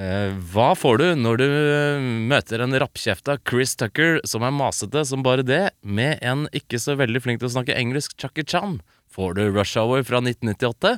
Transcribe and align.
Hva 0.00 0.70
får 0.78 1.00
du 1.00 1.06
når 1.18 1.40
du 1.42 1.46
eh, 1.50 2.04
møter 2.30 2.62
en 2.64 2.76
rappkjefta 2.80 3.36
Chris 3.48 3.74
Tucker 3.76 4.20
som 4.24 4.44
er 4.46 4.54
masete 4.54 5.02
som 5.04 5.24
bare 5.26 5.44
det, 5.44 5.74
med 5.82 6.22
en 6.24 6.46
ikke 6.56 6.80
så 6.80 6.94
veldig 6.96 7.20
flink 7.20 7.42
til 7.42 7.50
å 7.50 7.54
snakke 7.58 7.76
engelsk 7.76 8.14
Chucky 8.16 8.46
Chan? 8.46 8.78
Får 9.10 9.34
du 9.36 9.42
Rush 9.50 9.76
Hour 9.76 10.04
fra 10.06 10.22
1998? 10.22 10.96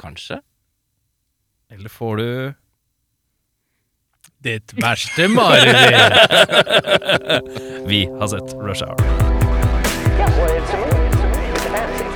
Kanskje? 0.00 0.40
Eller 1.70 1.92
får 1.92 2.16
du 2.16 2.54
Ditt 4.46 4.74
verste 4.78 5.28
mareritt. 5.28 6.12
Vi 7.90 8.04
har 8.18 8.28
sett 8.28 8.54
Rush 8.54 8.82
Hour. 8.84 8.96
Yeah, 10.16 10.30
well, 10.38 10.50
it's 10.56 10.70
a 10.70 10.76
movie. 10.76 11.08
It's 11.08 11.22
a 11.22 11.30
movie. 11.30 11.52
It's 11.54 11.66
a 11.66 11.70
fantasy. 11.70 12.06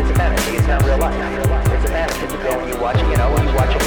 It's 0.00 0.10
a 0.10 0.14
fantasy. 0.14 0.56
It's 0.56 0.68
not 0.68 0.82
real 0.84 0.98
life. 0.98 1.14
It's 1.14 1.84
a 1.84 1.88
fantasy. 1.88 2.24
It's 2.24 2.34
a 2.34 2.58
and 2.58 2.68
you 2.68 2.80
watch, 2.80 2.98
you 2.98 3.16
know, 3.16 3.30
you 3.42 3.54
watch 3.56 3.74
a, 3.74 3.85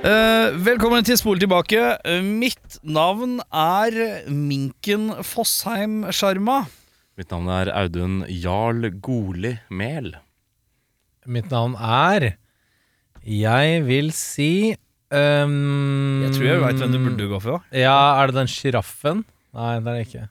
Eh, 0.00 0.54
velkommen 0.64 1.04
til 1.04 1.18
Spol 1.20 1.36
tilbake. 1.42 1.76
Uh, 2.08 2.22
mitt 2.24 2.78
navn 2.80 3.34
er 3.52 3.92
Minken 4.32 5.10
Fossheim 5.28 6.06
Sjarma. 6.08 6.62
Mitt 7.20 7.28
navn 7.34 7.50
er 7.52 7.68
Audun 7.76 8.22
Jarl 8.32 8.86
Goli 9.04 9.50
Mehl. 9.68 10.14
Mitt 11.28 11.52
navn 11.52 11.74
er 11.76 12.30
Jeg 13.28 13.82
vil 13.84 14.08
si 14.16 14.72
um, 15.12 16.24
Jeg 16.24 16.32
tror 16.32 16.48
jeg 16.48 16.64
veit 16.64 16.80
hvem 16.80 16.96
du 16.96 17.00
burde 17.04 17.28
gå 17.34 17.42
for. 17.44 17.68
Ja, 17.76 18.22
er 18.22 18.32
det 18.32 18.38
den 18.40 18.48
sjiraffen? 18.48 19.26
Nei, 19.52 19.74
det 19.84 19.84
er 19.84 20.00
det 20.00 20.06
ikke. 20.08 20.24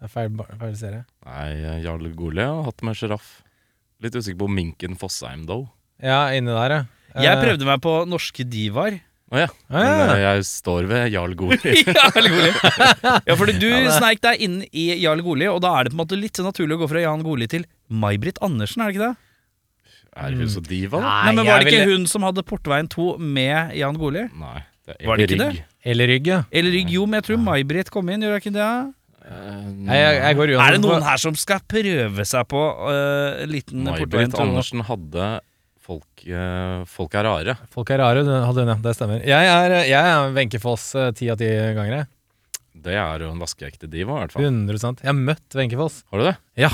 Det 0.00 0.08
er 0.08 0.14
feil, 0.16 0.42
feil 0.64 0.74
serie. 0.80 1.04
Nei, 1.28 1.82
Jarl 1.84 2.08
Goli 2.16 2.48
har 2.48 2.64
hatt 2.64 2.80
med 2.80 2.96
sjiraff. 2.96 3.42
Litt 4.00 4.16
usikker 4.16 4.40
på 4.46 4.50
Minken 4.56 4.96
Fossheim, 4.96 5.44
though. 5.44 5.68
Ja, 6.00 6.24
inni 6.32 6.56
der, 6.56 6.78
ja. 6.80 6.82
Jeg 7.14 7.36
Eh, 7.36 7.42
prøvde 7.44 7.66
meg 7.68 7.80
på 7.84 7.94
norske 8.08 8.44
divaer. 8.48 9.00
Å 9.32 9.38
ja. 9.40 9.46
Ah, 9.70 9.80
Men 9.80 9.86
ja. 9.88 10.14
eh, 10.14 10.22
jeg 10.36 10.44
står 10.44 10.86
ved 10.90 11.12
Jarl 11.12 11.34
Goli. 11.34 11.56
Goli. 12.16 12.50
ja, 13.28 13.34
fordi 13.36 13.54
du 13.60 13.68
sneik 13.96 14.20
deg 14.20 14.40
inn 14.44 14.58
i 14.72 14.86
Jarl 15.00 15.22
Goli, 15.24 15.46
og 15.48 15.60
da 15.64 15.70
er 15.78 15.84
det 15.88 15.92
på 15.94 15.96
en 15.98 16.02
måte 16.04 16.18
litt 16.20 16.36
så 16.36 16.44
naturlig 16.44 16.76
å 16.76 16.82
gå 16.84 16.88
fra 16.92 17.00
Jan 17.04 17.22
Goli 17.24 17.48
til 17.48 17.64
May-Britt 17.88 18.40
Andersen, 18.44 18.82
er 18.84 18.92
det 18.92 18.96
ikke 18.98 19.08
det? 19.08 19.16
Er 20.12 20.34
hun 20.36 20.48
så 20.52 20.60
diva, 20.60 21.00
da? 21.00 21.08
Nei, 21.24 21.32
men 21.32 21.46
Var 21.46 21.62
det 21.64 21.64
jeg 21.64 21.72
ikke 21.72 21.86
ville- 21.86 21.98
hun 22.02 22.06
som 22.12 22.22
hadde 22.28 22.42
Portveien 22.44 22.88
2 22.92 23.06
med 23.18 23.72
Jan 23.80 23.96
Goli? 23.96 24.26
Nei. 24.36 24.58
Det 24.84 24.96
er 25.00 25.06
Var 25.08 25.16
det 25.16 25.28
ikke 25.30 25.38
rygg. 25.40 25.54
det? 25.56 25.64
Eller 25.92 26.06
rygg, 26.10 26.26
ja. 26.26 26.40
Eller 26.52 26.70
Rygg, 26.74 26.90
jo, 26.90 27.06
men 27.06 27.20
jeg 27.22 27.24
tror 27.30 27.38
May-Britt 27.46 27.88
kom 27.94 28.08
inn, 28.12 28.20
gjør 28.20 28.34
hun 28.36 28.42
ikke 28.42 28.52
det? 28.58 28.68
Eh, 29.22 29.62
Nei, 29.86 29.96
jeg, 29.96 30.16
jeg 30.20 30.36
går 30.36 30.52
Er 30.58 30.72
det 30.76 30.80
noen 30.82 31.02
her 31.06 31.16
som 31.22 31.34
skal 31.38 31.60
prøve 31.70 32.24
seg 32.26 32.48
på 32.50 32.60
øh, 32.90 33.42
en 33.44 33.48
liten 33.54 33.86
Portveien 33.86 34.28
May-Britt 34.28 34.36
2? 34.36 34.42
Andersen 34.44 34.82
hadde 34.90 35.28
folk, 35.82 36.24
eh, 36.26 36.82
folk 36.88 37.14
er 37.18 37.26
rare. 37.26 37.54
Folk 37.72 37.92
er 37.92 38.02
rare, 38.02 38.24
du 38.26 38.32
hadde 38.32 38.64
hun, 38.64 38.72
ja. 38.72 38.78
Det 38.84 38.94
stemmer. 38.96 39.22
Jeg 39.26 39.52
er, 39.52 39.76
jeg 39.88 40.12
er 40.14 40.34
Wenche 40.36 40.60
Foss 40.62 40.92
eh, 40.98 41.10
ti 41.18 41.30
av 41.32 41.40
ti 41.40 41.48
ganger, 41.48 42.02
jeg. 42.02 42.10
Det 42.82 42.94
er 42.98 43.22
jo 43.22 43.30
en 43.34 43.42
vaskeekte 43.42 43.88
diva, 43.90 44.16
i 44.16 44.24
hvert 44.24 44.34
fall. 44.36 44.46
100 44.48 45.02
Jeg 45.02 45.10
har 45.10 45.18
møtt 45.18 45.58
Wenche 45.58 45.78
Foss. 45.80 46.02
Har 46.10 46.22
du 46.22 46.28
det? 46.30 46.36
Ja. 46.58 46.70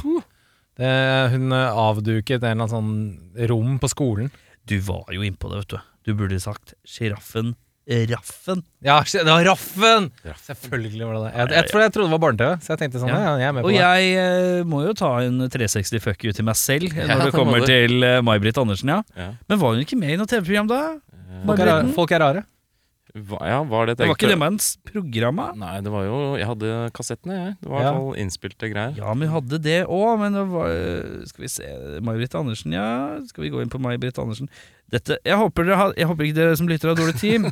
Det, 0.79 0.91
hun 1.35 1.55
eh, 1.57 1.81
avduket 1.85 2.45
en 2.45 2.53
eller 2.53 2.69
annen 2.69 2.75
sånn 2.75 3.49
rom 3.51 3.79
på 3.83 3.91
skolen. 3.91 4.31
Du 4.69 4.79
var 4.85 5.09
jo 5.15 5.25
innpå 5.27 5.51
det, 5.51 5.65
vet 5.65 5.75
du. 5.75 5.95
Du 6.09 6.15
burde 6.17 6.39
sagt 6.41 6.77
sjiraffen 6.89 7.57
Raffen. 7.89 8.61
Ja, 8.85 8.99
det 9.01 9.25
var 9.25 9.47
Raffen! 9.49 10.11
Raffen. 10.21 10.45
Selvfølgelig 10.51 11.07
var 11.07 11.15
det 11.17 11.23
det. 11.23 11.31
Jeg, 11.33 11.39
jeg, 11.39 11.49
jeg, 11.57 11.81
jeg 11.87 11.93
trodde 11.95 12.09
det 12.09 12.13
var 12.13 12.21
barne-TV, 12.27 12.51
så 12.61 12.73
jeg 12.75 12.81
tenkte 12.83 13.01
sånn, 13.01 13.13
ja, 13.15 13.31
jeg 13.41 13.49
er 13.49 13.55
med 13.57 13.65
på 13.65 13.71
Og 13.71 13.73
det. 13.73 13.81
jeg 13.81 14.11
eh, 14.21 14.67
må 14.69 14.83
jo 14.85 14.93
ta 14.99 15.13
en 15.25 15.41
360 15.49 16.05
fuck 16.05 16.27
you 16.29 16.35
til 16.37 16.45
meg 16.49 16.59
selv 16.61 16.93
Ja, 16.93 17.07
når 17.09 17.23
det 17.25 17.31
det 17.31 17.39
kommer 17.39 17.65
til 17.65 18.05
uh, 18.05 18.19
May-Britt 18.29 18.61
Andersen, 18.61 18.93
ja. 18.93 19.01
Ja. 19.17 19.31
Men 19.49 19.63
var 19.63 19.73
hun 19.73 19.81
ikke 19.87 19.97
med 20.01 20.13
i 20.15 20.21
noe 20.21 20.29
TV-program 20.29 20.69
da? 20.69 20.83
Folk 21.49 21.65
er. 21.65 21.93
Folk 21.97 22.13
er 22.13 22.25
rare. 22.27 22.45
Hva, 23.17 23.39
ja, 23.49 23.63
var 23.65 23.87
det 23.89 23.95
Det 23.99 24.05
var 24.07 24.15
ikke 24.19 24.29
det 24.29 24.37
program? 24.85 25.37
Nei, 25.57 25.81
det 25.81 25.91
var 25.91 26.05
jo 26.05 26.37
Jeg 26.37 26.45
hadde 26.47 26.91
kassettene, 26.93 27.35
jeg. 27.39 27.55
Det 27.63 27.69
var 27.71 27.81
i 27.81 27.85
Ja. 27.85 27.93
hvert 27.93 28.03
fall 28.03 28.17
innspilte 28.21 28.69
greier. 28.73 28.95
Ja, 28.99 29.15
men 29.15 29.29
vi 29.29 29.33
hadde 29.33 29.59
det 29.65 29.79
òg. 29.89 30.19
Men 30.21 30.33
det 30.37 30.45
var 30.53 30.69
eh, 30.69 31.25
Skal 31.31 31.43
vi 31.47 31.49
se 31.49 31.65
May-Britt 32.05 32.35
Andersen, 32.37 32.73
ja. 32.77 33.17
Skal 33.27 33.45
vi 33.45 33.51
gå 33.55 33.61
inn 33.65 33.71
på 33.73 33.79
May-Britt 33.81 34.19
Andersen? 34.21 34.49
Dette, 34.93 35.17
jeg, 35.25 35.37
håper 35.37 35.65
dere 35.69 35.77
har, 35.77 35.93
jeg 35.97 36.07
håper 36.09 36.25
ikke 36.25 36.37
dere 36.39 36.57
som 36.57 36.69
lytter 36.69 36.89
har 36.89 36.97
dårlig 36.97 37.19
tid. 37.21 37.45
uh, 37.45 37.51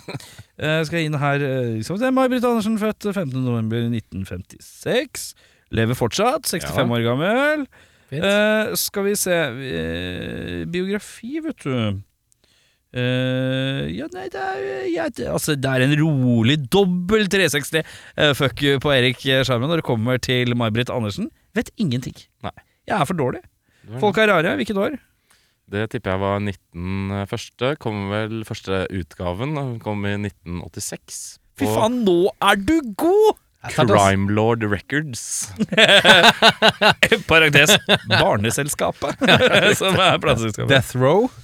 skal 0.88 0.98
jeg 1.00 1.06
inn 1.10 1.18
her 1.20 1.34
eh, 1.44 1.82
skal 1.84 1.96
vi 1.98 2.04
se, 2.04 2.10
May-Britt 2.16 2.44
Andersen, 2.48 2.78
født 2.80 3.04
15.11.1956. 3.12 5.34
Lever 5.76 5.94
fortsatt. 5.98 6.46
65 6.48 6.76
Ja. 6.76 6.82
år 6.96 7.02
gammel. 7.04 7.66
Eh, 8.12 8.74
skal 8.78 9.02
vi 9.08 9.14
se 9.18 9.34
uh, 9.34 10.64
Biografi, 10.70 11.40
vet 11.42 11.58
du. 11.64 12.02
Eh, 12.97 13.82
ja, 13.92 14.06
nei, 14.14 14.28
det 14.32 14.41
er, 14.41 14.60
ja, 14.92 15.08
det, 15.12 15.26
altså, 15.32 15.56
det 15.58 15.72
er 15.72 15.84
en 15.84 15.97
rolig 16.00 16.58
dobbel 16.72 17.26
360 17.32 17.82
uh, 17.82 18.30
fuck 18.38 18.62
you 18.62 18.78
på 18.82 18.92
Erik 18.94 19.20
Sjarmen 19.20 19.69
når 19.69 19.82
det 19.82 19.88
kommer 19.88 20.20
til 20.22 20.54
May-Britt 20.56 20.92
Andersen. 20.94 21.28
Vet 21.56 21.72
ingenting. 21.80 22.16
Nei. 22.47 22.54
Jeg 22.86 23.00
er 23.00 23.08
for 23.08 23.19
dårlig. 23.19 23.42
Folk 24.02 24.19
er 24.19 24.30
rare. 24.30 24.54
Hvilket 24.58 24.78
år? 24.78 24.97
Det 25.70 25.88
tipper 25.91 26.14
jeg 26.14 26.22
var 26.22 26.38
19 26.38 27.26
første. 27.30 27.72
Kom 27.82 28.06
vel 28.12 28.44
første 28.47 28.84
utgaven. 28.94 29.56
Kom 29.82 30.06
i 30.06 30.14
1986. 30.18 31.41
Fy 31.56 31.66
faen, 31.72 32.03
nå 32.06 32.30
er 32.44 32.60
du 32.60 32.76
god! 33.00 33.41
Crime 33.74 34.28
Lord 34.36 34.62
Records. 34.62 35.50
Parentes 37.26 37.72
Barneselskapet, 38.08 39.18
som 39.80 39.96
er 39.98 40.20
plateselskapet. 40.22 40.70
Death 40.70 40.94
Row. 41.00 41.26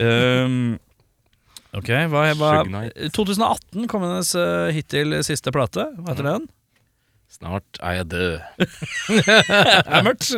Um, 0.00 0.76
ok, 1.76 1.88
hva, 2.10 2.22
hva 2.38 2.50
2018 3.14 3.86
kom 3.90 4.04
hennes 4.06 4.30
uh, 4.38 4.68
hittil 4.74 5.16
siste 5.26 5.52
plate. 5.54 5.84
Hva 5.98 6.12
heter 6.14 6.28
den? 6.28 6.46
Snart 7.34 7.78
er 7.82 7.96
jeg 7.98 8.06
død. 8.12 8.34
Det 9.10 9.36
er 9.98 10.04
mørkt. 10.06 10.28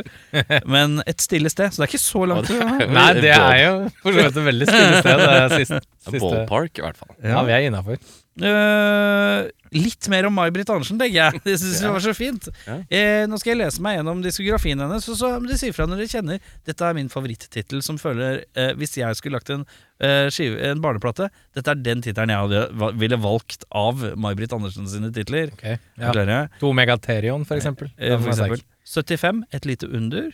Men 0.65 0.99
et 1.09 1.21
stille 1.25 1.51
sted, 1.53 1.73
så 1.75 1.83
det 1.83 1.87
er 1.87 1.93
ikke 1.93 2.01
så 2.05 2.23
langt. 2.31 2.49
Ja, 2.53 2.69
er- 2.81 2.93
Nei, 2.97 3.09
det 3.21 3.33
er 3.35 3.59
jo 3.63 3.75
for 4.01 4.17
så 4.17 4.23
vidt 4.23 4.31
et 4.41 4.47
veldig 4.51 4.69
stille 4.71 5.03
sted. 5.03 5.21
Det 5.25 5.33
er 5.35 5.57
siste, 5.61 5.81
siste. 6.07 6.23
Ballpark, 6.25 6.73
i 6.81 6.87
hvert 6.87 7.01
fall. 7.03 7.13
Ja, 7.21 7.43
vi 7.49 7.57
er 7.59 7.67
innafor. 7.69 8.01
Eh, 8.37 9.47
litt 9.73 10.09
mer 10.13 10.27
om 10.29 10.35
May-Britt 10.37 10.69
Andersen, 10.73 10.99
tenker 11.01 11.17
jeg. 11.17 11.41
Det 11.47 11.55
synes 11.61 11.81
jeg 11.81 11.93
var 11.95 12.03
så 12.05 12.13
fint. 12.17 12.49
Ja. 12.67 12.77
Eh, 12.93 13.23
nå 13.31 13.39
skal 13.41 13.55
jeg 13.55 13.61
lese 13.63 13.85
meg 13.85 13.97
gjennom 13.97 14.21
diskografien 14.25 14.83
hennes, 14.83 15.07
så, 15.09 15.17
så 15.17 15.31
de 15.41 15.49
dere 15.49 15.61
si 15.61 15.71
fra 15.77 15.87
når 15.89 16.03
dere 16.03 16.13
kjenner 16.13 16.51
Dette 16.69 16.89
er 16.89 16.97
min 16.99 17.09
favorittittel 17.13 17.81
som 17.85 17.99
føler 18.01 18.43
eh, 18.59 18.73
Hvis 18.77 18.97
jeg 18.99 19.17
skulle 19.19 19.39
lagt 19.39 19.53
en, 19.55 19.65
eh, 20.05 20.27
skive, 20.35 20.59
en 20.69 20.83
barneplate 20.85 21.31
Dette 21.57 21.73
er 21.73 21.81
den 21.81 22.05
tittelen 22.05 22.33
jeg 22.35 22.45
hadde, 22.45 22.93
ville 23.01 23.21
valgt 23.25 23.65
av 23.73 24.05
May-Britt 24.21 24.53
Andersen 24.57 24.89
sine 24.91 25.13
titler. 25.17 25.53
Okay. 25.57 25.81
Ja. 26.01 26.13
To 26.61 26.73
Megaterion, 26.77 27.47
for 27.49 27.57
eksempel. 27.61 27.93
Eh, 27.97 28.19
for 28.21 28.35
eksempel 28.35 28.65
75 28.87 29.47
Et 29.57 29.65
lite 29.67 29.89
under. 29.89 30.29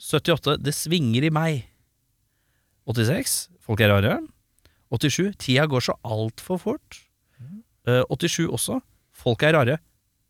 78 0.00 0.58
Det 0.62 0.74
svinger 0.76 1.26
i 1.26 1.34
meg. 1.34 1.66
86 2.86 3.36
Folk 3.66 3.82
er 3.82 3.90
rare. 3.90 4.20
87 4.94 5.34
Tida 5.42 5.66
går 5.70 5.82
så 5.88 5.96
altfor 6.06 6.60
fort. 6.62 7.00
Uh, 7.86 8.02
87 8.10 8.46
også 8.50 8.80
Folk 9.16 9.42
er 9.46 9.54
rare. 9.56 9.78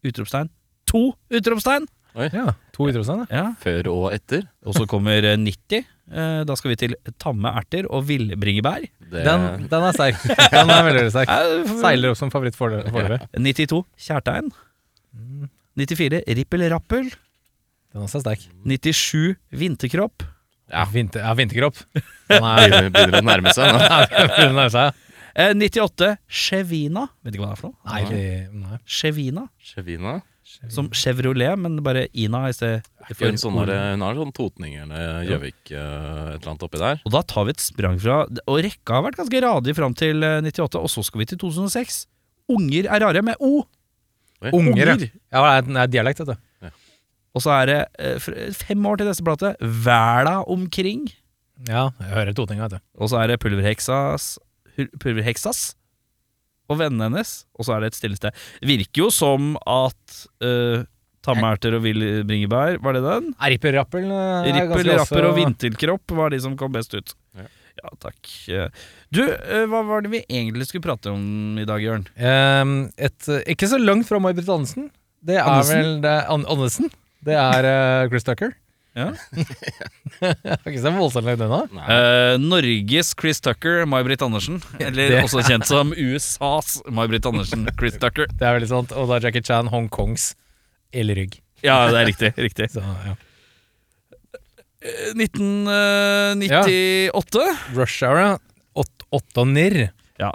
Utropstegn. 0.07 0.49
To 0.87 1.09
utropstegn! 1.35 1.89
Ja, 2.17 2.53
to 2.73 2.87
utropstegn, 2.89 3.27
ja. 3.29 3.49
Før 3.61 3.89
og 3.93 4.05
etter. 4.15 4.47
Og 4.65 4.77
så 4.79 4.87
kommer 4.89 5.25
eh, 5.27 5.35
90. 5.37 5.83
Eh, 6.07 6.45
da 6.49 6.55
skal 6.57 6.71
vi 6.73 6.77
til 6.81 6.95
tamme 7.21 7.51
erter 7.59 7.89
og 7.91 8.07
villbringebær. 8.09 8.87
Det, 9.11 9.25
Den, 9.27 9.67
den 9.69 9.87
er 9.89 9.97
sterk. 9.97 10.23
Den 10.55 10.71
er 10.73 10.87
veldig, 10.87 11.03
sterk. 11.13 11.33
Eh, 11.35 11.75
Seiler 11.83 12.15
opp 12.15 12.21
som 12.23 12.31
favoritt 12.33 12.57
for 12.57 12.73
foreløpig. 12.95 13.29
92 13.43 13.83
Kjærtegn. 14.07 14.49
94 15.77 16.23
Rippel 16.39 16.65
Rappel. 16.73 17.11
Den 17.93 18.07
er 18.07 18.15
sterk. 18.15 18.47
97 18.65 19.37
Vinterkropp. 19.51 20.25
Ja. 20.73 20.85
Vinter, 20.93 21.23
ja, 21.23 21.35
vinterkropp. 21.39 21.83
Er 22.27 22.71
begynner, 22.71 22.89
begynner 22.91 23.21
å 23.21 23.27
nærme 23.27 23.53
seg. 23.55 23.77
nærme 24.41 24.71
seg. 24.75 25.03
Eh, 25.37 25.53
98 25.55 26.15
Chevina. 26.27 27.05
Vet 27.23 27.37
ikke 27.37 27.45
hva 27.45 27.53
det 27.53 27.59
er 27.59 27.61
for 27.61 27.71
noe? 27.75 27.93
Nei, 27.93 28.01
det- 28.09 28.49
nei. 28.57 28.79
Chevina. 28.89 29.47
Chevina. 29.63 30.17
Som 30.73 30.87
Chevrolet, 30.95 31.59
men 31.59 31.81
bare 31.85 32.07
Ina 32.17 32.45
i 32.49 32.55
stedet 32.55 32.87
For 33.11 33.27
en 33.27 33.37
sånn 33.41 33.57
hun 33.59 34.03
har 34.05 34.15
sånn 34.17 34.31
Totningerne, 34.33 35.01
Gjøvik, 35.27 35.73
eh, 35.75 35.77
et 35.77 36.39
eller 36.39 36.53
annet 36.53 36.65
oppi 36.65 36.81
der. 36.81 37.01
Og 37.05 37.13
da 37.13 37.21
tar 37.27 37.49
vi 37.49 37.53
et 37.57 37.65
sprang 37.65 37.99
fra 38.01 38.21
Og 38.47 38.61
rekka 38.65 38.95
har 38.97 39.05
vært 39.09 39.19
ganske 39.21 39.43
radig 39.43 39.75
fram 39.77 39.97
til 39.99 40.23
eh, 40.25 40.39
98, 40.47 40.81
og 40.81 40.89
så 40.93 41.05
skal 41.05 41.21
vi 41.21 41.29
til 41.33 41.41
2006. 41.43 41.99
Unger 42.57 42.87
er 42.87 43.03
rare, 43.03 43.23
med 43.27 43.43
O. 43.43 43.67
Unger, 44.47 44.95
Unger. 44.95 45.11
ja. 45.33 45.43
ja 45.43 45.61
det 45.67 45.77
er, 45.83 45.93
dialekt, 45.99 46.23
du. 46.25 46.35
Og 47.37 47.45
så 47.45 47.53
er 47.59 47.71
det 47.71 47.79
eh, 48.01 48.51
fem 48.57 48.89
år 48.89 49.01
til 49.01 49.11
neste 49.11 49.25
plate. 49.27 49.53
Verda 49.61 50.39
omkring. 50.49 51.07
Ja, 51.69 51.91
jeg 52.01 52.13
hører 52.15 52.37
totinga, 52.37 52.67
vet 52.69 52.79
du. 52.79 52.85
Og 53.01 53.13
så 53.13 53.21
er 53.23 53.33
det 53.33 53.41
Pulverheksas 53.45 54.35
Pulverheksas 55.01 55.71
og 56.69 56.81
vennene 56.81 57.09
hennes. 57.11 57.33
Og 57.57 57.69
så 57.69 57.77
er 57.77 57.85
det 57.85 57.93
et 57.93 57.99
stille 58.01 58.19
sted. 58.19 58.37
Virker 58.67 59.07
jo 59.07 59.11
som 59.15 59.55
at 59.71 60.19
uh, 60.45 60.83
Tammerter 61.27 61.77
og 61.79 61.85
Willy 61.87 62.23
Bringebær, 62.27 62.81
var 62.85 62.97
det 62.97 63.05
den? 63.07 63.31
Rippel-rappel 63.41 64.05
Rippel, 64.07 64.69
ganske 64.73 64.99
Rapper 65.01 65.29
og 65.31 65.39
Vinterkropp 65.39 66.17
var 66.19 66.35
de 66.35 66.43
som 66.43 66.59
kom 66.59 66.75
best 66.75 66.95
ut. 66.97 67.15
Ja. 67.39 67.47
Ja, 67.77 67.91
takk. 68.01 68.29
Eh, 68.49 68.69
Du, 69.13 69.23
eh, 69.23 69.67
hva 69.69 69.83
var 69.87 70.01
det 70.03 70.11
vi 70.11 70.23
egentlig 70.33 70.67
skulle 70.71 70.87
prate 70.87 71.13
om 71.13 71.59
i 71.61 71.67
dag, 71.69 71.83
Jørn? 71.85 72.07
Um, 72.17 72.73
et, 72.97 73.29
eh, 73.29 73.43
ikke 73.53 73.69
så 73.69 73.79
langt 73.79 74.09
fra 74.09 74.19
May-Britt 74.23 74.49
Andersen. 74.49 74.89
Det 75.23 75.37
er 75.37 75.45
Andersen? 75.45 75.83
vel 75.83 76.01
det, 76.07 76.15
An 76.33 76.47
Andersen. 76.49 76.91
Det 77.27 77.35
er 77.35 77.67
uh, 77.67 78.07
Chris 78.13 78.23
Tucker. 78.27 78.53
Ja. 78.97 79.11
Har 80.23 80.63
ikke 80.71 80.81
så 80.81 80.89
voldsomt 80.95 81.27
langt 81.29 81.43
unna. 81.45 81.59
Eh, 81.93 82.35
Norges 82.41 83.11
Chris 83.19 83.43
Tucker, 83.45 83.83
May-Britt 83.91 84.23
Andersen. 84.25 84.57
Eller 84.81 85.09
Det- 85.13 85.21
også 85.27 85.43
kjent 85.45 85.67
som 85.69 85.93
USAs 85.93 86.79
May-Britt 86.89 87.27
Andersen, 87.29 87.67
Chris 87.77 87.99
Tucker. 88.03 88.27
Det 88.33 88.41
er 88.47 88.57
veldig 88.57 88.71
sant. 88.73 88.91
Og 88.97 89.05
da 89.13 89.19
Jackie 89.27 89.45
Chan 89.45 89.69
Hongkongs 89.73 90.31
elrygg. 90.97 91.33
Ja, 91.67 91.77
det 91.93 91.99
er 92.01 92.07
riktig. 92.09 92.31
riktig. 92.41 92.71
Så, 92.73 92.81
ja. 92.81 93.13
Eh, 94.87 95.13
1998. 95.19 97.43
Rush 97.77 98.01
Hour, 98.07 98.19
ja. 98.23 98.33
Åt- 98.77 99.05
Åtte 99.13 99.41
og 99.45 99.49
nirr. 99.53 99.89
Ja, 100.21 100.31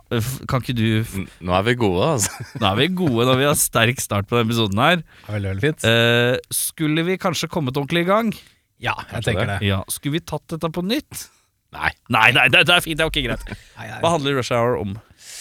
kan 0.46 0.62
ikke 0.62 0.76
du 0.78 0.84
f- 1.02 1.16
N- 1.18 1.28
Nå 1.48 1.54
er 1.58 1.64
vi 1.66 1.74
gode, 1.82 2.06
altså. 2.16 2.46
Nå 2.62 2.68
er 2.70 2.80
vi 2.84 2.88
gode 3.02 3.26
når 3.32 3.40
vi 3.40 3.48
har 3.50 3.58
sterk 3.58 4.02
start 4.04 4.28
på 4.30 4.38
denne 4.38 4.50
episoden 4.52 4.82
her. 4.84 5.02
Det 5.02 5.28
er 5.28 5.36
veldig, 5.40 5.52
veldig 5.56 5.68
fint. 5.68 5.86
Eh, 5.90 6.38
skulle 6.54 7.06
vi 7.08 7.18
kanskje 7.22 7.50
kommet 7.50 7.78
ordentlig 7.82 8.04
i 8.06 8.10
gang? 8.12 8.34
Ja, 8.82 8.94
jeg 9.02 9.10
kanskje 9.16 9.32
tenker 9.32 9.50
det. 9.56 9.60
Ja, 9.70 9.80
Skulle 9.94 10.20
vi 10.20 10.26
tatt 10.26 10.46
dette 10.54 10.70
på 10.74 10.84
nytt? 10.86 11.28
Nei. 11.72 11.90
Nei, 12.12 12.28
nei, 12.36 12.46
det, 12.52 12.66
det 12.68 12.74
er 12.76 12.84
fint. 12.84 12.98
Det 13.00 13.06
er 13.06 13.10
ok, 13.14 13.20
greit. 13.26 13.44
Nei, 13.80 13.86
nei. 13.88 14.00
Hva 14.04 14.10
handler 14.18 14.36
Rush 14.42 14.52
Hour 14.54 14.74
om? 14.82 14.98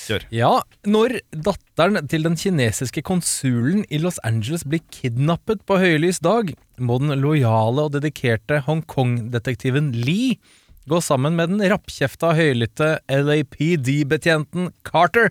Kjør. 0.06 0.24
Ja, 0.34 0.50
når 0.86 1.16
datteren 1.34 2.06
til 2.10 2.22
den 2.26 2.36
kinesiske 2.38 3.02
konsulen 3.06 3.82
i 3.92 3.98
Los 4.02 4.18
Angeles 4.26 4.62
blir 4.68 4.80
kidnappet 4.94 5.64
på 5.68 5.76
høylys 5.82 6.20
dag, 6.24 6.52
må 6.80 6.96
den 7.02 7.12
lojale 7.20 7.84
og 7.88 7.92
dedikerte 7.96 8.60
Hongkong-detektiven 8.68 9.90
Lee 10.06 10.36
gå 10.90 10.98
sammen 11.04 11.36
med 11.38 11.52
den 11.52 11.62
rappkjefta 11.70 12.32
høylytte 12.34 12.96
LAPD-betjenten 13.06 14.72
Carter 14.86 15.30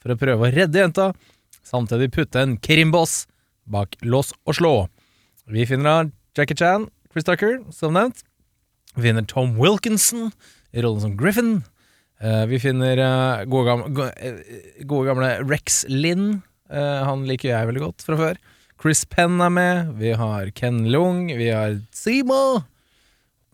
for 0.00 0.14
å 0.14 0.18
prøve 0.20 0.46
å 0.46 0.54
redde 0.54 0.78
jenta, 0.78 1.10
samtidig 1.66 2.12
putte 2.14 2.38
en 2.42 2.54
krimboss 2.62 3.24
bak 3.70 3.96
lås 4.06 4.30
og 4.46 4.56
slå. 4.60 4.74
Vi 5.50 5.66
finner 5.66 6.12
Jackie 6.38 6.58
Chan, 6.58 6.86
Chris 7.10 7.26
Tucker, 7.26 7.58
som 7.74 7.96
nevnt. 7.98 8.22
Vi 8.94 9.08
finner 9.08 9.26
Tom 9.26 9.56
Wilkinson 9.58 10.30
i 10.70 10.82
rollen 10.84 11.02
som 11.02 11.18
Griffin. 11.18 11.60
Eh, 12.22 12.44
vi 12.46 12.60
finner 12.62 13.00
eh, 13.00 13.44
gode, 13.50 13.66
gamle, 13.66 14.10
eh, 14.14 14.82
gode 14.86 15.10
gamle 15.10 15.34
Rex 15.42 15.84
Linn. 15.90 16.42
Han 16.70 17.24
liker 17.26 17.48
jeg 17.50 17.66
veldig 17.66 17.80
godt 17.82 18.04
fra 18.06 18.14
før. 18.14 18.36
Chris 18.78 19.02
Penn 19.10 19.40
er 19.42 19.50
med. 19.50 19.88
Vi 19.98 20.12
har 20.14 20.52
Ken 20.54 20.84
Lung. 20.92 21.24
Vi 21.34 21.48
har 21.50 21.80
Seymour. 21.90 22.62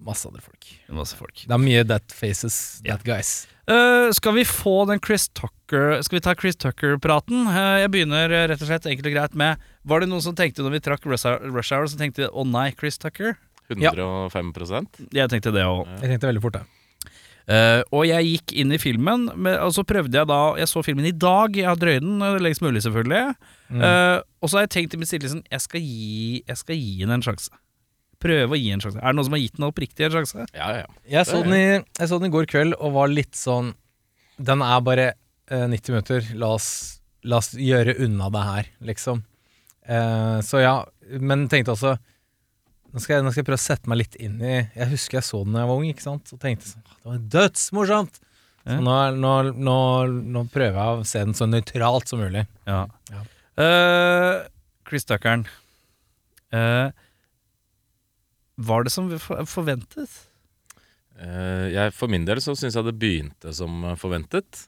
Masse 0.04 0.28
andre 0.28 0.43
folk. 0.44 0.66
Masse 0.93 1.16
folk. 1.16 1.44
Det 1.46 1.54
er 1.54 1.60
mye 1.62 1.84
that 1.88 2.12
faces, 2.12 2.81
that 2.84 3.04
guys. 3.06 3.46
Uh, 3.66 4.12
skal 4.14 4.37
vi 4.37 4.44
få 4.46 4.84
den 4.87 5.00
Chris 5.02 5.25
Tucker 5.34 5.96
Skal 6.06 6.20
vi 6.20 6.22
ta 6.22 6.37
Chris 6.38 6.54
Tucker-praten? 6.54 7.48
Uh, 7.48 7.81
jeg 7.82 7.90
begynner 7.90 8.31
eh, 8.31 8.44
rett 8.52 8.60
og 8.62 8.69
slett 8.69 8.87
enkelt 8.87 9.08
og 9.10 9.16
greit 9.16 9.34
med 9.34 9.64
Var 9.90 10.04
det 10.04 10.08
noen 10.12 10.22
som 10.22 10.37
tenkte 10.38 10.62
når 10.62 10.76
vi 10.76 10.82
trakk 10.87 11.08
Rush 11.10 11.26
Hour, 11.26 11.88
som 11.88 11.96
så 11.96 11.98
tenkte 11.98 12.28
'Å 12.28 12.44
å 12.44 12.46
nei, 12.46 12.69
Chris 12.78 13.00
Tucker? 13.02 13.34
105% 13.72 15.10
Jeg 15.10 15.32
tenkte 15.32 15.50
det 15.50 15.66
òg. 15.66 15.82
Jeg 15.98 16.12
tenkte 16.12 16.31
veldig 16.31 16.44
fort, 16.44 16.60
det. 16.60 16.64
Uh, 17.46 17.82
og 17.94 18.06
jeg 18.06 18.26
gikk 18.26 18.54
inn 18.58 18.72
i 18.75 18.78
filmen, 18.78 19.28
med, 19.34 19.58
og 19.62 19.75
så 19.75 19.82
prøvde 19.87 20.19
jeg 20.19 20.26
da 20.26 20.38
Jeg 20.58 20.66
så 20.70 20.82
filmen 20.87 21.06
i 21.06 21.14
dag, 21.14 21.54
jeg 21.54 21.66
har 21.66 21.78
drøyd 21.78 22.02
den 22.02 22.22
lengst 22.43 22.62
mulig, 22.62 22.82
selvfølgelig. 22.87 23.34
Mm. 23.70 23.82
Uh, 23.82 24.19
og 24.43 24.50
så 24.50 24.58
har 24.58 24.66
jeg 24.66 24.75
tenkt 24.75 24.94
i 24.94 24.98
mitt 24.98 25.10
stille 25.10 25.43
jeg, 25.43 25.60
skal 25.60 25.81
gi- 25.82 27.02
den 27.02 27.10
en 27.19 27.22
sjanse. 27.22 27.50
Prøve 28.26 28.56
å 28.56 28.58
gi 28.61 28.73
en 28.75 28.82
sjanse. 28.82 29.00
Er 29.00 29.12
det 29.12 29.19
noen 29.19 29.28
som 29.28 29.37
har 29.37 29.43
gitt 29.43 29.58
den 29.58 29.69
oppriktig 29.69 30.08
en 30.08 30.17
sjanse? 30.17 30.49
Ja, 30.56 30.73
ja. 30.82 30.88
Jeg 31.17 31.28
så, 31.28 31.40
den 31.46 31.56
i, 31.56 31.64
jeg 31.78 32.11
så 32.11 32.19
den 32.20 32.31
i 32.31 32.34
går 32.34 32.50
kveld 32.50 32.76
og 32.76 32.96
var 32.96 33.12
litt 33.12 33.38
sånn 33.38 33.73
Den 34.37 34.64
er 34.67 34.82
bare 34.84 35.06
eh, 35.49 35.64
90 35.70 35.94
minutter. 35.94 36.28
La 36.37 36.50
oss, 36.58 36.69
la 37.25 37.40
oss 37.40 37.55
gjøre 37.56 37.96
unna 38.05 38.28
det 38.34 38.44
her, 38.50 38.69
liksom. 38.90 39.23
Eh, 39.87 40.38
så 40.44 40.61
ja, 40.61 40.76
men 41.23 41.46
tenkte 41.52 41.76
også 41.76 41.96
nå 42.96 43.02
skal, 43.02 43.19
jeg, 43.19 43.25
nå 43.26 43.31
skal 43.32 43.43
jeg 43.43 43.46
prøve 43.49 43.58
å 43.61 43.61
sette 43.61 43.90
meg 43.90 43.99
litt 44.00 44.14
inn 44.25 44.38
i 44.40 44.55
Jeg 44.56 44.87
husker 44.88 45.19
jeg 45.19 45.26
så 45.26 45.43
den 45.44 45.56
da 45.56 45.62
jeg 45.62 45.69
var 45.69 45.81
ung, 45.82 45.88
ikke 45.90 46.05
sant? 46.05 46.31
og 46.32 46.40
tenkte 46.40 46.70
sånn 46.70 46.84
Det 46.87 47.11
var 47.11 47.19
dødsmorsomt! 47.34 48.20
Ja. 48.67 48.79
Så 48.79 48.82
nå, 48.82 48.94
nå, 49.20 49.32
nå, 49.62 49.79
nå 50.34 50.43
prøver 50.50 50.79
jeg 50.81 51.02
å 51.02 51.06
se 51.06 51.22
den 51.22 51.37
så 51.38 51.46
nøytralt 51.46 52.11
som 52.11 52.19
mulig. 52.19 52.43
Ja. 52.67 52.81
Ja. 53.12 53.20
Uh, 53.55 54.49
Chris 54.88 55.06
Tuckeren. 55.06 55.44
Eh, 56.50 56.88
var 58.56 58.87
det 58.87 58.93
som 58.94 59.11
forventet? 59.20 60.23
Uh, 61.17 61.69
jeg, 61.73 61.93
for 61.97 62.12
min 62.12 62.26
del 62.29 62.43
så 62.44 62.56
syns 62.56 62.76
jeg 62.76 62.85
det 62.87 62.97
begynte 63.00 63.53
som 63.56 63.85
eh, 63.85 63.97
forventet. 64.00 64.67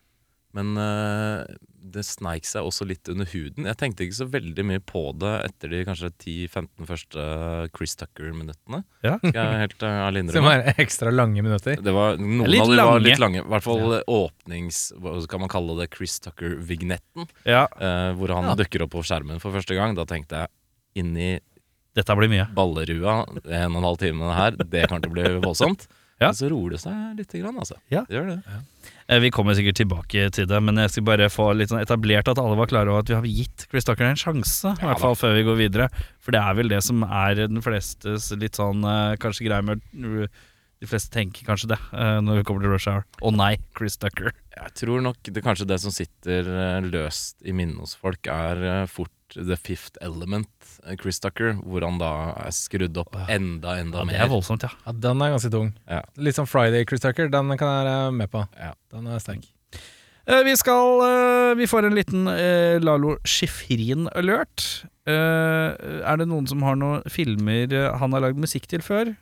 Men 0.57 0.73
uh, 0.81 1.45
det 1.93 2.03
sneik 2.09 2.47
seg 2.49 2.65
også 2.67 2.87
litt 2.89 3.09
under 3.13 3.29
huden. 3.29 3.67
Jeg 3.69 3.79
tenkte 3.81 4.07
ikke 4.07 4.17
så 4.17 4.27
veldig 4.33 4.65
mye 4.67 4.81
på 4.81 5.03
det 5.21 5.33
etter 5.45 5.73
de 5.73 5.83
kanskje 5.87 6.09
10-15 6.15 6.89
første 6.89 7.27
Chris 7.77 7.95
Tucker-minuttene. 8.01 8.81
Ja. 9.05 9.19
Skal 9.21 9.39
jeg 9.39 9.63
helt 9.67 9.85
uh, 9.85 9.99
ærlig 10.07 10.25
Som 10.37 10.49
er 10.51 10.65
ekstra 10.81 11.13
lange 11.13 11.45
minutter. 11.45 11.81
Det 11.85 11.95
var, 11.95 12.17
noen 12.21 12.49
Litt 12.49 12.65
av 12.65 12.73
dem 12.75 12.91
var 12.93 13.05
litt 13.05 13.23
lange. 13.23 13.45
I 13.45 13.51
hvert 13.55 13.67
fall 13.67 13.99
åpnings... 14.01 14.83
Hva 14.97 15.19
kan 15.31 15.45
man 15.45 15.53
kalle 15.53 15.77
det? 15.83 15.91
Chris 15.95 16.17
Tucker-vignetten. 16.25 17.29
Ja. 17.45 17.67
Uh, 17.77 18.15
hvor 18.19 18.33
han 18.37 18.49
Ja. 18.53 18.57
dukker 18.59 18.87
opp 18.89 18.97
på 18.97 19.05
skjermen 19.05 19.45
for 19.45 19.53
første 19.57 19.77
gang. 19.77 19.97
Da 19.99 20.09
tenkte 20.09 20.45
jeg 20.45 20.55
inni 21.05 21.35
Dette 21.99 22.19
blir 22.19 22.31
mye. 22.33 22.49
ballerua 22.57 23.21
en 23.29 23.73
og 23.75 23.81
en 23.83 23.89
halv 23.91 24.03
time 24.03 24.35
her, 24.37 24.59
det 24.59 24.87
kommer 24.89 25.05
til 25.05 25.11
å 25.11 25.17
bli 25.17 25.33
voldsomt. 25.45 25.89
Ja. 26.19 26.33
Men 26.33 26.35
så 26.35 26.49
roer 26.51 26.73
det 26.75 26.81
seg 26.83 27.19
litt, 27.21 27.31
grann, 27.39 27.59
altså. 27.63 27.77
Ja. 27.95 28.01
Det 28.09 28.17
gjør 28.17 28.33
det. 28.33 28.39
Ja. 28.51 29.19
Vi 29.23 29.31
kommer 29.33 29.55
sikkert 29.55 29.79
tilbake 29.79 30.25
til 30.35 30.49
det, 30.51 30.59
men 30.67 30.81
jeg 30.83 30.91
skal 30.91 31.05
bare 31.07 31.29
få 31.31 31.47
litt 31.55 31.71
sånn 31.71 31.81
etablert 31.81 32.29
at 32.29 32.41
alle 32.43 32.59
var 32.59 32.69
klare 32.69 32.91
over 32.91 33.05
at 33.05 33.13
vi 33.13 33.17
har 33.17 33.29
gitt 33.31 33.69
Chris 33.71 33.87
Tucker 33.87 34.09
en 34.09 34.19
sjanse, 34.19 34.75
i 34.75 34.85
hvert 34.89 35.01
fall 35.01 35.15
før 35.17 35.37
vi 35.39 35.47
går 35.47 35.61
videre. 35.63 35.87
For 36.19 36.35
det 36.35 36.43
er 36.43 36.59
vel 36.59 36.73
det 36.75 36.83
som 36.85 37.07
er 37.07 37.39
den 37.45 37.63
flestes 37.65 38.33
litt 38.35 38.59
sånn 38.59 38.83
eh, 38.83 39.15
kanskje 39.23 39.47
greie 39.47 39.65
med 39.65 39.85
De 40.79 40.87
fleste 40.87 41.11
tenker 41.15 41.47
kanskje 41.47 41.71
det 41.73 41.79
eh, 41.91 42.19
når 42.23 42.41
vi 42.41 42.49
kommer 42.51 42.67
til 42.67 42.75
Rush 42.75 42.91
Hour. 42.91 43.07
Å 43.23 43.33
nei, 43.35 43.53
Chris 43.79 43.97
Tucker. 43.99 44.35
Jeg 44.59 44.75
tror 44.79 45.03
nok 45.07 45.23
det, 45.23 45.43
kanskje 45.47 45.67
det 45.71 45.79
som 45.83 45.95
sitter 45.95 46.51
eh, 46.51 46.83
løst 46.91 47.39
i 47.47 47.55
minnet 47.55 47.79
hos 47.83 47.95
folk, 47.99 48.27
er 48.31 48.63
eh, 48.67 48.85
fort 48.91 49.15
The 49.35 49.57
Fifth 49.57 49.99
Element, 50.01 50.49
eh, 50.87 50.97
Chris 51.01 51.21
Tucker, 51.21 51.55
hvor 51.65 51.85
han 51.85 51.99
da 52.01 52.11
er 52.47 52.55
skrudd 52.55 52.97
opp 53.01 53.15
enda, 53.29 53.77
enda 53.81 54.05
Ja, 54.05 54.11
det 54.11 54.21
er 54.25 54.33
voldsomt, 54.33 54.63
ja. 54.65 54.71
Ja, 54.87 54.93
Den 54.93 55.21
er 55.23 55.35
ganske 55.37 55.51
tung. 55.53 55.73
Ja. 55.89 56.03
Litt 56.17 56.35
som 56.39 56.47
Friday 56.47 56.85
Chris 56.89 57.01
Tucker, 57.05 57.29
den 57.29 57.57
kan 57.59 57.69
jeg 57.69 57.87
være 57.89 58.13
med 58.13 58.31
på. 58.31 58.47
Ja. 58.59 58.73
Den 58.93 59.07
er 59.07 59.19
sterk. 59.19 59.45
Eh, 60.29 60.43
Vi 60.45 60.55
skal 60.61 61.01
eh, 61.05 61.55
Vi 61.57 61.67
får 61.67 61.87
en 61.89 61.95
liten 61.97 62.25
Lalo 62.85 63.17
Schifrin-alert. 63.25 64.85
Eh, 65.09 66.03
er 66.05 66.17
det 66.21 66.29
noen 66.29 66.47
som 66.49 66.63
har 66.63 66.77
noen 66.77 67.03
filmer 67.09 67.73
han 67.99 68.13
har 68.13 68.21
lagd 68.21 68.37
musikk 68.41 68.67
til 68.69 68.81
før? 68.85 69.15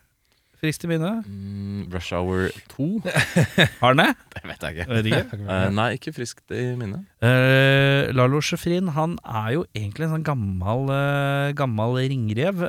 Friskt 0.57 0.85
i 0.87 0.89
minne? 0.89 1.11
Mm, 1.29 1.83
Rush 1.93 2.15
Hour 2.17 2.47
2? 2.73 2.87
Har 3.81 3.93
den 3.93 4.01
det? 4.01 4.07
Det 4.33 4.41
vet 4.49 4.63
jeg 4.65 4.77
ikke. 4.77 4.87
Vet 4.89 5.09
ikke. 5.11 5.37
uh, 5.45 5.67
nei, 5.79 5.87
ikke 5.99 6.13
friskt 6.15 6.53
i 6.55 6.63
minnet. 6.79 7.03
Uh, 7.21 8.09
Lalo 8.17 8.39
Sjefrin 8.41 8.89
han 8.95 9.17
er 9.21 9.51
jo 9.53 9.65
egentlig 9.77 10.07
en 10.07 10.15
sånn 10.15 10.25
gammel, 10.25 10.89
uh, 10.89 11.51
gammel 11.57 11.99
ringrev. 12.01 12.63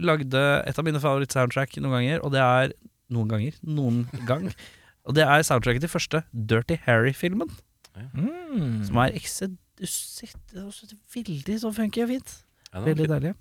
Lagde 0.00 0.44
et 0.70 0.78
av 0.80 0.86
mine 0.86 1.02
favoritt-soundtrack 1.02 1.74
noen 1.82 1.98
ganger, 1.98 2.22
og 2.24 2.32
det 2.36 2.44
er 2.44 2.76
Noen 3.10 3.26
ganger? 3.26 3.56
Noen 3.66 4.04
gang. 4.28 4.44
Og 5.10 5.16
det 5.16 5.24
er 5.26 5.42
soundtracket 5.42 5.82
til 5.82 5.90
første 5.90 6.20
Dirty 6.30 6.76
Harry-filmen. 6.84 7.48
Mm. 8.14 8.84
Som 8.86 9.00
er 9.02 9.16
eksedusett 9.18 10.52
Veldig 10.54 11.56
så 11.58 11.72
funky 11.74 12.04
og 12.04 12.12
fint. 12.12 12.34
Ja, 12.70 12.84
Veldig 12.84 13.08
fint. 13.08 13.14
deilig. 13.16 13.32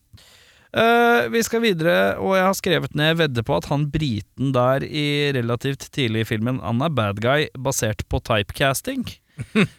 Eh, 0.70 1.28
vi 1.34 1.42
skal 1.42 1.64
videre, 1.64 2.20
og 2.22 2.36
jeg 2.38 2.46
har 2.46 2.58
skrevet 2.58 2.96
ned 2.98 3.16
vedde 3.18 3.42
på 3.46 3.56
at 3.58 3.68
han 3.72 3.88
briten 3.90 4.52
der 4.54 4.86
i 4.86 5.32
relativt 5.34 5.88
tidlig 5.96 6.22
i 6.22 6.30
filmen 6.30 6.60
Han 6.62 6.84
er 6.86 6.94
bad 6.94 7.22
guy 7.24 7.48
basert 7.58 8.06
på 8.10 8.22
typecasting. 8.22 9.08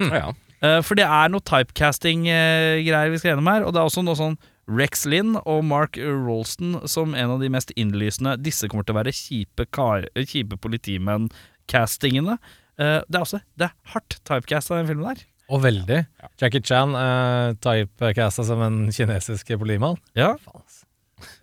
Ja. 0.01 0.33
uh, 0.65 0.81
for 0.83 0.97
det 0.97 1.05
er 1.05 1.29
noe 1.31 1.45
typecasting-greier 1.45 3.13
vi 3.13 3.21
skal 3.21 3.35
gjennom 3.35 3.51
her. 3.53 3.67
Og 3.67 3.75
det 3.75 3.81
er 3.83 3.91
også 3.91 4.03
noe 4.05 4.19
sånn 4.19 4.39
Rex 4.71 5.05
Lynn 5.07 5.37
og 5.43 5.63
Mark 5.67 5.99
Rolston 6.01 6.81
som 6.91 7.15
en 7.15 7.37
av 7.37 7.43
de 7.43 7.51
mest 7.53 7.73
innlysende. 7.79 8.39
Disse 8.43 8.71
kommer 8.71 8.87
til 8.87 8.97
å 8.97 9.01
være 9.01 9.15
kjipe, 9.15 9.67
kar, 9.75 10.09
kjipe 10.17 10.59
politimenn-castingene. 10.65 12.39
Uh, 12.81 13.01
det 13.07 13.21
er 13.21 13.27
også 13.27 13.43
det 13.61 13.69
er 13.69 13.77
hardt 13.95 14.19
typecasta, 14.25 14.81
den 14.81 14.91
filmen 14.91 15.13
der. 15.13 15.27
Og 15.51 15.65
veldig. 15.65 16.05
Jackie 16.41 16.63
Chan 16.63 16.95
uh, 16.95 17.57
typecasta 17.63 18.47
som 18.47 18.63
en 18.65 18.85
kinesisk 18.95 19.55
politimann. 19.61 20.01
Ja. 20.19 20.35
Faen, 20.41 20.65
ass. 20.65 20.80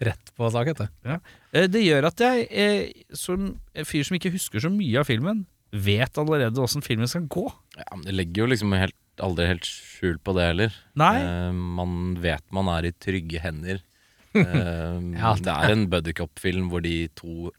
Rett 0.04 0.32
på 0.38 0.50
sak, 0.54 0.68
heter 0.72 0.90
du. 0.90 1.18
Eh, 1.54 1.68
Det 1.72 1.82
gjør 1.84 2.08
at 2.10 2.24
jeg, 2.24 2.48
eh, 2.52 3.04
som 3.18 3.54
en 3.74 3.86
fyr 3.88 4.04
som 4.08 4.18
ikke 4.20 4.32
husker 4.36 4.64
så 4.64 4.72
mye 4.74 5.00
av 5.02 5.08
filmen, 5.10 5.46
vet 5.74 6.18
allerede 6.18 6.62
åssen 6.64 6.82
filmen 6.86 7.08
skal 7.12 7.26
gå. 7.28 7.46
Ja, 7.78 7.88
men 7.96 8.06
det 8.08 8.16
legger 8.16 8.46
jo 8.46 8.50
liksom 8.54 8.74
helt, 8.78 8.96
aldri 9.20 9.48
helt 9.50 9.68
skjul 9.68 10.18
på 10.24 10.34
det 10.38 10.46
heller. 10.50 10.76
Nei. 10.96 11.16
Eh, 11.22 11.52
man 11.52 12.16
vet 12.24 12.44
man 12.56 12.70
er 12.78 12.90
i 12.90 12.96
trygge 12.98 13.42
hender. 13.44 13.84
Eh, 14.38 15.00
Ja, 15.18 15.32
det 15.40 15.50
er 15.50 15.72
en 15.74 15.88
buddycop-film 15.90 16.68
hvor 16.70 16.84
de 16.86 17.08
to 17.18 17.50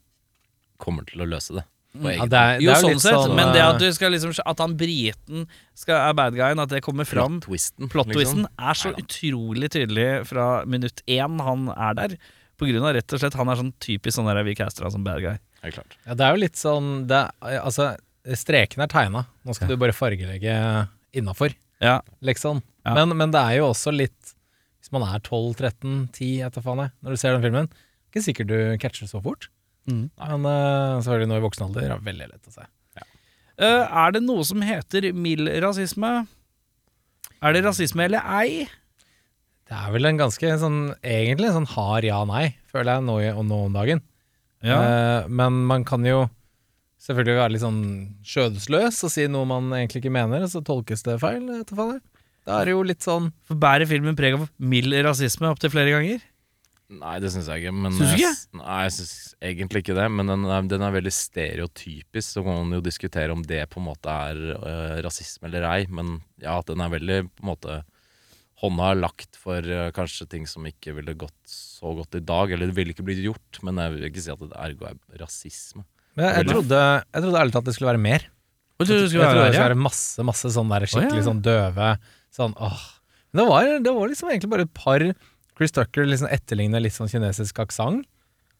kommer 0.78 1.02
til 1.08 1.24
å 1.24 1.26
løse 1.26 1.56
det. 1.56 1.64
På 1.96 2.10
Ja, 2.12 2.26
det 2.28 2.38
er, 2.38 2.58
Jo, 2.60 2.68
det 2.68 2.74
er 2.74 2.82
sånn 2.82 2.92
litt 2.92 3.02
sett, 3.02 3.16
sånn 3.16 3.36
men 3.38 3.52
det 3.54 3.60
eh, 3.62 3.68
at, 3.72 3.78
du 3.80 3.92
skal 3.96 4.12
liksom, 4.12 4.34
at 4.44 4.60
han 4.60 4.74
briten 4.78 5.46
skal, 5.78 5.96
er 5.96 6.16
bad 6.18 6.36
guyen, 6.36 6.60
at 6.60 6.72
det 6.72 6.82
kommer 6.84 7.08
fram 7.08 7.38
Plot-twisten. 7.40 7.88
Plot-twisten 7.92 8.44
liksom. 8.44 8.66
er 8.70 8.80
så 8.82 8.92
utrolig 8.92 9.70
tydelig 9.72 10.08
fra 10.28 10.48
minutt 10.68 11.00
én 11.08 11.40
han 11.46 11.70
er 11.72 11.96
der. 11.98 12.16
På 12.58 12.66
grunn 12.68 12.84
av 12.84 12.92
rett 12.96 13.14
og 13.14 13.20
slett 13.22 13.36
Han 13.38 13.50
er 13.52 13.60
sånn 13.60 13.72
typisk 13.78 14.16
sånn 14.18 14.26
der 14.28 14.42
vi 14.46 14.56
caster 14.58 14.84
han 14.84 14.94
som 14.94 15.04
bad 15.06 15.22
guy. 15.22 15.36
Helt 15.62 15.78
klart. 15.78 15.96
Ja, 16.04 16.14
det 16.18 16.26
er 16.26 16.34
jo 16.36 16.42
litt 16.42 16.58
sånn 16.58 16.88
det 17.10 17.20
er, 17.24 17.58
Altså, 17.62 17.92
streken 18.36 18.82
er 18.84 18.90
tegna. 18.92 19.24
Nå 19.46 19.54
skal 19.56 19.70
du 19.72 19.78
bare 19.80 19.94
fargelegge 19.96 20.54
innafor, 21.16 21.54
Ja. 21.80 22.00
liksom. 22.20 22.62
Ja. 22.84 22.94
Men, 22.98 23.16
men 23.16 23.30
det 23.34 23.40
er 23.40 23.60
jo 23.60 23.68
også 23.72 23.92
litt 23.94 24.34
Hvis 24.80 24.92
man 24.94 25.04
er 25.06 25.20
12-13-10, 25.20 26.44
etter 26.46 26.62
faen 26.64 26.84
jeg, 26.84 26.92
når 27.02 27.14
du 27.14 27.20
ser 27.20 27.34
den 27.34 27.42
filmen, 27.44 27.70
ikke 28.08 28.22
sikkert 28.24 28.48
du 28.50 28.58
catcher 28.80 29.08
så 29.10 29.20
fort. 29.22 29.48
Mm. 29.88 30.02
Men 30.20 30.48
uh, 30.48 30.98
selvfølgelig 31.00 31.30
nå 31.30 31.38
i 31.38 31.46
voksen 31.46 31.68
alder 31.68 31.86
er 31.86 31.94
det 31.96 32.10
veldig 32.10 32.28
lett 32.32 32.50
å 32.50 32.54
se. 32.58 32.68
Eh, 33.58 33.84
er 33.90 34.12
det 34.14 34.22
noe 34.22 34.44
som 34.46 34.62
heter 34.62 35.10
mild 35.18 35.50
rasisme? 35.64 36.12
Er 37.42 37.54
det 37.54 37.64
rasisme 37.66 38.06
eller 38.06 38.22
ei? 38.38 38.68
Det 39.68 39.76
er 39.76 39.90
vel 39.92 40.08
en 40.08 40.20
ganske 40.20 40.52
sånn 40.62 40.78
egentlig 41.02 41.50
en 41.50 41.58
sånn 41.58 41.72
hard 41.74 42.06
ja-nei, 42.06 42.44
føler 42.70 42.96
jeg, 42.96 43.06
nå, 43.08 43.16
og 43.34 43.44
nå 43.48 43.58
om 43.66 43.74
dagen. 43.74 44.02
Eh, 44.62 45.26
men 45.26 45.58
man 45.68 45.84
kan 45.86 46.06
jo 46.06 46.28
selvfølgelig 47.02 47.40
være 47.40 47.54
litt 47.54 47.64
sånn 47.64 47.82
skjødesløs 48.26 49.02
og 49.06 49.12
si 49.12 49.26
noe 49.30 49.50
man 49.50 49.74
egentlig 49.74 50.04
ikke 50.04 50.14
mener, 50.14 50.46
og 50.46 50.54
så 50.54 50.62
tolkes 50.64 51.04
det 51.06 51.18
feil. 51.22 51.44
Da 52.48 52.62
er 52.62 52.70
det 52.70 52.72
jo 52.72 52.86
litt 52.86 53.04
sånn 53.04 53.28
For 53.44 53.60
Bærer 53.60 53.90
filmen 53.90 54.16
preg 54.16 54.38
av 54.38 54.46
mild 54.56 54.94
rasisme 55.04 55.50
opptil 55.50 55.74
flere 55.74 55.92
ganger? 55.92 56.22
Nei, 56.88 57.18
det 57.20 57.28
syns 57.34 57.48
jeg 57.52 57.60
ikke. 57.60 57.72
Men 57.76 57.92
Syns 57.92 58.14
du 58.14 58.16
ikke? 58.16 58.30
Jeg, 58.32 58.58
Nei, 58.62 58.78
jeg 58.86 58.92
syns 58.96 59.12
egentlig 59.44 59.82
ikke 59.84 59.96
det. 59.98 60.06
Men 60.14 60.30
den 60.32 60.46
er, 60.48 60.68
den 60.70 60.84
er 60.86 60.94
veldig 60.94 61.12
stereotypisk, 61.12 62.26
så 62.32 62.44
kan 62.46 62.62
man 62.62 62.78
jo 62.78 62.80
diskutere 62.84 63.34
om 63.34 63.42
det 63.44 63.60
på 63.72 63.82
en 63.82 63.88
måte 63.90 64.14
er 64.30 64.40
øh, 64.56 64.94
rasisme 65.04 65.50
eller 65.50 65.66
ei. 65.68 65.82
Men 65.92 66.18
ja, 66.40 66.56
at 66.62 66.70
den 66.70 66.80
er 66.84 66.94
veldig 66.96 67.20
på 67.28 67.44
en 67.44 67.50
måte 67.52 67.78
Hånda 68.58 68.88
er 68.90 68.96
lagt 68.98 69.36
for 69.38 69.62
øh, 69.62 69.92
kanskje 69.94 70.24
ting 70.32 70.48
som 70.50 70.64
ikke 70.66 70.90
ville 70.96 71.12
gått 71.14 71.36
så 71.46 71.92
godt 71.94 72.16
i 72.18 72.24
dag. 72.26 72.50
Eller 72.50 72.72
det 72.72 72.74
ville 72.74 72.90
ikke 72.96 73.04
blitt 73.06 73.20
gjort, 73.22 73.60
men 73.62 73.78
jeg 73.78 73.92
vil 73.94 74.08
ikke 74.08 74.24
si 74.24 74.32
at 74.34 74.40
det 74.42 74.56
ergo 74.64 74.88
er 74.88 74.96
rasisme. 75.20 75.84
Men 76.16 76.24
jeg, 76.24 76.32
jeg, 76.32 76.40
Veldig. 76.40 76.54
trodde, 76.56 76.80
jeg 77.04 77.22
trodde 77.22 77.42
ærlig 77.44 77.54
talt 77.54 77.68
det 77.68 77.74
skulle 77.76 77.92
være 77.92 78.02
mer. 78.08 78.24
Jeg 78.80 78.88
trodde 78.88 79.04
det 79.04 79.10
skulle 79.12 79.28
være 79.28 79.38
det 79.44 79.52
skulle 79.52 79.68
være 79.68 79.82
masse 79.84 80.24
masse 80.26 80.50
sånn 80.54 80.72
der 80.72 80.86
skikkelig 80.90 81.22
sånn 81.26 81.40
døve 81.42 81.86
Sånn 82.34 82.52
åh 82.62 82.82
Men 83.34 83.40
det 83.40 83.46
var, 83.48 83.70
det 83.86 83.94
var 83.96 84.10
liksom 84.10 84.28
egentlig 84.30 84.50
bare 84.52 84.66
et 84.66 84.74
par 84.78 85.04
Chris 85.58 85.74
Tucker 85.74 86.06
liksom 86.06 86.30
etterligner 86.32 86.80
litt 86.84 86.94
sånn 86.96 87.10
kinesisk 87.10 87.58
aksent, 87.64 88.06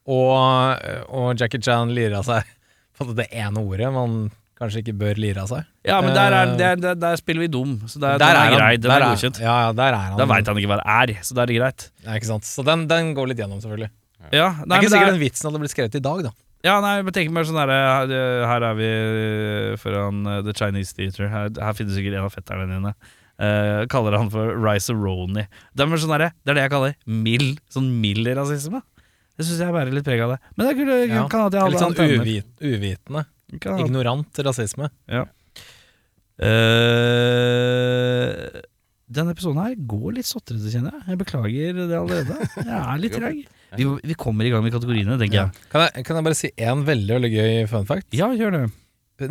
og, 0.08 0.82
og 1.12 1.32
Jackie 1.38 1.60
Chan 1.62 1.90
lirer 1.94 2.18
av 2.20 2.26
seg 2.28 2.48
på 2.98 3.06
det 3.16 3.28
ene 3.36 3.60
ordet 3.62 3.90
man 3.94 4.28
kanskje 4.58 4.80
ikke 4.82 4.94
bør 4.98 5.18
lire 5.22 5.44
av 5.44 5.50
seg. 5.52 5.66
Ja, 5.86 6.00
men 6.02 6.10
der, 6.16 6.34
er, 6.34 6.48
Eh, 6.50 6.56
der, 6.58 6.80
der, 6.82 6.96
der 6.98 7.18
spiller 7.20 7.44
vi 7.44 7.50
dum, 7.54 7.76
så 7.86 8.00
der, 8.02 8.18
er, 8.18 8.38
han. 8.40 8.56
grei. 8.56 8.72
Den 8.82 8.90
er 8.90 9.04
godkjent. 9.06 9.38
Ja, 9.44 9.52
ja, 9.68 9.70
der 9.78 9.92
er 9.94 10.00
han. 10.08 10.16
Da 10.18 10.26
veit 10.26 10.50
han 10.50 10.58
ikke 10.58 10.70
hva 10.72 10.78
det 10.80 11.14
er, 11.14 11.22
så 11.22 11.36
da 11.38 11.44
er 11.44 11.52
det 11.52 11.58
greit. 11.60 11.84
Ja, 12.02 12.16
ikke 12.18 12.30
sant? 12.32 12.48
Så 12.48 12.64
den, 12.66 12.82
den 12.90 13.12
går 13.14 13.30
litt 13.30 13.38
gjennom, 13.38 13.60
selvfølgelig. 13.62 13.92
Ja, 14.34 14.48
Det 14.58 14.66
nei, 14.66 14.80
er 14.80 14.82
ikke 14.82 14.90
sikkert 14.96 15.06
er, 15.06 15.14
den 15.14 15.22
vitsen 15.22 15.46
hadde 15.46 15.60
blitt 15.62 15.74
skrevet 15.76 15.94
i 15.94 16.02
dag, 16.02 16.24
da. 16.26 16.32
ja, 16.66 16.74
nei, 16.82 16.96
men 17.06 17.14
tenk 17.14 17.30
meg 17.30 17.46
sånn 17.46 17.60
her 17.62 17.70
Her 18.50 18.66
er 18.72 18.74
vi 18.80 18.88
foran 19.84 20.26
eh, 20.26 20.40
The 20.48 20.56
Chinese 20.58 20.96
Theater. 20.98 21.30
Her, 21.30 21.54
her 21.62 21.78
finnes 21.78 21.94
sikkert 21.94 22.18
en 22.18 22.26
av 22.26 22.34
fetterne 22.34 22.66
dine. 22.72 22.94
Eh, 23.38 23.84
kaller 23.86 24.16
han 24.18 24.30
for 24.34 24.50
Rice-A-Roni. 24.58 25.44
Det, 25.74 25.84
er 25.84 25.96
sånn 26.02 26.10
her- 26.16 26.32
det 26.44 26.50
er 26.50 26.54
det 26.58 26.62
jeg 26.64 26.70
kaller 26.72 26.94
mild 27.06 27.60
Sånn 27.70 27.86
mild 28.02 28.26
rasisme. 28.34 28.80
Det 29.38 29.46
syns 29.46 29.60
jeg 29.62 29.70
bærer 29.76 29.92
litt 29.94 30.04
preg 30.08 30.20
av 30.24 30.30
det. 30.34 30.38
Men 30.56 30.66
det 30.66 30.72
er 30.72 30.78
kult, 30.80 30.90
Ja. 31.12 31.28
kan 31.30 31.44
at 31.46 31.52
jeg 31.54 31.70
Litt 31.70 31.78
sånn 31.78 31.94
uvit, 32.18 32.48
uvitende. 32.60 33.22
Kan 33.60 33.78
ha- 33.78 33.84
Ignorant 33.86 34.34
rasisme. 34.42 34.90
Uh, 36.78 38.60
denne 39.08 39.32
episoden 39.34 39.60
her 39.62 39.76
går 39.88 40.16
litt 40.18 40.28
sotrete, 40.28 40.68
kjenner 40.72 40.96
jeg. 40.98 41.04
Jeg 41.14 41.20
beklager 41.22 41.78
det 41.78 41.96
allerede. 41.98 42.36
Jeg 42.58 42.82
er 42.82 43.00
litt 43.02 43.16
treg. 43.18 43.40
Vi, 43.78 43.86
vi 44.10 44.16
kommer 44.18 44.48
i 44.48 44.52
gang 44.52 44.64
med 44.64 44.74
kategoriene, 44.74 45.16
tenker 45.20 45.40
jeg. 45.42 45.62
Kan 45.72 45.86
jeg, 45.86 46.04
kan 46.08 46.18
jeg 46.18 46.26
bare 46.28 46.38
si 46.38 46.50
én 46.56 46.84
veldig 46.86 47.16
veldig 47.18 47.30
gøy 47.34 47.54
fun 47.70 47.88
fact? 47.88 48.08
Ja, 48.16 48.30
gjør 48.36 48.56
det. 48.58 48.64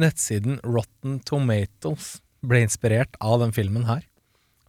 Nettsiden 0.02 0.58
Rotten 0.68 1.20
Tomatoes 1.26 2.18
ble 2.46 2.62
inspirert 2.66 3.16
av 3.24 3.40
den 3.42 3.54
filmen 3.56 3.88
her. 3.88 4.04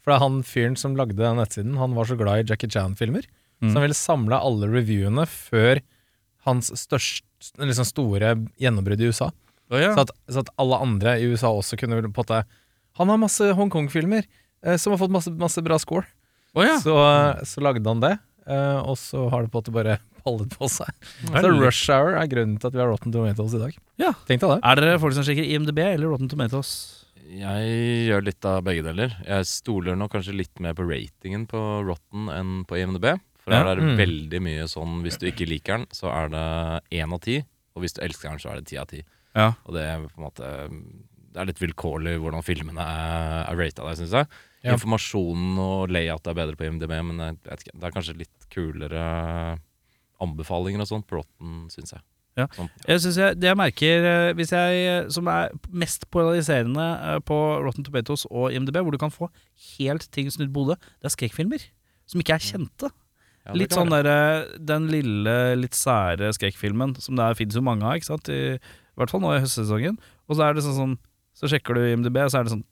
For 0.01 0.13
det 0.13 0.17
er 0.19 0.25
han 0.25 0.41
fyren 0.47 0.77
som 0.79 0.95
lagde 0.97 1.19
den 1.19 1.37
nettsiden, 1.41 1.77
han 1.81 1.97
var 1.97 2.09
så 2.09 2.17
glad 2.17 2.41
i 2.45 2.49
Jackie 2.53 2.71
Chan-filmer, 2.71 3.27
Mm. 3.59 3.73
så 3.73 3.75
han 3.75 3.83
ville 3.89 3.95
samle 3.99 4.37
alle 4.39 4.69
reviewene 4.71 5.25
før 5.27 5.81
hans 6.47 6.69
største, 6.79 7.25
liksom 7.59 7.85
store 7.89 8.29
gjennombrudd 8.63 9.01
i 9.03 9.09
USA. 9.11 9.33
Oh, 9.71 9.81
ja. 9.83 9.91
Så, 9.97 10.05
at, 10.07 10.13
så 10.31 10.45
at 10.45 10.53
alle 10.63 10.79
andre 10.79 11.17
i 11.19 11.27
USA 11.27 11.51
også 11.51 11.77
kunne 11.77 11.99
på 12.07 12.23
måte 12.23 12.45
Han 12.97 13.11
har 13.11 13.19
masse 13.19 13.45
Hongkong-filmer 13.59 14.23
eh, 14.63 14.77
som 14.79 14.95
har 14.95 14.99
fått 15.03 15.11
masse, 15.11 15.31
masse 15.35 15.61
bra 15.63 15.77
score. 15.79 16.07
Oh, 16.55 16.63
ja. 16.65 16.79
Så, 16.81 16.95
så 17.47 17.61
lagde 17.61 17.83
han 17.85 18.01
det, 18.01 18.15
eh, 18.47 18.79
og 18.79 18.97
så 18.97 19.27
har 19.29 19.43
det 19.43 19.51
på 19.51 19.59
en 19.59 19.63
måte 19.67 19.75
bare 19.75 19.99
pallet 20.25 20.55
på 20.55 20.71
seg. 20.71 20.89
Så 21.27 21.51
Rush 21.51 21.91
Hour 21.91 22.15
er 22.19 22.31
grunnen 22.31 22.57
til 22.59 22.71
at 22.71 22.75
vi 22.79 22.83
har 22.83 22.89
Rotten 22.91 23.13
Tomatoes 23.15 23.55
i 23.59 23.61
dag. 23.67 23.77
Ja. 24.01 24.15
Det. 24.27 24.39
Er 24.43 24.81
dere 24.81 24.99
folk 25.03 25.15
som 25.19 25.27
sjekker 25.27 25.47
IMDb 25.47 25.83
eller 25.83 26.09
Rotten 26.15 26.31
Tomatoes? 26.31 26.98
Jeg 27.29 28.09
gjør 28.09 28.25
litt 28.25 28.45
av 28.49 28.63
begge 28.67 28.85
deler. 28.87 29.13
Jeg 29.27 29.47
stoler 29.51 29.97
nok 29.99 30.13
kanskje 30.15 30.37
litt 30.37 30.61
mer 30.65 30.75
på 30.79 30.87
ratingen 30.89 31.47
på 31.51 31.61
Rotten 31.87 32.29
enn 32.33 32.65
på 32.69 32.79
IMDb. 32.81 33.11
For 33.45 33.53
her 33.55 33.67
er 33.73 33.77
det 33.81 33.85
Mm. 33.85 33.97
veldig 33.99 34.41
mye 34.45 34.65
sånn 34.69 35.03
hvis 35.03 35.19
du 35.19 35.27
ikke 35.31 35.49
liker 35.49 35.79
den, 35.79 35.87
så 35.93 36.11
er 36.13 36.29
det 36.29 37.01
én 37.01 37.13
av 37.13 37.21
ti. 37.21 37.39
Og 37.77 37.83
hvis 37.83 37.95
du 37.95 38.03
elsker 38.03 38.29
den, 38.31 38.39
så 38.39 38.51
er 38.53 38.57
det 38.61 38.67
ti 38.67 38.77
av 38.77 38.87
ti. 38.89 39.03
Ja. 39.35 39.53
Og 39.67 39.75
det 39.75 39.83
er 39.85 40.01
på 40.09 40.19
en 40.19 40.25
måte 40.31 40.49
Det 41.31 41.43
er 41.43 41.47
litt 41.47 41.61
vilkårlig 41.61 42.19
hvordan 42.19 42.43
filmene 42.43 42.81
er, 42.81 43.45
er 43.53 43.57
rata 43.57 43.85
der, 43.85 43.95
syns 43.95 44.11
jeg. 44.11 44.27
Ja. 44.65 44.73
Informasjonen 44.73 45.59
og 45.61 45.91
layout 45.93 46.27
er 46.27 46.35
bedre 46.35 46.57
på 46.57 46.65
IMDb, 46.67 46.89
men 47.05 47.19
jeg 47.21 47.37
vet 47.45 47.61
ikke, 47.63 47.79
det 47.79 47.85
er 47.85 47.95
kanskje 47.95 48.17
litt 48.19 48.49
kulere 48.51 49.59
anbefalinger 50.25 50.81
og 50.83 50.89
sånt 50.91 51.07
på 51.07 51.21
Rotten, 51.21 51.69
syns 51.71 51.93
jeg. 51.95 52.03
Ja. 52.39 52.47
Sånn, 52.55 52.69
Jeg 52.87 53.03
synes 53.03 53.17
jeg, 53.19 53.39
Det 53.41 53.49
jeg 53.51 53.59
merker 53.59 54.07
eh, 54.13 54.33
hvis 54.39 54.53
jeg, 54.55 54.79
eh, 54.93 55.09
som 55.15 55.27
er 55.33 55.51
mest 55.71 56.07
polariserende 56.15 56.87
eh, 57.11 57.19
på 57.27 57.37
Rotten 57.65 57.85
Tomatoes 57.87 58.27
og 58.31 58.53
IMDb, 58.55 58.79
hvor 58.85 58.95
du 58.95 59.01
kan 59.03 59.13
få 59.15 59.29
helt 59.79 60.07
ting 60.15 60.31
snudd 60.31 60.53
på 60.55 60.65
hodet, 60.65 60.79
det 61.03 61.11
er 61.11 61.15
skrekkfilmer. 61.17 61.67
Som 62.09 62.23
ikke 62.23 62.39
er 62.39 62.45
kjente. 62.47 62.91
ja, 63.45 63.53
Litt 63.59 63.75
sånn 63.77 63.91
der, 63.93 64.47
Den 64.59 64.89
lille, 64.93 65.35
litt 65.61 65.77
sære 65.77 66.31
skrekkfilmen 66.37 66.97
som 67.03 67.19
det 67.19 67.33
finnes 67.37 67.59
jo 67.59 67.65
mange 67.65 67.85
av, 67.85 67.99
ikke 67.99 68.13
sant? 68.15 68.29
I, 68.33 68.57
I 68.57 68.97
hvert 69.03 69.11
fall 69.13 69.21
nå 69.25 69.35
i 69.37 69.43
høstsesongen. 69.43 69.99
Og 70.29 70.39
så 70.39 70.47
er 70.47 70.55
det 70.57 70.65
sånn 70.65 70.79
sånn 70.79 70.99
Så 71.39 71.47
sjekker 71.53 71.77
du 71.77 71.85
IMDb, 71.87 72.17
og 72.25 72.31
så 72.33 72.41
er 72.41 72.49
det 72.49 72.55
sånn 72.57 72.65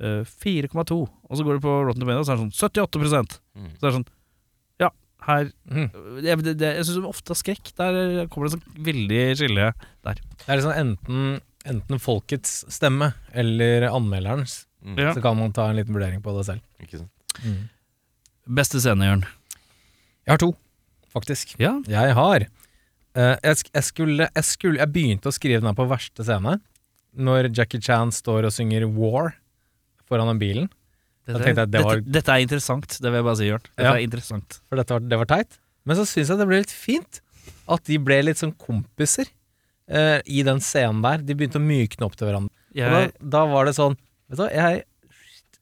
eh, 0.00 0.22
4,2. 0.24 1.00
Og 1.02 1.36
så 1.38 1.44
går 1.44 1.58
du 1.58 1.64
på 1.64 1.74
Rotten 1.88 2.00
Tomatoes, 2.04 2.24
og 2.24 2.28
så 2.28 2.32
er 2.32 2.40
det 2.40 2.44
sånn 2.46 2.70
78 2.84 3.40
Mm. 3.54 3.68
Så 3.78 3.84
er 3.84 3.90
det 3.90 3.96
sånn 4.00 4.08
her 5.24 5.48
mm. 5.70 5.88
Jeg, 6.24 6.38
det, 6.44 6.54
det, 6.60 6.70
jeg 6.78 6.86
syns 6.88 7.08
ofte 7.08 7.36
skrekk, 7.38 7.72
der 7.78 7.98
kommer 8.32 8.48
det 8.48 8.56
sånn 8.56 8.84
veldig 8.86 9.22
skille 9.40 9.70
der. 10.06 10.22
Det 10.44 10.46
er 10.48 10.60
liksom 10.60 10.74
enten, 10.74 11.38
enten 11.68 12.02
folkets 12.02 12.62
stemme 12.72 13.12
eller 13.32 13.88
anmelderens. 13.90 14.64
Mm. 14.84 14.98
Ja. 15.00 15.14
Så 15.16 15.24
kan 15.24 15.38
man 15.40 15.54
ta 15.56 15.70
en 15.70 15.80
liten 15.80 15.96
vurdering 15.96 16.20
på 16.24 16.34
det 16.36 16.44
selv. 16.50 16.64
Ikke 16.84 17.00
sant? 17.00 17.10
Beste 18.44 18.82
scene, 18.84 19.08
Jørn. 19.08 19.24
Jeg 20.24 20.36
har 20.36 20.42
to, 20.42 20.50
faktisk. 21.12 21.56
Ja. 21.60 21.78
Jeg 21.88 22.16
har 22.16 22.48
Uh, 23.14 23.36
jeg, 23.46 23.68
jeg, 23.70 23.86
skulle, 23.86 24.26
jeg, 24.26 24.42
skulle, 24.42 24.80
jeg 24.80 24.90
begynte 24.90 25.30
å 25.30 25.34
skrive 25.34 25.60
den 25.60 25.68
her 25.68 25.76
på 25.78 25.86
verste 25.86 26.24
scene, 26.26 26.56
når 27.14 27.46
Jackie 27.54 27.78
Chan 27.78 28.10
står 28.10 28.48
og 28.48 28.54
synger 28.56 28.88
War 28.90 29.36
foran 30.08 30.32
den 30.32 30.40
bilen. 30.40 30.66
Da 31.26 31.38
tenkte 31.40 31.62
jeg 31.64 31.70
det 31.72 31.82
var- 31.84 31.96
dette, 32.00 32.12
dette 32.12 32.28
er 32.34 32.40
interessant, 32.44 32.88
det 33.00 33.08
vil 33.10 33.18
jeg 33.20 33.24
bare 33.24 33.36
si, 33.36 33.46
Jørn. 33.48 33.62
Dette 33.76 33.84
Ja. 33.88 33.92
er 33.94 34.06
interessant. 34.06 34.58
For 34.68 34.76
dette 34.76 34.90
var, 34.90 35.00
det 35.00 35.18
var 35.18 35.24
teit. 35.26 35.58
Men 35.86 35.96
så 35.96 36.04
syns 36.04 36.28
jeg 36.28 36.38
det 36.38 36.46
ble 36.48 36.58
litt 36.60 36.70
fint 36.70 37.20
at 37.68 37.84
de 37.84 37.96
ble 37.98 38.22
litt 38.22 38.36
sånn 38.40 38.54
kompiser 38.56 39.28
eh, 39.88 40.20
i 40.26 40.42
den 40.42 40.60
scenen 40.60 41.02
der. 41.02 41.18
De 41.18 41.34
begynte 41.34 41.60
å 41.60 41.64
mykne 41.64 42.04
opp 42.06 42.16
til 42.16 42.28
hverandre. 42.28 42.50
Og 42.74 42.76
Jeg, 42.76 43.12
da, 43.20 43.28
da 43.28 43.44
var 43.46 43.64
det 43.66 43.74
sånn 43.76 43.96
Vet 44.28 44.38
du 44.38 44.42
hva, 44.44 44.50
jeg 44.52 44.84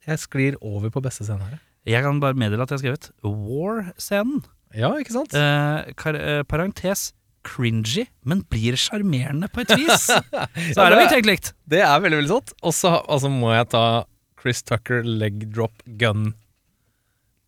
jeg 0.06 0.18
sklir 0.18 0.56
over 0.62 0.90
på 0.90 1.02
beste 1.02 1.22
scenen 1.26 1.42
her. 1.46 1.60
Jeg 1.86 2.02
kan 2.02 2.18
bare 2.22 2.34
meddele 2.34 2.62
at 2.62 2.70
jeg 2.70 2.78
har 2.78 2.82
skrevet 2.82 3.10
War-scenen. 3.22 4.42
Ja, 4.74 4.90
ikke 4.98 5.14
sant? 5.14 5.34
Eh, 5.34 5.92
eh, 6.14 6.42
parentes 6.48 7.12
cringy, 7.46 8.06
men 8.24 8.42
blir 8.50 8.74
sjarmerende 8.78 9.48
på 9.52 9.62
et 9.64 9.74
vis. 9.78 10.06
Så 10.74 10.78
her 10.78 10.94
har 10.94 10.98
vi 11.00 11.08
tenkt 11.10 11.26
likt. 11.28 11.52
Det 11.68 11.82
er 11.82 12.00
veldig, 12.02 12.20
veldig 12.22 12.32
sant. 12.32 12.52
Og 12.62 12.74
så 12.76 12.94
altså, 13.02 13.30
må 13.30 13.50
jeg 13.54 13.68
ta 13.74 13.84
Chris 14.42 14.62
Tucker 14.66 15.06
leg 15.06 15.46
drop 15.54 15.84
gun 16.00 16.32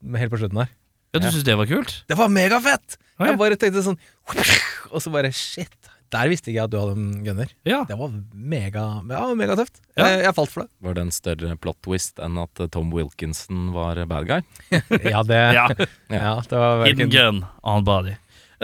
med 0.04 0.20
helt 0.22 0.34
på 0.34 0.40
slutten 0.42 0.62
her. 0.62 0.70
Ja, 1.14 1.20
Du 1.22 1.28
syns 1.30 1.46
det 1.46 1.56
var 1.58 1.68
kult? 1.70 2.00
Det 2.10 2.16
var 2.18 2.30
megafett! 2.32 2.96
Å, 3.18 3.22
ja. 3.22 3.32
Jeg 3.32 3.38
bare 3.38 3.58
tenkte 3.58 3.84
sånn 3.86 3.98
Og 4.94 5.02
så 5.02 5.12
bare 5.14 5.30
shit. 5.34 5.70
Der 6.14 6.30
visste 6.30 6.50
ikke 6.50 6.58
jeg 6.60 6.66
at 6.68 6.72
du 6.72 6.76
hadde 6.78 6.94
en 6.98 7.22
gunner. 7.26 7.52
Ja. 7.66 7.80
Det 7.88 7.96
var 7.98 8.12
mega, 8.34 8.84
ja, 9.10 9.22
megatøft. 9.34 9.80
Ja. 9.96 10.06
Jeg, 10.12 10.24
jeg 10.28 10.36
falt 10.36 10.52
for 10.52 10.64
det. 10.64 10.70
Var 10.86 10.96
det 10.98 11.04
en 11.06 11.14
større 11.14 11.56
plot 11.58 11.78
twist 11.86 12.20
enn 12.22 12.38
at 12.42 12.62
eh, 12.62 12.70
Tom 12.70 12.92
Wilkinson 12.94 13.72
var 13.74 13.98
bad 14.10 14.28
guy? 14.30 14.44
Ja, 15.14 15.24
det, 15.26 15.40
ja. 15.56 15.66
ja, 16.14 16.34
det 16.50 16.60
var 16.60 16.84
Hidden 16.86 17.10
gun 17.14 17.42
on 17.66 17.86
body. 17.86 18.14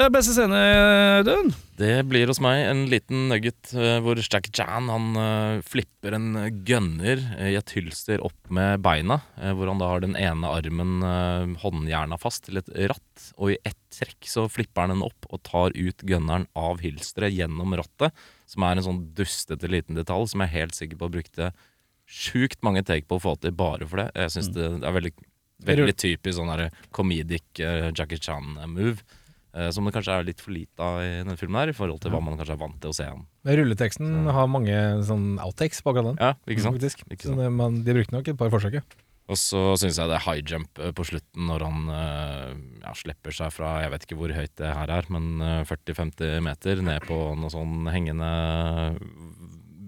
Beste 0.08 0.32
scene, 0.32 0.56
Audun? 1.20 1.50
Det 1.76 2.06
blir 2.08 2.30
hos 2.30 2.38
meg 2.40 2.62
en 2.70 2.86
liten 2.88 3.26
nugget 3.28 3.74
eh, 3.76 3.98
hvor 4.00 4.16
Jackie 4.16 4.52
Chan 4.56 4.88
han 4.88 5.18
eh, 5.20 5.58
flipper 5.66 6.16
en 6.16 6.38
gunner 6.64 7.20
eh, 7.36 7.50
i 7.52 7.58
et 7.58 7.72
hylster 7.76 8.22
opp 8.24 8.48
med 8.48 8.80
beina. 8.80 9.18
eh, 9.36 9.52
hvor 9.52 9.68
han 9.68 9.82
da 9.82 9.90
har 9.90 10.00
den 10.00 10.16
ene 10.16 10.48
armen 10.48 11.04
håndjerna 11.60 12.16
fast 12.22 12.46
til 12.46 12.62
et 12.62 12.72
ratt. 12.88 13.26
Og 13.36 13.52
i 13.52 13.58
ett 13.60 13.76
trekk 13.92 14.30
så 14.30 14.46
flipper 14.48 14.86
han 14.86 14.94
den 14.94 15.04
opp 15.04 15.28
og 15.28 15.42
tar 15.44 15.76
ut 15.76 16.06
gunneren 16.08 16.48
av 16.56 16.80
hylsteret 16.80 17.36
gjennom 17.36 17.76
rattet. 17.76 18.16
Som 18.48 18.64
er 18.64 18.80
en 18.80 18.88
sånn 18.88 19.04
dustete 19.18 19.68
liten 19.68 20.00
detalj 20.00 20.32
som 20.32 20.40
jeg 20.40 20.48
er 20.48 20.60
helt 20.62 20.80
sikker 20.80 21.02
på 21.02 21.12
brukte 21.18 21.52
sjukt 22.10 22.64
mange 22.64 22.86
take 22.88 23.04
på 23.10 23.20
å 23.20 23.26
få 23.28 23.36
til 23.42 23.52
bare 23.52 23.84
for 23.84 24.00
det. 24.00 24.10
Jeg 24.16 24.32
syns 24.38 24.54
det 24.56 24.66
er 24.80 24.96
veldig, 24.96 25.12
veldig 25.68 25.96
typisk 26.00 26.40
sånn 26.40 26.68
comedic 26.88 27.60
Jackie 27.60 28.16
Chan-move. 28.16 29.04
Eh, 29.54 29.70
som 29.74 29.84
det 29.84 29.92
kanskje 29.96 30.14
er 30.20 30.24
litt 30.28 30.40
for 30.40 30.54
lite 30.54 30.78
av 30.78 31.00
i 31.02 31.08
denne 31.24 31.34
filmen 31.40 31.58
her, 31.60 31.72
i 31.72 31.74
forhold 31.74 32.00
til 32.04 32.12
hva 32.14 32.20
man 32.22 32.36
kanskje 32.38 32.54
er 32.54 32.60
vant 32.62 32.76
til 32.80 32.90
å 32.92 32.94
se 32.94 33.02
igjen. 33.08 33.24
Men 33.44 33.56
Rulleteksten 33.58 34.10
har 34.30 34.46
mange 34.46 34.76
sånn 35.08 35.24
outtakes 35.42 35.82
på 35.82 35.90
akkurat 35.90 36.12
den. 36.12 36.18
Ja, 36.22 36.34
ikke 36.46 36.62
sant? 36.66 36.76
Faktisk. 36.78 37.02
Ikke 37.10 37.26
sant? 37.30 37.38
det, 37.42 37.48
man, 37.50 37.80
de 37.82 37.94
brukte 37.96 38.14
nok 38.14 38.28
et 38.30 38.38
par 38.38 38.50
forsøk. 38.54 38.78
ja. 38.78 38.84
Og 39.30 39.38
så 39.38 39.60
syns 39.78 39.94
jeg 40.00 40.08
det 40.10 40.16
er 40.16 40.24
high 40.26 40.40
jump 40.42 40.78
eh, 40.82 40.90
på 40.90 41.04
slutten 41.06 41.44
når 41.46 41.62
han 41.62 41.90
eh, 41.94 42.54
ja, 42.82 42.94
slipper 42.98 43.30
seg 43.30 43.52
fra 43.54 43.76
Jeg 43.84 43.92
vet 43.92 44.06
ikke 44.08 44.16
hvor 44.18 44.32
høyt 44.34 44.54
det 44.58 44.72
her 44.74 44.90
er, 44.90 45.06
men 45.14 45.28
eh, 45.38 45.60
40-50 45.70 46.40
meter 46.42 46.82
ned 46.82 47.06
på 47.06 47.18
noe 47.38 47.50
sånn 47.54 47.86
hengende 47.94 48.30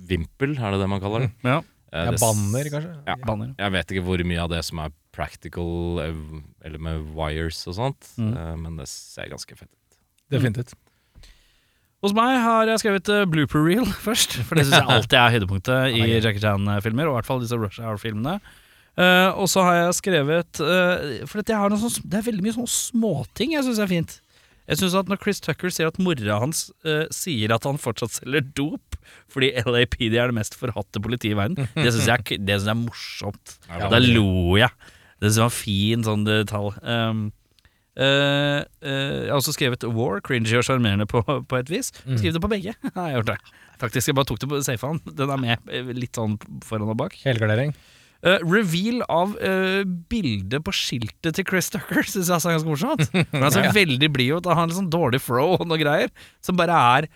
vimpel, 0.07 0.55
er 0.59 0.75
det 0.77 0.81
det 0.83 0.89
man 0.91 1.03
kaller 1.03 1.27
det? 1.27 1.31
Ja. 1.47 1.59
Eh, 1.93 2.05
Ja, 2.07 2.11
det 2.15 2.21
s- 2.21 2.23
banner, 2.25 2.71
kanskje. 2.73 2.93
Ja. 3.07 3.17
Banner. 3.27 3.51
Jeg 3.59 3.73
vet 3.75 3.91
ikke 3.93 4.05
hvor 4.07 4.23
mye 4.25 4.41
av 4.41 4.49
det 4.55 4.63
som 4.65 4.79
er 4.81 4.93
practical, 5.13 6.01
eh, 6.03 6.17
eller 6.65 6.79
med 6.83 7.11
wires 7.17 7.63
og 7.69 7.77
sånt, 7.79 8.13
Mm. 8.19 8.33
eh, 8.37 8.55
men 8.57 8.77
det 8.81 8.89
ser 8.89 9.29
ganske 9.33 9.57
fett 9.59 9.69
ut. 9.71 9.99
Definitivt. 10.33 10.75
Hos 12.03 12.15
meg 12.19 12.41
har 12.43 12.67
jeg 12.67 12.81
skrevet 12.83 13.09
eh, 13.15 13.27
blooper 13.31 13.63
reel 13.63 13.87
først, 14.07 14.41
for 14.49 14.59
det 14.59 14.65
syns 14.67 14.81
jeg 14.81 14.91
alltid 14.97 15.19
er 15.21 15.35
høydepunktet 15.37 15.95
i 16.01 16.09
Jackie 16.19 16.43
Chan-filmer, 16.43 17.07
og 17.07 17.15
i 17.15 17.17
hvert 17.21 17.29
fall 17.31 17.45
disse 17.45 17.59
Rush 17.61 17.79
Hour-filmene. 17.83 18.41
Uh, 18.93 19.31
og 19.41 19.47
så 19.49 19.63
har 19.65 19.75
jeg 19.79 19.95
skrevet 20.03 20.59
uh, 20.61 21.23
For 21.25 21.41
at 21.41 21.49
jeg 21.49 21.57
har 21.57 21.71
noe 21.73 21.81
sånn, 21.81 21.95
det 22.13 22.19
er 22.19 22.27
veldig 22.27 22.43
mye 22.45 22.53
sånne 22.53 22.69
småting 22.69 23.55
jeg 23.55 23.65
syns 23.65 23.79
er 23.81 23.89
fint. 23.89 24.19
Jeg 24.69 24.77
synes 24.83 24.97
at 25.01 25.09
Når 25.09 25.21
Chris 25.23 25.41
Tucker 25.41 25.73
sier 25.73 25.89
at 25.89 25.97
mora 25.97 26.37
hans 26.43 26.67
uh, 26.85 27.07
sier 27.09 27.55
at 27.57 27.65
han 27.65 27.81
fortsatt 27.81 28.19
selger 28.19 28.45
dop 28.53 28.99
fordi 29.33 29.49
LAPD 29.65 30.13
er 30.21 30.29
det 30.29 30.37
mest 30.37 30.59
forhatte 30.61 31.01
politiet 31.01 31.33
i 31.33 31.39
verden, 31.39 31.71
det 31.73 31.89
syns 31.95 32.05
jeg, 32.11 32.21
er 32.37 32.45
det 32.45 32.59
jeg 32.59 32.69
er 32.69 32.77
morsomt. 32.77 33.55
Ja, 33.71 33.89
da 33.89 33.97
lo 34.05 34.59
jeg. 34.61 34.69
Det 35.23 35.37
var 35.39 35.49
en 35.49 35.55
fin 35.55 36.03
sånn 36.07 36.27
detalj. 36.29 36.75
Um, 36.83 37.31
Uh, 37.93 38.65
uh, 38.81 38.89
jeg 38.89 39.29
har 39.29 39.37
også 39.37 39.53
skrevet 39.53 39.83
War, 39.93 40.23
cringy 40.25 40.55
og 40.57 40.65
sjarmerende 40.65 41.05
på, 41.05 41.21
på 41.21 41.59
et 41.61 41.69
vis. 41.69 41.91
Skriv 42.17 42.33
det 42.33 42.41
på 42.41 42.49
begge. 42.49 42.73
Nei, 42.97 43.09
jeg 43.11 43.19
gjort 43.19 43.33
det. 43.35 43.57
Faktisk, 43.83 44.09
jeg 44.09 44.17
bare 44.17 44.31
tok 44.31 44.41
det 44.41 44.49
på 44.49 44.61
safen. 44.65 45.01
Den 45.19 45.33
er 45.35 45.43
med 45.43 45.67
eh, 45.69 45.91
litt 45.97 46.17
sånn 46.17 46.39
foran 46.65 46.89
og 46.89 46.97
bak. 47.03 47.19
Helgardering. 47.27 47.75
Uh, 48.23 48.39
reveal 48.47 49.03
av 49.11 49.35
uh, 49.43 49.83
bildet 50.09 50.63
på 50.65 50.73
skiltet 50.79 51.37
til 51.37 51.47
Chris 51.49 51.69
Tucker 51.75 52.07
syns 52.13 52.31
jeg 52.31 52.39
er 52.39 52.57
ganske 52.57 52.71
morsomt. 52.71 53.05
Han 53.35 53.59
ja. 53.61 53.75
veldig 53.77 54.11
blid 54.15 54.39
ut, 54.39 54.47
og 54.47 54.57
har 54.57 54.71
en 54.71 54.77
sånn 54.79 54.93
dårlig 54.93 55.21
flow 55.25 55.59
og 55.59 55.67
noe 55.69 55.81
greier. 55.83 56.15
Som 56.41 56.57
bare 56.61 56.79
er 56.97 57.11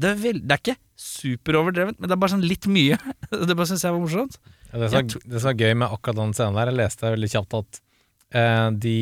Det 0.00 0.14
er, 0.14 0.20
veld, 0.22 0.46
det 0.48 0.56
er 0.56 0.62
ikke 0.62 0.78
superoverdrevent, 1.02 2.00
men 2.00 2.08
det 2.08 2.16
er 2.16 2.24
bare 2.24 2.32
sånn 2.32 2.46
litt 2.46 2.64
mye. 2.70 2.96
Det 3.28 3.52
bare 3.52 3.68
syns 3.68 3.84
jeg 3.84 3.92
var 3.92 4.00
morsomt. 4.00 4.40
Ja, 4.72 4.80
det, 4.80 4.90
som 4.90 5.00
er, 5.02 5.24
det 5.28 5.40
som 5.42 5.50
var 5.50 5.60
gøy 5.60 5.74
med 5.76 5.92
akkurat 5.92 6.18
den 6.22 6.36
scenen 6.36 6.58
der, 6.58 6.72
jeg 6.72 6.80
leste 6.80 7.12
veldig 7.12 7.30
kjapt 7.34 7.56
at 7.58 7.80
eh, 8.32 8.68
de, 8.80 8.98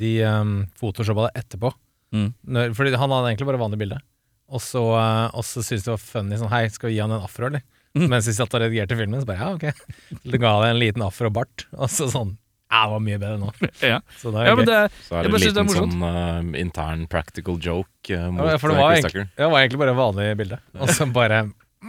de 0.00 0.12
um, 0.24 0.54
photoshoppa 0.80 1.28
det 1.28 1.44
etterpå. 1.44 1.72
Mm. 2.16 2.28
Når, 2.56 2.76
fordi 2.78 2.94
han 2.96 3.12
hadde 3.12 3.32
egentlig 3.32 3.50
bare 3.50 3.60
vanlig 3.60 3.80
bilde. 3.82 4.00
Og 4.46 4.62
så, 4.62 4.82
uh, 4.94 5.26
og 5.34 5.44
så 5.44 5.60
syntes 5.60 5.84
de 5.84 5.90
det 5.90 5.96
var 5.96 6.04
funny 6.04 6.36
sånn 6.38 6.52
Hei, 6.52 6.66
skal 6.70 6.92
vi 6.92 6.96
gi 6.96 7.02
han 7.02 7.12
en 7.12 7.24
afro, 7.26 7.50
eller? 7.50 7.64
Mm. 7.96 8.10
Mens 8.12 8.28
de 8.28 8.34
satt 8.36 8.52
og 8.52 8.60
redigerte 8.60 8.96
filmen, 8.98 9.22
så 9.22 9.28
bare 9.28 9.40
ja, 9.40 9.52
ok. 9.56 10.18
Så 10.20 10.40
ga 10.40 10.52
det 10.62 10.72
en 10.72 10.80
liten 10.82 11.04
afro 11.04 11.30
og 11.30 11.38
bart. 11.38 11.64
Og 11.76 11.88
så 11.92 12.08
sånn 12.12 12.34
Ja, 12.66 12.82
det 12.84 12.92
var 12.92 13.04
mye 13.04 13.20
bedre 13.22 13.36
nå. 13.40 13.52
Ja, 13.92 14.00
Så 14.20 14.32
det 14.34 14.42
er 14.42 14.50
ja 14.50 14.56
men 14.58 14.68
det, 14.68 14.80
Så 15.06 15.16
er 15.16 15.26
det 15.26 15.30
en 15.30 15.40
liten 15.40 15.56
det 15.56 15.76
er 15.76 15.80
sånn 15.80 16.02
uh, 16.04 16.58
intern 16.60 17.06
practical 17.10 17.60
joke 17.62 18.12
uh, 18.12 18.28
mot 18.34 18.50
ja, 18.50 18.58
for 18.60 18.72
det 18.72 18.76
eh, 18.76 18.82
var, 18.82 18.96
Chris 18.96 19.06
egentlig, 19.06 19.26
Tucker. 19.28 19.38
det 19.40 19.52
var 19.54 19.64
egentlig 19.64 19.82
bare 19.82 19.94
et 19.94 20.00
vanlig 20.00 20.28
bilde. 20.42 20.60
Og 20.76 20.92
så 20.92 21.08
bare 21.16 21.40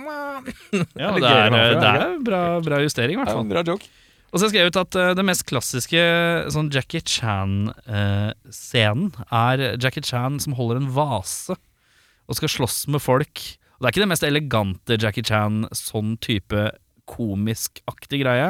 ja, 0.05 1.11
Det 1.17 1.29
er 1.29 1.49
det 1.53 1.61
er, 1.61 1.79
det 1.79 2.25
bra, 2.27 2.41
bra 2.63 2.75
justering, 2.83 3.15
i 3.17 3.19
hvert 3.21 3.33
fall. 3.33 3.47
Bra 3.49 3.61
joke. 3.67 3.85
Og 4.27 4.37
så 4.41 4.45
skrev 4.51 4.61
jeg 4.65 4.71
ut 4.73 4.81
at 4.81 4.93
uh, 4.99 5.13
det 5.15 5.23
mest 5.25 5.45
klassiske 5.47 6.01
sånn 6.51 6.71
Jackie 6.73 7.03
Chan-scenen 7.07 9.11
er 9.31 9.55
Jackie 9.79 10.03
Chan 10.03 10.39
som 10.43 10.53
holder 10.57 10.77
en 10.81 10.91
vase 10.95 11.55
og 12.27 12.35
skal 12.35 12.51
slåss 12.51 12.87
med 12.91 13.01
folk. 13.03 13.35
Og 13.77 13.79
Det 13.79 13.85
er 13.87 13.91
ikke 13.93 14.03
det 14.03 14.11
mest 14.11 14.27
elegante 14.27 14.97
Jackie 14.99 15.23
Chan 15.23 15.63
sånn 15.75 16.17
type 16.23 16.61
komisk-aktig 17.07 18.19
greie, 18.25 18.49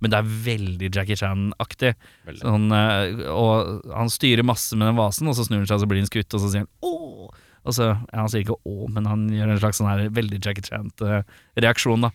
men 0.00 0.10
det 0.12 0.18
er 0.22 0.32
veldig 0.46 0.88
Jackie 0.94 1.18
Chan-aktig. 1.18 1.92
Sånn, 2.40 2.70
uh, 2.72 3.04
og 3.34 3.52
han 3.92 4.08
styrer 4.12 4.44
masse 4.46 4.76
med 4.78 4.86
den 4.88 4.96
vasen, 4.96 5.28
og 5.28 5.36
så 5.36 5.44
snur 5.44 5.60
han 5.60 5.68
seg, 5.68 5.76
og 5.76 5.82
så 5.84 5.90
blir 5.90 6.00
han 6.00 6.08
skutt, 6.08 6.32
og 6.32 6.40
så 6.40 6.48
sier 6.54 6.64
han 6.64 6.72
åh! 6.86 7.28
Og 7.68 7.74
så, 7.76 7.90
ja, 7.92 8.18
Han 8.22 8.28
sier 8.32 8.44
ikke 8.46 8.56
'å', 8.64 8.88
men 8.88 9.04
han 9.06 9.26
gjør 9.28 9.50
en 9.52 9.60
slags 9.60 9.78
sånn 9.80 9.90
her 9.90 10.08
veldig 10.08 10.40
Jackie 10.40 10.64
Chan-reaksjon, 10.64 12.00
da. 12.08 12.10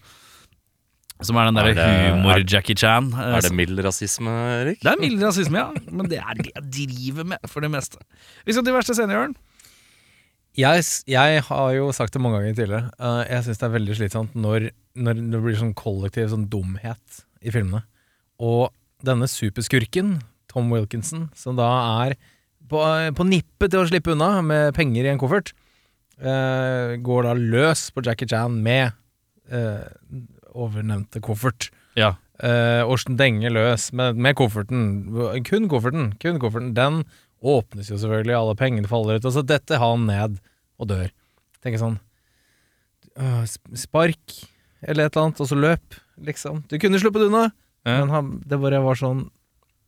Som 1.23 1.37
er 1.37 1.45
den 1.45 1.57
Er 1.61 1.69
derre 1.73 1.85
humor-Jackie 2.17 2.75
Chan. 2.75 3.13
eh, 3.13 3.37
Er 3.37 3.41
det 3.45 3.53
mild 3.53 3.79
rasisme, 3.85 4.27
Erik? 4.63 4.81
det 4.81 4.91
er 4.91 4.99
mild 4.99 5.21
rasisme, 5.21 5.55
ja. 5.61 5.71
Men 5.91 6.09
det 6.09 6.19
er 6.19 6.33
det 6.41 6.51
jeg 6.55 6.63
driver 6.71 7.23
med, 7.25 7.39
for 7.47 7.61
det 7.61 7.69
meste. 7.71 7.97
Vi 8.45 8.51
skal 8.51 8.63
til 8.65 8.73
verste 8.73 8.95
scene, 8.97 9.13
Jørn. 9.13 9.35
Jeg, 10.57 10.83
jeg 11.07 11.41
har 11.47 11.69
jo 11.73 11.91
sagt 11.91 12.13
det 12.13 12.21
mange 12.21 12.41
ganger 12.41 12.53
tidligere. 12.57 12.91
eh, 12.99 13.23
jeg 13.31 13.43
syns 13.45 13.57
det 13.61 13.67
er 13.69 13.77
veldig 13.79 13.95
slitsomt 13.97 14.35
når, 14.35 14.69
når 14.95 15.13
det 15.31 15.41
blir 15.41 15.55
sånn 15.57 15.73
kollektiv 15.73 16.29
sånn 16.29 16.49
dumhet 16.49 17.23
i 17.41 17.49
filmene. 17.53 17.83
Og 18.39 18.71
denne 19.03 19.25
superskurken, 19.29 20.21
Tom 20.49 20.69
Wilkinson, 20.69 21.29
som 21.33 21.55
da 21.55 21.69
er 22.05 22.15
på, 22.73 22.81
på 23.19 23.27
nippet 23.29 23.73
til 23.73 23.83
å 23.83 23.87
slippe 23.89 24.13
unna 24.15 24.41
med 24.45 24.73
penger 24.77 25.05
i 25.07 25.13
en 25.13 25.21
koffert, 25.21 25.53
uh, 26.23 26.97
går 27.03 27.27
da 27.29 27.37
løs 27.37 27.87
på 27.93 28.03
Jackie 28.05 28.29
Chan 28.29 28.57
med 28.65 28.91
uh, 29.53 29.85
ovennevnte 30.53 31.21
koffert. 31.23 31.69
Ja. 31.99 32.15
Uh, 32.43 32.81
og 32.89 33.05
denger 33.19 33.53
løs 33.53 33.91
med, 33.95 34.17
med 34.17 34.35
kofferten. 34.35 34.87
Kun 35.47 35.69
kofferten. 35.71 36.11
Kun 36.21 36.41
kofferten. 36.41 36.73
Den 36.77 37.03
åpnes 37.43 37.91
jo 37.91 37.99
selvfølgelig, 37.99 38.35
alle 38.37 38.55
pengene 38.59 38.89
faller 38.89 39.19
ut, 39.19 39.27
og 39.27 39.35
så 39.35 39.43
detter 39.45 39.81
han 39.81 40.07
ned 40.07 40.39
og 40.79 40.89
dør. 40.89 41.11
Tenker 41.63 41.81
sånn 41.81 41.99
uh, 43.19 43.43
Spark, 43.77 44.37
eller 44.83 45.07
et 45.07 45.13
eller 45.15 45.27
annet, 45.27 45.41
og 45.43 45.49
så 45.49 45.57
løp, 45.59 45.99
liksom. 46.23 46.63
Du 46.71 46.77
kunne 46.81 47.01
sluppet 47.01 47.27
unna, 47.29 47.49
Ja. 47.83 47.97
men 47.99 48.13
han, 48.13 48.27
det 48.47 48.55
bare 48.63 48.79
var 48.79 48.95
sånn 48.95 49.25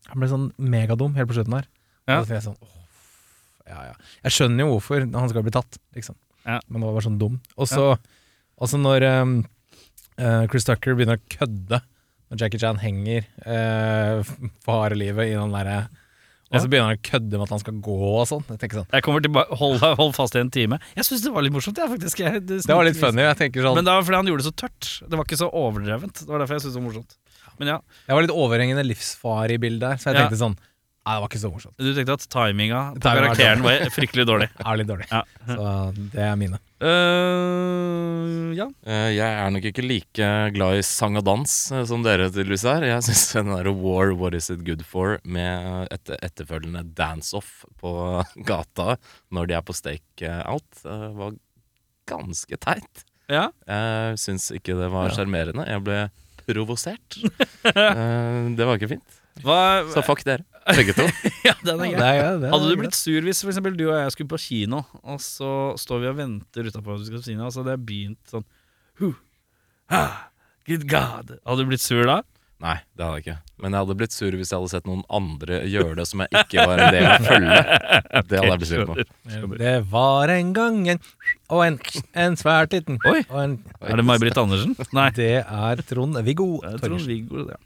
Han 0.10 0.20
ble 0.20 0.28
sånn 0.28 0.50
megadum 0.60 1.14
helt 1.16 1.30
på 1.30 1.38
slutten 1.38 1.54
her. 1.56 1.68
Ja. 2.06 2.22
Og 2.22 2.30
jeg 2.30 2.44
sånn 2.46 2.60
ja, 3.66 3.80
ja. 3.90 3.96
Jeg 4.28 4.36
skjønner 4.36 4.66
jo 4.66 4.76
hvorfor 4.76 5.02
han 5.02 5.32
skal 5.32 5.46
bli 5.46 5.54
tatt, 5.56 5.80
liksom. 5.98 6.18
Ja. 6.46 6.60
Men 6.70 6.82
det 6.82 6.86
var 6.86 6.98
bare 7.00 7.08
sånn 7.08 7.20
dum. 7.22 7.40
Og 7.58 7.70
så 8.70 8.80
når 8.80 9.06
um, 9.10 9.36
uh, 10.22 10.46
Chris 10.52 10.68
Tucker 10.68 10.98
begynner 10.98 11.18
å 11.20 11.30
kødde 11.34 11.82
når 12.30 12.42
Jackie 12.42 12.62
Chan 12.62 12.82
henger 12.82 13.26
uh, 13.46 14.22
på 14.66 14.76
harde 14.80 14.98
livet 14.98 15.30
i 15.30 15.36
den 15.38 15.54
derre 15.54 15.84
Og 16.50 16.62
så 16.62 16.70
begynner 16.70 16.94
han 16.94 17.00
å 17.00 17.06
kødde 17.06 17.36
med 17.36 17.46
at 17.46 17.54
han 17.56 17.62
skal 17.62 17.82
gå 17.86 17.98
og 18.08 18.24
sånn. 18.30 18.46
Jeg 18.54 18.72
sånn 18.78 18.88
Jeg 18.94 19.06
kommer 19.06 19.26
tilbake, 19.26 19.60
hold, 19.60 19.84
hold 20.00 20.16
fast 20.18 20.38
i 20.38 20.42
en 20.42 20.54
time. 20.54 20.80
Jeg 20.98 21.08
syns 21.10 21.26
det 21.26 21.34
var 21.36 21.46
litt 21.46 21.56
morsomt, 21.56 21.82
jeg, 21.82 21.92
faktisk. 21.98 22.22
Jeg, 22.22 22.46
Det 22.48 22.62
var 22.70 22.88
litt 22.88 23.02
funny. 23.02 23.26
Jeg 23.26 23.42
tenker 23.42 23.66
sånn 23.66 23.78
Men 23.82 23.90
det 23.90 23.98
var 23.98 24.08
fordi 24.08 24.22
han 24.22 24.32
gjorde 24.32 24.46
det 24.46 24.50
så 24.52 24.56
tørt. 24.64 24.92
Det 25.02 25.18
var 25.18 25.28
ikke 25.28 25.42
så 25.42 25.50
overdrevent. 25.50 26.22
Det 26.22 26.32
var 26.32 26.46
derfor 26.46 26.58
jeg 26.58 26.66
syntes 26.66 26.78
det 26.78 26.84
var 26.84 26.88
morsomt. 26.92 27.20
Men 27.60 27.74
ja. 27.74 27.82
Jeg 28.06 28.18
var 28.18 28.26
litt 28.26 28.36
overhengende 28.36 28.86
livsfare 28.86 29.58
i 29.58 29.62
bildet 29.66 29.96
her, 29.96 30.02
så 30.02 30.12
jeg 30.12 30.22
tenkte 30.22 30.42
sånn 30.42 30.58
Nei, 31.06 31.14
det 31.14 31.22
var 31.22 31.30
ikke 31.30 31.40
så 31.44 31.50
morsomt. 31.54 31.76
Du 31.78 31.92
tenkte 31.94 32.14
at 32.18 32.24
timinga 32.34 32.80
på 32.96 33.02
Timinga 33.04 33.10
var 33.14 33.20
karakteren 33.28 33.62
var 33.62 33.84
fryktelig 33.94 34.24
dårlig. 34.26 34.48
Er 34.66 34.80
litt 34.80 34.88
dårlig. 34.90 35.06
Ja. 35.12 35.20
Så 35.46 35.66
det 36.16 36.24
er 36.26 36.40
mine. 36.42 36.58
Uh, 36.82 38.52
ja. 38.58 38.66
Uh, 38.88 39.10
Jeg 39.14 39.26
er 39.30 39.52
nok 39.54 39.68
ikke 39.70 39.86
like 39.86 40.30
glad 40.56 40.80
i 40.80 40.84
sang 40.86 41.18
og 41.20 41.26
dans 41.28 41.54
uh, 41.74 41.84
som 41.88 42.04
dere 42.06 42.28
tydeligvis 42.32 42.66
er. 42.72 42.88
Jeg 42.90 43.06
syns 43.06 43.24
den 43.38 43.52
der 43.54 43.70
War 43.74 44.14
What 44.18 44.38
Is 44.38 44.50
It 44.54 44.64
Good 44.68 44.82
For 44.88 45.20
med 45.24 45.92
et 45.94 46.12
etterfølgende 46.20 46.82
dance-off 46.98 47.64
på 47.82 47.94
gata 48.50 48.96
når 49.36 49.50
de 49.52 49.58
er 49.60 49.66
på 49.66 49.76
stake-out, 49.78 50.82
eh, 50.90 51.06
var 51.18 51.36
ganske 52.10 52.58
teit. 52.62 53.06
ja. 53.32 53.48
Jeg 53.70 54.20
syns 54.22 54.50
ikke 54.58 54.76
det 54.78 54.90
var 54.94 55.14
sjarmerende. 55.16 55.66
Jeg 55.70 55.86
ble 55.86 56.02
provosert. 56.46 57.22
Eh, 57.66 58.50
Det 58.58 58.66
var 58.70 58.78
ikke 58.78 58.92
fint. 58.96 59.22
Hva, 59.44 59.84
Så 59.92 60.04
fuck 60.06 60.22
dere, 60.24 60.46
begge 60.70 60.96
to. 60.96 61.06
ja, 61.48 61.56
den 61.66 61.82
er 61.82 61.90
Det 61.90 61.98
grei. 61.98 62.14
det 62.40 62.52
Hadde 62.54 62.70
du 62.70 62.78
blitt 62.80 62.96
sur 62.96 63.26
hvis 63.26 63.42
for 63.44 63.52
eksempel, 63.52 63.76
du 63.76 63.90
og 63.90 63.98
jeg 63.98 64.14
skulle 64.16 64.32
på 64.32 64.40
kino, 64.42 64.86
og 65.04 65.20
så 65.24 65.50
står 65.82 66.06
vi 66.06 66.12
og 66.14 66.22
venter 66.22 66.70
utafor 66.70 66.96
og 66.96 67.04
så 67.04 67.60
hadde 67.60 67.76
jeg 67.76 67.84
begynt 67.90 68.32
sånn 68.32 68.48
huh, 69.02 69.18
ah, 69.92 70.16
Good 70.66 70.88
God. 70.90 71.36
Hadde 71.46 71.62
du 71.62 71.70
blitt 71.70 71.84
sur 71.84 72.08
da? 72.08 72.24
Nei, 72.64 72.78
det 72.96 73.04
hadde 73.04 73.18
jeg 73.20 73.24
ikke. 73.26 73.36
Men 73.62 73.76
jeg 73.76 73.84
hadde 73.84 73.96
blitt 74.00 74.14
sur 74.16 74.36
hvis 74.40 74.52
jeg 74.52 74.58
hadde 74.58 74.72
sett 74.72 74.88
noen 74.88 75.02
andre 75.14 75.60
gjøre 75.68 75.98
det 76.00 76.06
som 76.08 76.24
jeg 76.24 76.40
ikke 76.40 76.64
var 76.66 76.82
en 76.82 76.96
del 76.96 77.08
av 77.10 77.28
følge. 77.28 77.58
Det 78.30 78.40
hadde 78.40 78.48
jeg 78.48 78.62
blitt 78.62 78.72
sur 78.72 78.86
på. 78.88 79.56
Det 79.60 79.74
var 79.92 80.32
en 80.34 80.54
gang 80.56 80.80
en 80.96 81.02
og 81.52 81.62
en, 81.66 81.78
en 82.24 82.38
svært 82.40 82.74
liten 82.74 82.98
Oi. 83.06 83.20
og 83.28 83.38
en, 83.44 83.58
Er 83.84 84.00
det 84.00 84.06
May-Britt 84.08 84.40
Andersen? 84.42 84.74
Nei. 84.96 85.10
Det 85.14 85.30
er 85.44 85.84
Trond-Viggo 85.92 86.48
Trond 86.64 86.80
tror 86.80 86.96
Torgersen. 86.96 87.12
Viggo 87.12 87.46
det. 87.52 87.60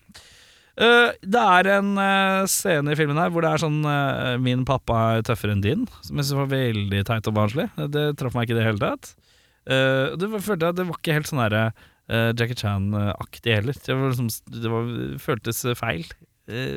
Eh, 0.80 1.12
det 1.28 1.42
er 1.44 1.68
en 1.74 1.92
eh, 2.00 2.46
scene 2.48 2.94
i 2.94 2.98
filmen 2.98 3.20
her 3.20 3.32
hvor 3.34 3.44
det 3.44 3.52
er 3.52 3.62
sånn 3.66 3.82
eh, 3.84 4.38
'Min 4.40 4.64
pappa 4.68 5.00
er 5.18 5.26
tøffere 5.28 5.52
enn 5.58 5.64
din', 5.66 5.88
som 6.06 6.16
jeg 6.16 6.30
synes 6.30 6.40
var 6.40 6.54
veldig 6.54 7.02
teit 7.10 7.28
og 7.28 7.36
barnslig. 7.36 7.68
Det 7.92 8.06
traff 8.20 8.38
meg 8.38 8.48
ikke 8.48 8.56
i 8.56 8.60
det 8.62 8.68
hele 8.70 8.84
tatt. 8.84 9.14
Det, 9.70 10.28
følte 10.42 10.66
jeg, 10.66 10.76
det 10.80 10.86
var 10.88 10.98
ikke 10.98 11.14
helt 11.14 11.28
sånn 11.30 11.42
derre 11.44 11.66
eh, 12.10 12.32
Jackie 12.32 12.58
Chan-aktig 12.58 13.54
heller. 13.54 13.76
Det, 13.76 13.94
var 13.94 14.14
liksom, 14.16 14.30
det 14.56 14.72
var, 14.72 14.88
føltes 15.22 15.62
feil 15.78 16.08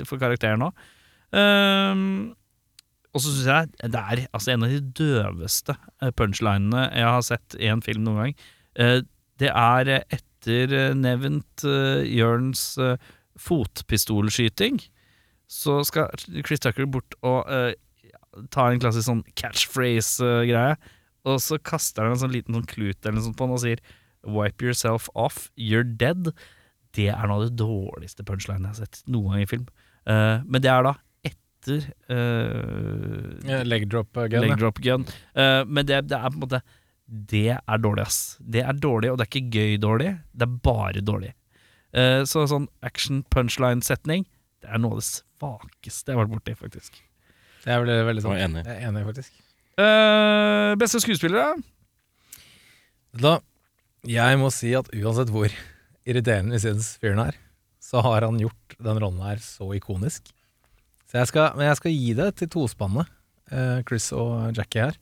for 0.04 0.20
karakteren 0.20 0.66
òg. 0.66 0.82
og 1.32 3.22
så 3.22 3.30
syns 3.30 3.46
jeg 3.48 3.70
det 3.94 4.02
er 4.02 4.26
altså, 4.34 4.50
en 4.52 4.66
av 4.66 4.74
de 4.74 4.82
døveste 4.98 5.78
punchlinene 6.18 6.82
jeg 6.90 7.08
har 7.08 7.24
sett 7.24 7.56
i 7.56 7.70
en 7.72 7.80
film 7.80 8.04
noen 8.04 8.20
gang. 8.20 8.36
Det 9.40 9.48
er 9.48 9.94
etter 10.02 10.92
nevnt 10.98 11.64
Jørns 11.64 12.66
fotpistolskyting, 13.40 14.80
så 15.52 15.80
skal 15.84 16.12
Chris 16.46 16.62
Tucker 16.64 16.88
bort 16.88 17.16
og 17.20 17.48
uh, 17.48 17.72
ta 18.52 18.68
en 18.70 18.80
klassisk 18.80 19.08
sånn 19.08 19.24
catchphrase-greie, 19.38 20.76
og 21.28 21.38
så 21.44 21.58
kaster 21.62 22.06
han 22.06 22.16
en 22.16 22.22
sånn 22.24 22.34
liten 22.34 22.56
sånn 22.56 22.68
klut 22.68 22.98
eller 23.04 23.18
noe 23.18 23.26
sånt 23.28 23.38
på 23.38 23.46
han 23.46 23.54
og 23.54 23.62
sier 23.62 23.82
'wipe 24.22 24.62
yourself 24.64 25.08
off, 25.14 25.50
you're 25.56 25.84
dead'. 25.84 26.32
Det 26.92 27.08
er 27.08 27.24
noe 27.26 27.40
av 27.40 27.48
det 27.48 27.56
dårligste 27.60 28.24
punchline 28.26 28.66
jeg 28.66 28.74
har 28.74 28.80
sett 28.84 29.02
noen 29.08 29.32
gang 29.32 29.44
i 29.44 29.50
film. 29.50 29.66
Uh, 30.06 30.42
men 30.44 30.62
det 30.62 30.70
er 30.70 30.84
da 30.84 30.94
etter 31.62 31.84
uh, 32.10 33.32
yeah, 33.46 33.62
Leg 33.64 33.86
drop 33.88 34.12
gun. 34.12 34.42
leg 34.42 34.56
drop 34.60 34.80
gun. 34.82 35.06
Uh, 35.36 35.62
men 35.66 35.86
det, 35.86 36.02
det 36.10 36.18
er 36.18 36.28
på 36.28 36.40
en 36.40 36.44
måte 36.44 36.62
Det 37.06 37.48
er 37.54 37.78
dårlig, 37.78 38.06
ass. 38.06 38.36
Det 38.40 38.62
er 38.64 38.72
dårlig, 38.72 39.12
og 39.12 39.18
det 39.18 39.26
er 39.26 39.30
ikke 39.30 39.60
gøy 39.60 39.78
dårlig. 39.80 40.10
Det 40.32 40.46
er 40.46 40.58
bare 40.64 41.00
dårlig. 41.04 41.32
Eh, 41.92 42.22
så 42.28 42.46
sånn 42.48 42.68
action 42.84 43.20
punchline-setning, 43.32 44.24
det 44.64 44.70
er 44.72 44.80
noe 44.80 44.96
av 44.96 45.02
det 45.02 45.08
svakeste 45.10 46.12
jeg 46.12 46.16
har 46.16 46.24
vært 46.24 46.34
borti, 46.38 46.54
faktisk. 46.56 47.00
Det 47.62 47.70
er 47.70 47.82
veldig, 47.82 47.98
veldig 48.08 48.24
sant. 48.24 48.38
Jeg 48.38 48.42
er 48.42 48.48
enig. 48.48 48.62
Jeg 48.66 48.78
er 48.78 48.88
enig, 48.88 49.04
faktisk. 49.10 49.40
Uh, 49.72 50.72
beste 50.80 51.00
skuespillere? 51.04 51.52
Da, 53.22 53.36
jeg 54.08 54.40
må 54.40 54.50
si 54.54 54.72
at 54.76 54.88
uansett 54.96 55.32
hvor 55.32 55.52
irriterende 56.08 56.56
vi 56.56 56.62
synes 56.64 56.94
fyren 57.02 57.22
er, 57.26 57.38
så 57.82 58.02
har 58.04 58.24
han 58.26 58.40
gjort 58.40 58.76
den 58.82 59.00
rollen 59.02 59.22
her 59.24 59.42
så 59.44 59.68
ikonisk. 59.76 60.32
Så 61.10 61.20
jeg 61.20 61.28
skal, 61.28 61.52
men 61.58 61.68
jeg 61.68 61.78
skal 61.78 61.96
gi 61.96 62.16
det 62.18 62.28
til 62.40 62.52
tospannet, 62.56 63.12
uh, 63.52 63.80
Chris 63.88 64.08
og 64.16 64.56
Jackie 64.56 64.88
her. 64.88 64.98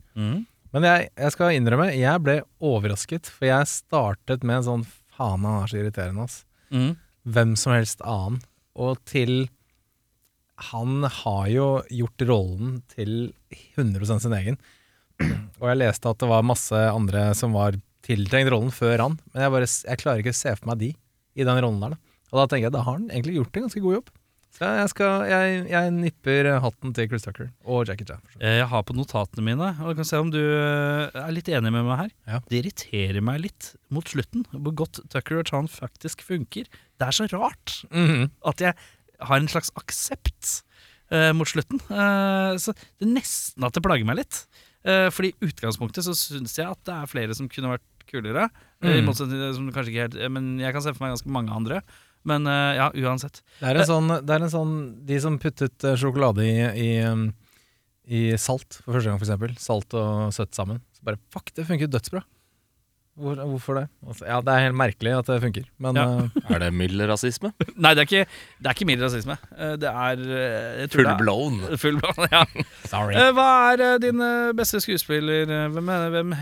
Men 0.74 0.87
jeg, 0.87 1.09
jeg 1.18 1.35
skal 1.35 1.57
innrømme, 1.57 1.90
jeg 1.94 2.22
ble 2.22 2.40
overrasket, 2.62 3.31
for 3.31 3.48
jeg 3.48 3.70
startet 3.70 4.44
med 4.46 4.61
en 4.61 4.68
sånn 4.68 4.87
faen, 5.16 5.46
han 5.46 5.64
er 5.64 5.70
så 5.70 5.81
irriterende, 5.81 6.26
ass. 6.26 6.42
Mm. 6.74 6.94
Hvem 7.30 7.56
som 7.59 7.74
helst 7.74 8.02
annen. 8.06 8.40
Og 8.80 9.00
til 9.09 9.48
Han 10.70 11.02
har 11.02 11.46
jo 11.48 11.66
gjort 11.88 12.26
rollen 12.28 12.80
til 12.92 13.33
100% 13.76 14.26
sin 14.26 14.37
egen. 14.37 14.59
Og 15.61 15.66
jeg 15.68 15.80
leste 15.80 16.09
at 16.09 16.20
det 16.20 16.28
var 16.30 16.46
masse 16.46 16.76
andre 16.76 17.30
som 17.37 17.56
var 17.56 17.76
tiltenkt 18.04 18.50
rollen 18.52 18.72
før 18.72 19.04
han, 19.04 19.18
men 19.33 19.44
jeg, 19.44 19.52
bare, 19.52 19.68
jeg 19.68 20.00
klarer 20.00 20.22
ikke 20.22 20.33
å 20.33 20.38
se 20.38 20.54
for 20.56 20.70
meg 20.70 20.80
de 20.80 20.90
i 21.37 21.46
den 21.46 21.61
rollen 21.61 21.83
der. 21.83 21.94
Da. 21.94 22.16
Og 22.30 22.38
da 22.40 22.46
tenker 22.48 22.68
jeg 22.68 22.74
da 22.74 22.85
har 22.87 22.96
han 22.96 23.11
egentlig 23.11 23.37
gjort 23.37 23.56
en 23.56 23.66
ganske 23.66 23.83
god 23.85 23.96
jobb. 23.98 24.11
Så 24.50 24.66
jeg, 24.66 24.88
skal, 24.92 25.22
jeg, 25.30 25.60
jeg 25.70 25.90
nipper 25.94 26.48
hatten 26.60 26.92
til 26.96 27.06
Chris 27.08 27.22
Tucker 27.24 27.48
og 27.70 27.86
Jackie 27.88 28.04
Chan. 28.08 28.20
Eh, 28.40 28.58
Jeg 28.58 28.66
har 28.72 28.82
på 28.84 28.96
notatene 28.98 29.44
mine, 29.46 29.68
og 29.80 29.92
jeg 29.92 29.98
kan 30.00 30.08
se 30.10 30.18
om 30.20 30.30
du 30.34 30.40
eh, 30.40 31.14
er 31.22 31.30
litt 31.32 31.48
enig 31.48 31.70
med 31.72 31.86
meg 31.86 32.00
her. 32.02 32.10
Ja. 32.28 32.40
Det 32.50 32.58
irriterer 32.64 33.22
meg 33.24 33.40
litt 33.46 33.70
mot 33.94 34.10
slutten, 34.10 34.42
hvor 34.52 34.74
godt 34.82 35.00
Tucker 35.14 35.38
og 35.40 35.46
Chan 35.48 35.70
faktisk 35.70 36.24
funker. 36.26 36.66
Det 37.00 37.06
er 37.08 37.16
så 37.16 37.28
rart 37.32 37.78
Mhm. 37.94 38.30
at 38.50 38.60
jeg 38.66 38.74
har 39.20 39.36
en 39.40 39.48
slags 39.48 39.70
aksept 39.78 40.62
eh, 41.12 41.30
mot 41.32 41.48
slutten. 41.48 41.80
Eh, 41.88 42.58
så 42.60 42.74
det 42.74 43.06
er 43.06 43.14
nesten 43.14 43.64
at 43.64 43.72
det 43.78 43.82
plager 43.86 44.04
meg 44.08 44.20
litt. 44.24 44.44
Uh, 44.80 45.10
fordi 45.12 45.34
i 45.36 45.44
utgangspunktet 45.50 46.06
så 46.06 46.14
syns 46.16 46.54
jeg 46.56 46.64
at 46.64 46.78
det 46.88 46.94
er 46.94 47.08
flere 47.10 47.34
som 47.36 47.50
kunne 47.52 47.68
vært 47.74 47.82
kulere. 48.08 48.46
Mm. 48.80 48.86
I 48.88 48.94
Mm. 49.02 49.08
motsetning 49.10 49.36
til 49.42 49.50
som 49.58 49.66
kanskje 49.74 49.90
ikke 49.92 50.04
helt 50.06 50.14
eh, 50.16 50.28
Men 50.32 50.46
jeg 50.58 50.72
kan 50.72 50.80
se 50.80 50.94
for 50.96 51.04
meg 51.04 51.12
ganske 51.12 51.28
mange 51.28 51.52
andre. 51.52 51.82
Men 52.28 52.46
eh, 52.46 52.74
ja, 52.76 52.90
uansett. 53.06 53.40
Det 53.61 53.70
er 53.70 53.78
en 53.80 53.88
sånn, 53.88 54.11
det 54.28 54.35
er 54.35 54.42
en 54.44 54.52
sånn 54.52 54.74
De 55.09 55.20
som 55.24 55.38
puttet 55.40 55.85
eh, 55.88 55.94
sjokolade 55.96 56.44
i, 56.44 56.59
i, 56.76 56.90
um, 57.09 57.30
i 58.11 58.26
salt 58.37 58.80
for 58.85 58.96
første 58.98 59.09
gang, 59.12 59.20
eksempel. 59.22 59.54
Salt 59.61 59.94
og 59.96 60.28
søtt 60.37 60.52
sammen. 60.59 60.83
Så 60.96 61.06
bare 61.06 61.16
fuck, 61.33 61.48
det 61.56 61.64
funker 61.68 61.88
dødsbra. 61.88 62.20
Hvor, 63.20 63.37
hvorfor 63.37 63.76
det? 63.76 63.83
Altså, 64.06 64.24
ja, 64.28 64.37
det 64.40 64.52
er 64.54 64.62
helt 64.68 64.76
merkelig 64.80 65.11
at 65.18 65.26
det 65.28 65.40
funker, 65.42 65.64
men 65.83 65.96
Ja. 65.98 66.04
uh, 66.24 66.38
Er 66.54 66.62
det 66.62 66.68
mild 66.72 67.02
rasisme? 67.11 67.50
Nei, 67.76 67.90
det 67.96 68.04
er 68.04 68.09
ikke, 68.09 68.22
det 68.62 68.70
er 68.70 68.76
ikke 68.78 68.87
mild 68.88 69.02
rasisme. 69.04 69.37
Eh, 69.59 69.74
det 69.83 69.90
er 69.90 70.22
full, 70.22 70.30
det 70.30 70.87
er- 70.87 70.94
Full 70.94 71.11
blown. 71.20 71.59
Full 71.83 71.98
blown, 72.00 72.28
ja. 72.33 72.44
sorry. 72.88 73.16
Eh, 73.20 73.33
hva 73.37 73.48
er 73.74 73.85
eh, 73.88 73.98
din 74.06 74.20
eh, 74.24 74.52
beste 74.56 74.80
skuespiller? 74.85 75.48
Eh, 75.48 75.66
Hvem, 75.74 75.88
er- 75.96 76.14
hvem 76.16 76.33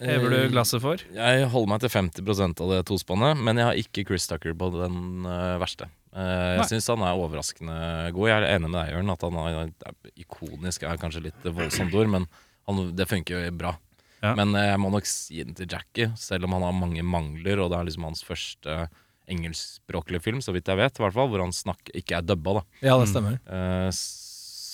hever 0.00 0.32
du 0.32 0.38
glasset 0.52 0.82
for? 0.82 1.02
Jeg 1.16 1.46
holder 1.52 1.70
meg 1.72 1.84
til 1.84 1.92
50% 1.92 2.64
av 2.64 2.72
det 2.74 2.82
tospannet, 2.90 3.40
men 3.40 3.60
jeg 3.60 3.68
har 3.68 3.80
ikke 3.80 4.04
Chris 4.08 4.28
Tucker 4.30 4.56
på 4.58 4.70
den 4.74 5.24
øh, 5.28 5.54
verste. 5.62 5.88
Eh, 6.16 6.52
jeg 6.56 6.68
syns 6.72 6.90
han 6.92 7.04
er 7.04 7.18
overraskende 7.20 7.78
god. 8.16 8.30
Jeg 8.30 8.42
er 8.42 8.48
enig 8.54 8.70
med 8.70 8.78
deg, 8.80 8.92
Jørn, 8.94 9.14
at 9.14 9.24
han 9.26 9.40
er, 9.42 9.72
er 9.90 10.12
ikonisk 10.26 10.86
er 10.86 11.00
kanskje 11.00 11.26
litt 11.28 11.48
voldsomt 11.48 11.96
ord, 11.96 12.12
men 12.12 12.28
han, 12.68 12.86
det 12.96 13.08
funker 13.10 13.46
jo 13.48 13.56
bra. 13.56 13.74
Ja. 14.22 14.32
Men 14.38 14.54
eh, 14.56 14.70
jeg 14.72 14.82
må 14.82 14.92
nok 14.94 15.08
si 15.08 15.42
den 15.42 15.56
til 15.58 15.68
Jackie, 15.70 16.12
selv 16.20 16.48
om 16.48 16.56
han 16.56 16.64
har 16.66 16.76
mange 16.76 17.04
mangler, 17.04 17.60
og 17.60 17.72
det 17.72 17.80
er 17.80 17.90
liksom 17.90 18.08
hans 18.08 18.24
første 18.26 18.86
engelskspråklige 19.26 20.22
film, 20.22 20.40
så 20.44 20.54
vidt 20.54 20.68
jeg 20.70 20.78
vet, 20.78 20.98
i 20.98 21.02
hvert 21.02 21.16
fall, 21.16 21.28
hvor 21.32 21.42
han 21.42 21.54
snakker, 21.54 21.94
ikke 21.98 22.20
er 22.20 22.26
dubba, 22.26 22.60
da. 22.60 22.64
Ja, 22.86 22.96
det 23.00 23.10
stemmer. 23.10 23.40
Eh, 23.42 23.88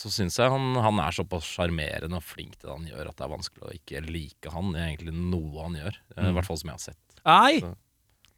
så 0.03 0.11
syns 0.11 0.37
jeg 0.41 0.51
han, 0.51 0.73
han 0.83 0.99
er 1.05 1.15
såpass 1.15 1.47
sjarmerende 1.47 2.19
og 2.19 2.25
flink 2.27 2.57
til 2.59 2.67
det 2.69 2.75
han 2.75 2.89
gjør, 2.91 3.09
at 3.13 3.17
det 3.21 3.25
er 3.29 3.33
vanskelig 3.37 3.63
å 3.69 3.73
ikke 3.77 4.03
like 4.11 4.51
han 4.57 4.75
i 4.75 4.83
egentlig 4.89 5.15
noe 5.15 5.63
han 5.69 5.79
gjør. 5.79 5.97
Mm. 6.17 6.27
I 6.29 6.35
hvert 6.37 6.49
fall 6.51 6.59
som 6.61 6.73
jeg 6.73 6.79
har 6.81 6.85
sett. 6.91 7.01
Nei! 7.25 7.55
Så- 7.63 7.75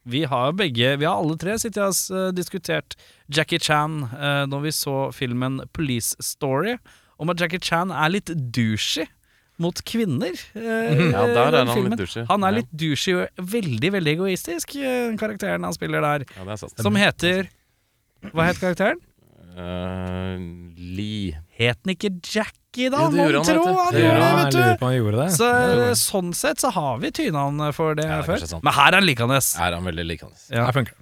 Vi 0.05 0.21
har 0.29 0.53
begge, 0.53 0.99
vi 1.01 1.07
har 1.09 1.17
alle 1.17 1.35
tre 1.41 1.55
sittet 1.57 1.81
og 1.81 1.97
uh, 2.13 2.31
diskutert 2.37 2.93
Jackie 3.33 3.57
Chan 3.59 4.03
eh, 4.13 4.43
når 4.53 4.61
vi 4.67 4.73
så 4.77 4.97
filmen 5.17 5.63
Police 5.73 6.13
Story, 6.21 6.75
om 7.17 7.31
at 7.33 7.41
Jackie 7.41 7.59
Chan 7.65 7.89
er 7.91 8.13
litt 8.13 8.29
douchey 8.53 9.07
mot 9.57 9.81
kvinner. 9.89 10.37
eh, 10.59 10.93
Ja, 11.09 11.23
der 11.33 11.57
er 11.63 11.65
han 11.71 11.89
litt 11.89 11.97
douchey. 12.03 12.27
Han 12.29 12.45
er 12.45 12.59
litt 12.59 12.69
douchey 12.77 13.15
og 13.23 13.41
veldig, 13.55 13.93
veldig 13.97 14.13
egoistisk, 14.19 14.77
eh, 14.77 15.09
karakteren 15.17 15.65
han 15.65 15.73
spiller 15.73 16.05
der. 16.05 16.27
Ja, 16.37 16.45
er. 16.53 16.69
Som 16.85 17.01
heter 17.01 17.49
Hva 18.35 18.51
het 18.51 18.61
karakteren? 18.61 19.01
Eh, 19.55 20.39
Lee. 20.97 21.37
Het 21.55 21.79
han 21.85 21.93
ikke 21.95 22.11
Jackie, 22.27 22.89
da? 22.91 23.05
Jo, 23.05 23.11
det 23.11 23.17
Mon 23.17 23.29
gjorde 23.29 23.39
han, 23.39 23.47
tro 23.47 23.65
vet 23.65 23.71
du. 23.71 23.79
han 23.79 23.95
Ja, 23.95 24.01
gjorde 24.01 24.25
det, 24.25 24.43
vet 24.43 24.53
du. 24.55 24.79
på 24.81 24.89
han 24.89 24.97
gjorde 24.97 25.19
det. 25.23 25.29
Så 25.37 25.49
Ja, 25.51 25.95
sånn 26.01 26.33
sett 26.35 26.59
så 26.65 26.73
har 26.75 26.99
vi 26.99 27.11
tyna 27.15 27.45
han 27.47 27.73
for 27.77 27.95
det 27.95 28.05
Ja, 28.09 28.21
det 28.23 28.27
før. 28.43 28.63
Men 28.67 28.73
her 28.75 28.89
er 28.93 28.99
han 29.01 29.07
likende. 29.07 29.39
Er 29.39 29.73
han 29.79 29.85
veldig 29.87 30.07
likende? 30.09 30.35
Ja. 30.51 30.65
Her 30.67 30.73
funker 30.73 30.95
det. 30.97 31.01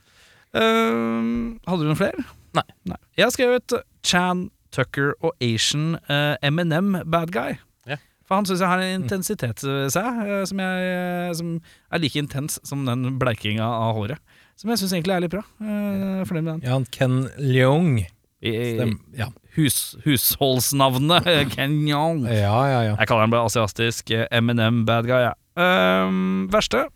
Ehm, 0.60 1.60
hadde 1.66 1.80
du 1.80 1.88
noen 1.88 1.96
flere? 1.96 2.24
Nei. 2.52 2.96
Jeg 3.16 3.24
har 3.24 3.30
skrevet 3.32 3.72
Chan, 4.04 4.50
Tucker 4.70 5.14
og 5.24 5.32
Asian 5.40 5.94
eh, 6.08 6.36
Eminem 6.44 6.98
Bad 7.08 7.32
Guy. 7.32 7.56
Ja. 7.88 7.96
For 8.28 8.36
han 8.36 8.44
syns 8.44 8.60
jeg 8.60 8.68
har 8.68 8.78
en 8.84 9.02
intensitet 9.02 9.64
ved 9.64 9.88
seg 9.94 10.20
som, 10.48 10.60
jeg, 10.60 11.34
som 11.40 11.54
er 11.90 11.98
like 12.04 12.20
intens 12.20 12.58
som 12.68 12.84
den 12.84 13.16
bleikinga 13.20 13.64
av 13.64 13.96
håret. 13.96 14.20
Som 14.60 14.68
jeg 14.74 14.82
syns 14.82 14.92
egentlig 14.92 15.16
er 15.16 15.24
litt 15.24 15.32
bra. 15.32 15.42
Uh, 15.60 16.20
fornøyd 16.28 16.44
med 16.44 16.52
den. 16.52 16.62
Ja, 16.68 16.74
han 16.76 16.84
Ken 16.92 17.22
Leong 17.40 18.02
Stem, 18.42 18.96
ja. 19.14 19.28
hus, 19.54 19.76
husholdsnavnet 20.02 21.28
eh, 21.30 21.44
Kenyon. 21.52 22.24
ja, 22.26 22.56
ja, 22.66 22.80
ja. 22.88 22.96
Jeg 22.96 23.06
kaller 23.06 23.28
han 23.28 23.34
bare 23.34 23.46
asiatisk 23.46 24.10
Eminem 24.10 24.82
M&M 24.82 24.82
bad 24.88 25.06
guy. 25.06 25.28
Ja. 25.28 25.36
Um, 25.54 26.48
verste? 26.50 26.88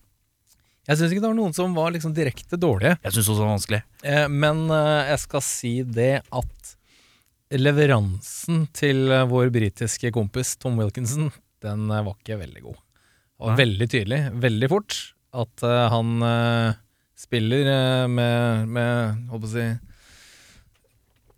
Jeg 0.87 1.01
syns 1.01 1.11
ikke 1.13 1.23
det 1.25 1.31
var 1.33 1.39
noen 1.39 1.55
som 1.55 1.73
var 1.75 1.91
liksom 1.95 2.13
direkte 2.15 2.59
dårlige. 2.63 2.95
Jeg 3.03 3.15
synes 3.15 3.29
også 3.31 3.41
det 3.41 3.47
var 3.47 3.55
vanskelig. 3.57 3.81
Eh, 4.07 4.27
men 4.31 4.61
eh, 4.71 5.09
jeg 5.11 5.23
skal 5.25 5.43
si 5.43 5.73
det 5.83 6.13
at 6.23 6.75
leveransen 7.55 8.67
til 8.75 9.11
eh, 9.11 9.27
vår 9.27 9.51
britiske 9.55 10.13
kompis 10.15 10.55
Tom 10.63 10.79
Wilkinson, 10.79 11.33
den 11.65 11.91
eh, 11.91 12.05
var 12.07 12.15
ikke 12.15 12.39
veldig 12.39 12.63
god. 12.69 12.79
Det 12.79 13.49
var 13.51 13.59
veldig 13.59 13.89
tydelig, 13.93 14.21
veldig 14.47 14.71
fort, 14.71 14.99
at 15.43 15.67
eh, 15.67 15.83
han 15.93 16.15
eh, 16.31 16.79
spiller 17.19 17.73
eh, 17.73 18.07
med, 18.13 18.71
med 18.79 19.27
Håper 19.33 19.51
å 19.51 19.55
si 19.57 19.67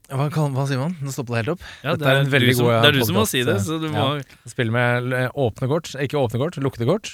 hva, 0.09 0.27
kan, 0.33 0.55
hva 0.57 0.65
sier 0.69 0.81
man? 0.81 0.95
Nå 1.05 1.13
stopper 1.13 1.37
det 1.37 1.41
helt 1.43 1.55
opp. 1.57 1.65
Ja, 1.85 1.93
Dette 1.93 2.09
er 2.09 2.23
en 2.23 2.31
veldig 2.33 2.55
som, 2.57 2.69
god, 2.69 2.79
det 2.81 2.89
er 2.89 2.97
du 2.97 3.05
som 3.05 3.19
må 3.19 3.25
si 3.29 3.43
det, 3.45 3.59
eh, 3.59 3.65
så 3.65 3.77
du 3.83 3.89
må 3.93 4.05
Ja. 4.17 4.39
Spille 4.49 4.73
med 4.73 5.13
eh, 5.13 5.29
åpne 5.37 5.69
kort, 5.69 5.91
ikke 6.01 6.21
åpne 6.21 6.41
kort, 6.41 6.57
lukkede 6.65 6.89
kort. 6.89 7.11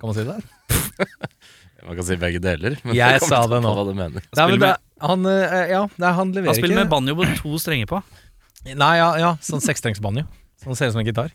Kan 0.00 0.10
man 0.10 0.18
si 0.18 0.26
det? 0.28 0.38
Man 1.84 1.98
kan 1.98 2.06
si 2.08 2.16
begge 2.16 2.40
deler. 2.40 2.78
Men 2.80 2.96
Jeg 2.96 3.20
sa 3.20 3.42
det 3.50 3.58
nå. 3.60 3.70
Hva 3.76 3.82
du 3.84 3.92
mener. 3.92 4.24
Nei, 4.24 4.44
men 4.48 4.60
det, 4.62 4.70
han, 5.04 5.26
eh, 5.28 5.56
ja, 5.68 5.82
det 5.92 6.06
er, 6.06 6.14
han 6.16 6.30
leverer 6.32 6.48
Han 6.48 6.56
spiller 6.56 6.78
ikke 6.78 6.84
med 6.86 6.92
banjo 6.94 7.16
på 7.18 7.26
to 7.42 7.58
strenger 7.60 7.90
på. 7.90 8.00
Nei, 8.70 8.92
ja, 8.96 9.08
ja 9.20 9.32
sånn 9.44 9.60
sekstrengsbanjo. 9.60 10.24
Sånn 10.64 10.78
ser 10.78 10.88
ut 10.88 10.96
som 10.96 11.02
en 11.02 11.10
gitar. 11.10 11.34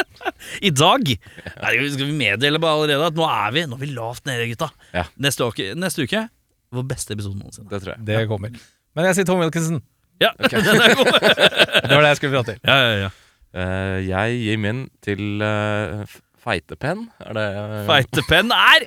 I 0.66 0.72
dag 0.74 1.04
Nei, 1.06 1.72
skal 1.92 2.06
vi 2.08 2.14
meddele 2.16 2.58
bare 2.62 2.78
allerede 2.78 3.10
at 3.10 3.16
nå 3.18 3.26
er 3.28 3.50
vi 3.52 3.64
Nå 3.68 3.76
er 3.76 3.82
vi 3.82 3.90
lavt 3.92 4.26
nede, 4.26 4.48
gutta. 4.50 4.70
Ja. 4.96 5.04
Neste, 5.20 5.46
uke, 5.46 5.72
neste 5.78 6.06
uke 6.08 6.26
vår 6.74 6.86
beste 6.90 7.14
episode 7.16 7.38
noensinne. 7.38 7.70
Det 7.70 7.82
tror 7.82 7.96
jeg. 7.96 8.06
Det 8.06 8.20
kommer. 8.30 8.58
Men 8.96 9.06
jeg 9.10 9.20
sier 9.20 9.28
Tom 9.28 9.40
Wilkinson. 9.42 9.80
Ja, 10.20 10.30
den 10.50 10.66
er 10.66 10.94
god. 10.98 11.12
Det 11.14 11.94
var 11.94 12.02
det 12.04 12.08
jeg 12.10 12.18
skulle 12.20 12.34
fram 12.36 12.48
til. 12.50 12.58
ja, 12.66 12.76
ja, 12.84 12.96
ja. 13.06 13.10
Eh, 13.50 13.96
jeg 14.06 14.34
gir 14.44 14.58
min 14.62 14.84
til 15.02 15.40
uh, 15.42 16.04
Feitepenn. 16.44 17.08
Er 17.24 17.34
det 17.34 17.46
uh, 17.58 17.78
Feitepenn 17.88 18.52
er 18.54 18.84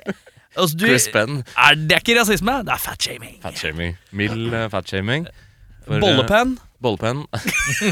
altså, 0.56 0.76
du, 0.80 0.86
Chris 0.86 1.08
Penn? 1.12 1.42
er, 1.58 1.74
Det 1.76 1.92
er 1.98 2.00
ikke 2.00 2.16
rasisme, 2.20 2.54
det 2.64 2.72
er 2.72 2.80
fatshaming. 2.80 3.34
Fatshaming. 3.42 3.98
Mild 4.16 4.54
uh, 4.54 4.62
fatshaming. 4.72 5.26
For, 5.84 5.98
eh, 5.98 6.00
Bollepenn. 6.00 6.54
bollepenn. 6.80 7.24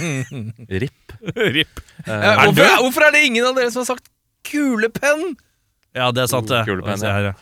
RIP. 0.83 1.12
Rip. 1.37 1.83
Eh, 2.07 2.12
Er 2.12 2.40
hvorfor, 2.46 2.81
hvorfor 2.87 3.05
er 3.09 3.12
det 3.18 3.25
ingen 3.27 3.44
av 3.51 3.59
dere 3.59 3.68
som 3.75 3.83
har 3.85 3.90
sagt 3.92 4.09
kulepenn? 4.48 5.35
Ja, 5.92 6.07
det 6.14 6.22
er 6.24 6.28
sant, 6.31 6.48
det. 6.48 6.62
Kulepenn, 6.64 7.02
ja. 7.05 7.33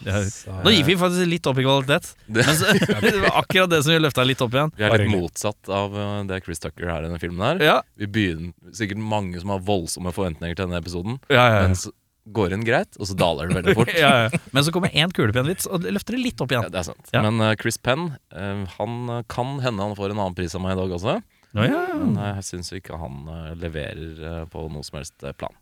Nå 0.64 0.72
gikk 0.74 0.88
vi 0.88 0.96
faktisk 0.98 1.28
litt 1.30 1.46
opp 1.46 1.60
i 1.62 1.64
kvalitet. 1.66 2.08
det, 2.26 2.42
Men 2.48 2.56
så, 2.58 2.72
det 3.04 3.12
var 3.22 3.38
akkurat 3.44 3.70
det 3.70 3.78
som 3.86 3.94
løfta 4.02 4.24
litt 4.26 4.42
opp 4.42 4.56
igjen. 4.56 4.72
vi 4.74 4.86
er 4.88 4.96
litt 5.04 5.12
motsatt 5.12 5.70
av 5.70 5.94
uh, 5.94 6.18
det 6.26 6.40
Chris 6.42 6.62
Tucker 6.62 6.88
er 6.90 7.04
i 7.04 7.08
denne 7.08 7.20
filmen. 7.22 7.44
her 7.46 7.62
Ja, 7.62 7.76
Vi 8.00 8.08
begynner 8.10 8.74
Sikkert 8.74 8.98
mange 9.02 9.38
som 9.42 9.52
har 9.54 9.62
voldsomme 9.66 10.10
forventninger 10.14 10.58
til 10.58 10.66
denne 10.66 10.80
episoden, 10.82 11.18
ja, 11.30 11.44
ja. 11.46 11.62
men 11.66 11.78
så 11.78 11.92
går 12.30 12.52
inn 12.54 12.62
greit, 12.66 12.94
og 13.00 13.08
så 13.08 13.14
daler 13.18 13.48
det 13.50 13.56
veldig 13.58 13.74
fort. 13.78 13.92
ja, 13.98 14.10
ja. 14.26 14.40
Men 14.54 14.66
så 14.66 14.74
kommer 14.74 14.92
én 14.94 15.10
kulepennvits 15.14 15.66
og 15.70 15.86
løfter 15.86 16.14
det 16.18 16.24
litt 16.24 16.42
opp 16.44 16.52
Ja, 16.54 16.60
igjen. 16.60 16.74
det 16.74 16.82
er 16.82 16.86
sant. 16.90 17.10
Ja. 17.14 17.22
Men 17.26 17.42
uh, 17.42 17.54
Chris 17.58 17.78
Penn, 17.80 18.10
uh, 18.34 18.66
han 18.76 19.24
kan 19.30 19.56
hende 19.64 19.86
han 19.86 19.96
får 19.98 20.12
en 20.14 20.20
annen 20.20 20.36
pris 20.38 20.54
av 20.58 20.62
meg 20.62 20.76
i 20.76 20.80
dag 20.82 20.94
også. 20.98 21.16
Å, 21.50 21.64
ja. 21.66 21.80
Men 21.98 22.18
uh, 22.18 22.26
jeg 22.36 22.46
syns 22.50 22.70
ikke 22.76 22.98
han 23.00 23.24
leverer 23.58 24.44
på 24.52 24.66
noe 24.70 24.86
som 24.86 25.00
helst 25.00 25.26
plan. 25.40 25.56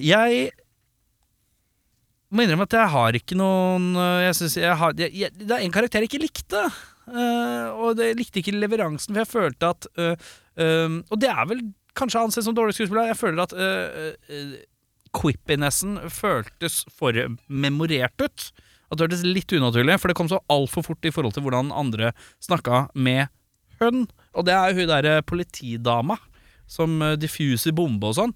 Jeg 0.00 0.52
må 2.32 2.44
innrømme 2.44 2.64
at 2.64 2.78
jeg 2.78 2.92
har 2.94 3.18
ikke 3.18 3.36
noen 3.38 3.92
øh, 3.98 4.22
Jeg 4.24 4.38
synes 4.38 4.56
jeg 4.56 4.78
har 4.80 4.96
jeg, 4.96 5.12
jeg, 5.12 5.34
Det 5.36 5.52
er 5.52 5.64
en 5.66 5.74
karakter 5.74 6.02
jeg 6.02 6.10
ikke 6.10 6.24
likte. 6.24 6.64
Uh, 7.02 7.68
og 7.82 7.98
jeg 7.98 8.14
likte 8.14 8.38
ikke 8.38 8.54
leveransen, 8.54 9.10
for 9.10 9.24
jeg 9.24 9.30
følte 9.30 9.70
at 9.74 9.88
uh, 9.98 10.28
øh, 10.62 11.00
Og 11.10 11.18
det 11.20 11.30
er 11.32 11.48
vel 11.50 11.64
kanskje 11.98 12.22
ansett 12.22 12.46
som 12.46 12.54
dårlig 12.56 12.76
skuespiller. 12.76 13.10
Jeg 13.10 13.18
føler 13.20 13.42
at 13.42 13.52
uh, 13.52 14.54
quippinessen 15.12 15.98
føltes 16.08 16.82
for 16.88 17.16
memorert 17.48 18.22
ut. 18.22 18.46
At 18.88 18.96
det 18.96 19.08
hørtes 19.08 19.26
litt 19.26 19.52
unaturlig, 19.52 19.98
for 20.00 20.08
det 20.08 20.16
kom 20.16 20.30
så 20.30 20.40
altfor 20.52 20.86
fort 20.86 21.04
i 21.08 21.12
forhold 21.12 21.34
til 21.36 21.44
hvordan 21.44 21.72
andre 21.74 22.14
snakka 22.44 22.86
med 22.94 23.28
hun. 23.82 24.06
Og 24.32 24.46
det 24.48 24.56
er 24.56 24.76
hun 24.76 24.88
derre 24.88 25.26
politidama 25.26 26.16
som 26.70 27.02
diffuser 27.20 27.76
bombe 27.76 28.08
og 28.08 28.16
sånn. 28.16 28.32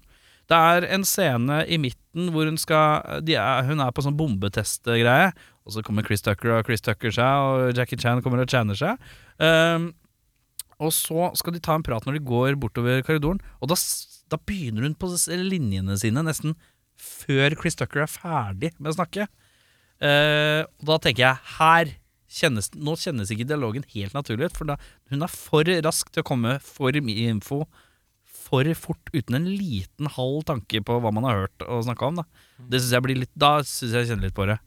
Det 0.47 0.57
er 0.57 0.87
en 0.95 1.03
scene 1.07 1.61
i 1.67 1.79
midten 1.81 2.31
hvor 2.31 2.47
hun 2.47 2.57
skal 2.59 3.03
er, 3.19 3.67
Hun 3.67 3.83
er 3.83 3.93
på 3.93 4.03
sånn 4.05 4.17
bombetestgreie, 4.17 5.31
og 5.67 5.75
så 5.75 5.83
kommer 5.83 6.05
Chris 6.07 6.23
Tucker 6.23 6.55
og 6.55 6.67
Chris 6.69 6.83
Tucker 6.85 7.11
seg, 7.11 7.43
og 7.43 7.75
Jackie 7.75 7.99
Chan 7.99 8.23
kommer 8.23 8.43
og 8.43 8.51
channer 8.51 8.77
seg. 8.79 9.01
Um, 9.43 9.91
og 10.79 10.93
så 10.95 11.31
skal 11.35 11.55
de 11.55 11.61
ta 11.63 11.75
en 11.75 11.83
prat 11.83 12.05
når 12.07 12.19
de 12.19 12.25
går 12.29 12.55
bortover 12.61 13.03
korridoren, 13.03 13.41
og 13.59 13.73
da, 13.73 13.77
da 14.31 14.39
begynner 14.47 14.87
hun 14.87 14.95
på 14.95 15.11
linjene 15.27 15.97
sine 15.99 16.23
nesten 16.23 16.55
før 16.97 17.53
Chris 17.59 17.75
Tucker 17.77 18.05
er 18.05 18.11
ferdig 18.11 18.71
med 18.77 18.93
å 18.93 18.97
snakke. 19.01 19.27
Uh, 19.99 20.63
og 20.79 20.93
da 20.93 21.01
tenker 21.03 21.25
jeg 21.25 21.55
her 21.57 21.95
kjennes, 22.37 22.69
Nå 22.75 22.95
kjennes 22.99 23.31
ikke 23.33 23.47
dialogen 23.49 23.85
helt 23.93 24.15
naturlig 24.15 24.51
ut, 24.51 24.57
for 24.57 24.69
da, 24.69 24.77
hun 25.11 25.25
er 25.25 25.31
for 25.31 25.67
rask 25.83 26.09
til 26.13 26.23
å 26.23 26.27
komme 26.27 26.57
for 26.63 26.95
mye 27.03 27.33
info 27.33 27.65
for 28.47 28.67
fort 28.79 29.11
uten 29.13 29.37
en 29.37 29.47
liten 29.51 30.09
halv 30.15 30.41
tanke 30.47 30.81
på 30.87 30.97
hva 31.03 31.11
man 31.13 31.27
har 31.27 31.43
hørt 31.43 31.67
og 31.67 31.85
snakka 31.87 32.09
om. 32.09 32.19
Da 32.21 32.25
Det 32.71 32.81
synes 32.81 32.93
jeg 32.97 33.05
blir 33.05 33.21
litt 33.21 33.33
Da 33.37 33.57
syns 33.61 33.91
jeg 33.91 34.05
jeg 34.05 34.11
kjenner 34.13 34.29
litt 34.29 34.37
på 34.37 34.47
det. 34.49 34.57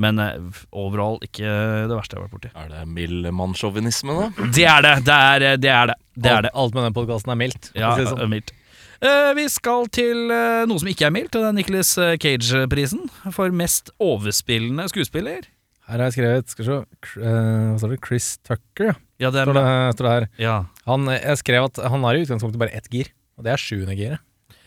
Men 0.00 0.20
eh, 0.22 0.60
overall 0.72 1.18
ikke 1.24 1.44
det 1.44 1.92
verste 1.92 2.16
jeg 2.16 2.22
har 2.22 2.28
vært 2.28 2.36
borti. 2.38 2.50
Er 2.56 2.70
det 2.72 2.86
mild 2.88 3.26
mannssjåvinisme, 3.36 4.14
da? 4.16 4.48
Det 4.56 4.64
er 4.64 4.86
det! 4.86 4.94
Det 5.04 5.16
er 5.16 5.44
eh, 5.50 5.58
det. 5.60 5.74
Er 5.74 5.90
det. 5.92 5.96
det, 6.16 6.30
er 6.30 6.46
det. 6.46 6.52
Alt, 6.54 6.62
alt 6.62 6.78
med 6.78 6.88
den 6.88 6.96
podkasten 6.96 7.34
er 7.34 7.40
mildt. 7.42 7.70
Ja, 7.76 7.92
si 7.98 8.06
sånn. 8.08 8.22
eh, 8.24 8.30
mildt. 8.32 8.54
Uh, 9.00 9.30
vi 9.36 9.46
skal 9.48 9.86
til 9.96 10.28
uh, 10.28 10.66
noe 10.68 10.80
som 10.80 10.88
ikke 10.92 11.06
er 11.08 11.12
mildt, 11.14 11.36
og 11.36 11.44
det 11.44 11.50
er 11.50 11.56
Nicholas 11.56 11.94
Cage-prisen 12.20 13.06
for 13.32 13.52
mest 13.56 13.88
overspillende 14.00 14.84
skuespiller. 14.92 15.46
Her 15.88 15.98
har 15.98 16.10
jeg 16.10 16.18
skrevet 16.20 16.52
Skal 16.52 16.66
se 16.68 16.74
Hva 17.18 17.78
står 17.80 17.94
det? 17.96 17.96
Chris 18.04 18.26
Tucker, 18.46 18.92
ja. 18.92 18.98
Ja, 19.20 19.30
det 19.34 19.40
er 19.42 19.48
Står 19.48 19.56
det, 19.56 19.64
står 19.96 20.06
det 20.06 20.12
her. 20.12 20.26
ja. 20.40 20.58
Han, 20.88 21.08
jeg 21.12 21.40
skrev 21.40 21.66
at 21.66 21.80
han 21.92 22.04
har 22.06 22.16
i 22.16 22.22
utgangspunktet 22.24 22.60
bare 22.60 22.76
ett 22.76 22.86
gir, 22.92 23.10
og 23.40 23.46
det 23.48 23.54
er 23.56 23.62
sjuende 23.62 23.96
giret. 23.98 24.20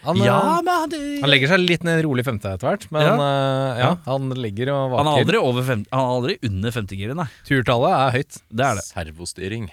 Han, 0.03 0.17
eh, 0.19 0.25
ja, 0.27 0.39
men 0.67 0.89
det, 0.91 0.99
han 1.23 1.31
legger 1.31 1.47
seg 1.53 1.61
litt 1.63 1.85
ned 1.87 2.01
rolig 2.03 2.25
femte 2.27 2.49
etter 2.51 2.67
hvert, 2.67 2.89
men 2.91 3.05
Ja. 3.05 3.13
eh, 3.23 3.77
ja, 3.79 3.91
han 4.09 4.25
ligger 4.35 4.73
og 4.73 4.89
vaker. 4.91 4.99
han 4.99 5.07
er 5.13 5.21
aldri, 5.21 5.39
over 5.39 5.63
fem, 5.63 5.85
han 5.93 6.01
er 6.01 6.09
aldri 6.17 6.35
under 6.49 6.73
50-giret, 6.75 7.15
nei. 7.21 7.27
Turtallet 7.47 7.93
er 8.01 8.17
høyt. 8.17 8.39
Det 8.51 8.65
er 8.67 8.81
det. 8.81 8.83
Servostyring. 8.89 9.69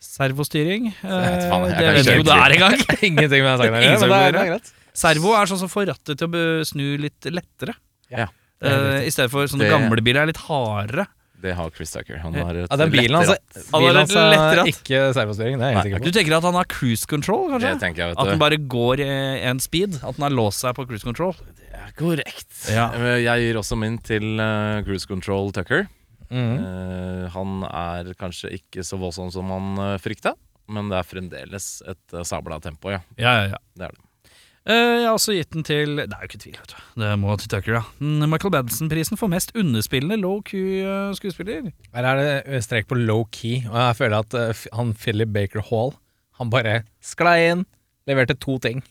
Servostyring. 0.00 0.90
eh, 0.90 1.08
vet 1.08 1.42
jeg 1.44 1.78
det 1.78 1.94
vet 1.94 2.04
ikke 2.04 2.18
jo 2.20 2.26
det 2.28 2.36
er 2.36 2.54
engang. 2.56 2.76
Ingenting 3.08 3.42
med 3.44 3.50
den 3.50 3.62
saken 3.62 3.74
å 3.78 4.20
gjøre, 4.20 4.44
er, 4.44 4.52
er. 4.58 4.76
Servo 5.00 5.32
er 5.38 5.50
sånn 5.50 5.60
som 5.62 5.70
får 5.72 5.88
rattet 5.92 6.20
til 6.20 6.36
å 6.36 6.44
snu 6.68 6.84
litt 7.00 7.28
lettere. 7.32 7.74
Ja. 8.12 8.26
Uh, 8.60 9.00
I 9.06 9.12
stedet 9.12 9.30
for 9.32 9.48
sånne 9.48 9.64
Det- 9.68 9.72
gamle 9.72 10.02
biler 10.04 10.24
er 10.26 10.30
litt 10.32 10.40
hardere. 10.48 11.06
Det 11.40 11.54
har 11.56 11.70
Chris 11.76 11.92
Tucker. 11.94 12.18
Han 12.22 12.34
har 12.36 12.58
et 12.62 12.66
Ja, 12.70 12.76
den 12.80 12.92
bilen 12.92 13.16
hans, 13.16 13.30
altså, 13.32 14.24
er 14.24 14.68
ikke 14.68 15.00
servostyring, 15.16 15.60
det 15.60 15.70
er 15.70 15.88
jeg 15.88 16.02
Du 16.04 16.10
tenker 16.14 16.36
at 16.36 16.46
han 16.46 16.58
har 16.58 16.68
cruise 16.70 17.08
control, 17.08 17.48
kanskje? 17.54 17.72
Det 17.74 17.84
tenker 17.84 18.04
jeg, 18.04 18.16
At 18.16 18.18
vet 18.18 18.32
den 18.34 18.40
du. 18.40 18.44
bare 18.44 18.58
går 18.76 19.04
i 19.04 19.08
en 19.50 19.62
speed? 19.62 20.00
At 20.02 20.18
den 20.18 20.26
har 20.26 20.34
låst 20.34 20.60
seg 20.64 20.76
på 20.76 20.86
cruise 20.90 21.06
control? 21.06 21.32
Det 21.56 21.72
er 21.80 21.94
korrekt. 21.98 22.52
Ja. 22.68 22.90
Eh, 22.94 23.22
Jeg 23.24 23.46
gir 23.48 23.58
også 23.62 23.78
min 23.80 23.96
til 24.04 24.36
eh, 24.40 24.82
Cruise 24.84 25.08
Control 25.08 25.50
Tucker. 25.56 25.88
Mm. 26.30 26.60
Uh, 26.62 27.24
han 27.34 27.64
er 27.66 28.12
kanskje 28.18 28.52
ikke 28.60 28.84
så 28.86 28.98
voldsom 29.00 29.32
som 29.34 29.48
han 29.50 29.72
uh, 29.80 29.96
frykta, 29.98 30.36
men 30.70 30.86
det 30.92 31.00
er 31.00 31.08
fremdeles 31.08 31.66
et 31.90 32.14
uh, 32.14 32.22
sabla 32.22 32.60
tempo, 32.62 32.92
ja. 32.94 33.00
Ja, 33.18 33.32
ja, 33.40 33.48
ja. 33.56 33.58
Det 33.74 33.88
er 33.88 33.96
det. 33.96 34.04
Eh, 34.68 34.74
jeg 35.00 35.06
har 35.08 35.16
også 35.16 35.32
gitt 35.32 35.54
den 35.54 35.64
til 35.64 35.96
Det 35.96 36.04
er 36.12 36.20
jo 36.20 36.28
ikke 36.28 36.42
tvil, 36.42 36.58
vet 36.60 36.74
du. 36.74 36.80
Det 37.00 37.10
må 37.18 37.36
til 37.40 37.48
Tucker, 37.48 37.78
ja. 37.78 37.82
Mm, 37.98 38.26
Michael 38.28 38.52
Badson-prisen 38.52 39.16
for 39.16 39.32
mest 39.32 39.54
underspillende 39.56 40.20
low-key 40.20 40.84
skuespiller. 41.16 41.70
Her 41.96 42.08
er 42.12 42.20
det 42.20 42.62
strek 42.66 42.88
på 42.90 42.98
low 43.00 43.24
key, 43.32 43.62
og 43.70 43.78
jeg 43.80 43.96
føler 44.02 44.20
at 44.20 44.66
han 44.76 44.92
Philip 44.94 45.32
Baker 45.32 45.64
Hall 45.70 45.94
Han 46.40 46.52
bare 46.52 46.82
sklei 47.04 47.50
inn, 47.50 47.66
leverte 48.08 48.36
to 48.40 48.58
ting. 48.58 48.84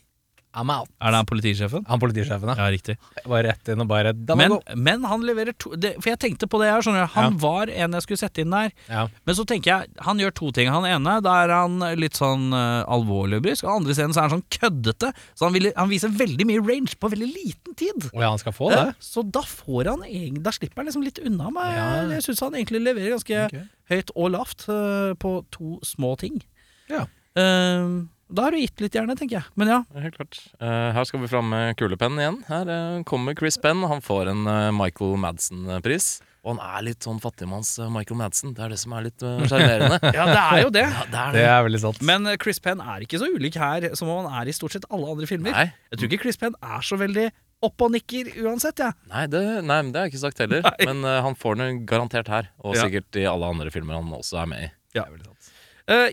I'm 0.57 0.71
out. 0.73 0.89
Er 0.97 1.13
det 1.13 1.19
han 1.19 1.27
politisjefen? 1.29 1.83
Han 1.85 1.99
politisjefen, 2.01 2.49
ja. 2.49 2.55
Ja, 2.57 2.69
riktig. 2.73 2.95
Bare 3.21 3.51
rett 3.51 3.69
inn 3.69 3.83
og 3.83 3.89
bare 3.89 4.15
Men, 4.37 4.55
men 4.73 5.05
han 5.05 5.21
leverer 5.25 5.53
to 5.53 5.75
det, 5.77 5.91
For 6.01 6.09
jeg 6.09 6.19
tenkte 6.23 6.49
på 6.49 6.57
det 6.61 6.71
her, 6.71 6.81
skjønner 6.81 7.05
du. 7.05 7.11
Han 7.13 7.37
var 7.41 7.69
en 7.69 7.97
jeg 7.97 8.05
skulle 8.05 8.21
sette 8.21 8.41
inn 8.41 8.55
der. 8.55 8.71
Ja. 8.89 9.03
Men 9.29 9.37
så 9.37 9.45
tenker 9.49 9.71
jeg, 9.71 9.93
han 10.07 10.21
gjør 10.21 10.33
to 10.39 10.51
ting. 10.57 10.71
Han 10.73 10.87
ene, 10.89 11.19
da 11.25 11.35
er 11.43 11.53
han 11.53 11.77
litt 11.99 12.17
sånn 12.17 12.49
uh, 12.55 12.81
alvorlig 12.89 13.39
og 13.39 13.45
brysk. 13.45 13.67
Og 13.67 13.75
andre 13.75 13.97
scenen 13.97 14.15
så 14.15 14.23
er 14.23 14.29
han 14.29 14.39
sånn 14.39 14.47
køddete. 14.57 15.13
Så 15.37 15.45
han, 15.45 15.55
vil, 15.57 15.69
han 15.77 15.91
viser 15.91 16.17
veldig 16.17 16.49
mye 16.49 16.65
range 16.65 16.97
på 16.97 17.13
veldig 17.13 17.29
liten 17.29 17.77
tid. 17.77 18.09
Og 18.09 18.23
ja, 18.23 18.31
han 18.31 18.41
skal 18.41 18.55
få 18.57 18.73
det. 18.73 18.83
Uh, 18.89 19.07
Så 19.09 19.25
da 19.29 19.45
får 19.45 19.93
han 19.93 20.05
Da 20.41 20.53
slipper 20.55 20.81
han 20.81 20.89
liksom 20.89 21.05
litt 21.05 21.21
unna 21.21 21.53
meg. 21.53 21.77
Ja. 21.77 21.89
Jeg 22.15 22.25
syns 22.25 22.41
han 22.47 22.57
egentlig 22.57 22.81
leverer 22.87 23.19
ganske 23.19 23.45
okay. 23.45 23.67
høyt 23.93 24.13
og 24.15 24.33
lavt 24.33 24.65
uh, 24.71 25.13
på 25.19 25.39
to 25.53 25.77
små 25.85 26.15
ting. 26.19 26.41
Ja. 26.89 27.05
Eh, 27.37 27.85
da 28.29 28.43
har 28.45 28.51
du 28.55 28.59
gitt 28.61 28.81
litt, 28.83 28.93
gjerne, 28.93 29.15
tenker 29.17 29.39
jeg. 29.39 29.45
Men 29.57 29.67
ja. 29.71 29.77
Ja, 29.93 30.01
Helt 30.05 30.15
klart. 30.19 30.39
Eh, 30.61 30.89
her 30.95 31.03
skal 31.09 31.21
vi 31.23 31.29
fram 31.31 31.47
med 31.49 31.75
kulepennen 31.79 32.19
igjen. 32.21 32.37
Her 32.49 32.69
eh, 32.73 33.03
kommer 33.09 33.33
Chris 33.39 33.57
Penn. 33.57 33.81
Han 33.89 34.01
får 34.05 34.29
en 34.33 34.45
eh, 34.47 34.69
Michael 34.77 35.15
Madsen-pris. 35.21 36.19
Og 36.45 36.53
han 36.55 36.61
er 36.63 36.85
litt 36.87 37.03
sånn 37.03 37.17
fattigmanns 37.19 37.73
Michael 37.91 38.17
Madsen. 38.21 38.53
Det 38.55 38.63
er 38.63 38.71
det 38.71 38.77
som 38.79 38.93
er 38.95 39.09
litt 39.09 39.19
sjarmerende. 39.19 39.97
Ja, 40.15 40.25
det 40.29 40.39
er 40.39 40.61
jo 40.63 40.69
det. 40.71 40.85
Ja, 40.95 41.03
det 41.11 41.19
er 41.19 41.33
Det 41.35 41.41
det. 41.41 41.49
er 41.51 41.65
veldig 41.67 41.81
sant. 41.83 42.01
Men 42.07 42.29
Chris 42.41 42.61
Penn 42.63 42.79
er 42.85 43.03
ikke 43.03 43.19
så 43.19 43.27
ulik 43.33 43.57
her 43.59 43.89
som 43.99 44.07
han 44.13 44.29
er 44.39 44.47
i 44.47 44.55
stort 44.55 44.77
sett 44.77 44.87
alle 44.89 45.09
andre 45.11 45.27
filmer. 45.29 45.51
Nei, 45.57 45.65
Jeg 45.91 45.99
tror 45.99 46.09
ikke 46.13 46.21
Chris 46.29 46.39
Penn 46.39 46.55
er 46.63 46.85
så 46.87 46.97
veldig 47.01 47.27
opp 47.67 47.83
og 47.83 47.91
nikker 47.91 48.29
uansett, 48.45 48.79
jeg. 48.79 48.95
nei, 49.11 49.25
det, 49.27 49.41
nei, 49.67 49.81
det 49.91 49.99
har 49.99 50.05
jeg 50.07 50.13
ikke 50.13 50.21
sagt 50.23 50.39
heller. 50.39 50.63
Nei. 50.63 50.87
Men 50.87 51.03
han 51.27 51.35
får 51.35 51.57
den 51.59 51.81
garantert 51.89 52.29
her. 52.31 52.47
Og 52.63 52.77
Ja. 52.77 52.85
sikkert 52.87 53.19
i 53.19 53.25
alle 53.27 53.49
andre 53.51 53.73
filmer 53.75 53.99
han 53.99 54.07
også 54.15 54.39
er 54.39 54.47
med 54.53 54.63
i. 54.69 54.69
Ja. 54.95 55.03
Eh, 55.11 55.57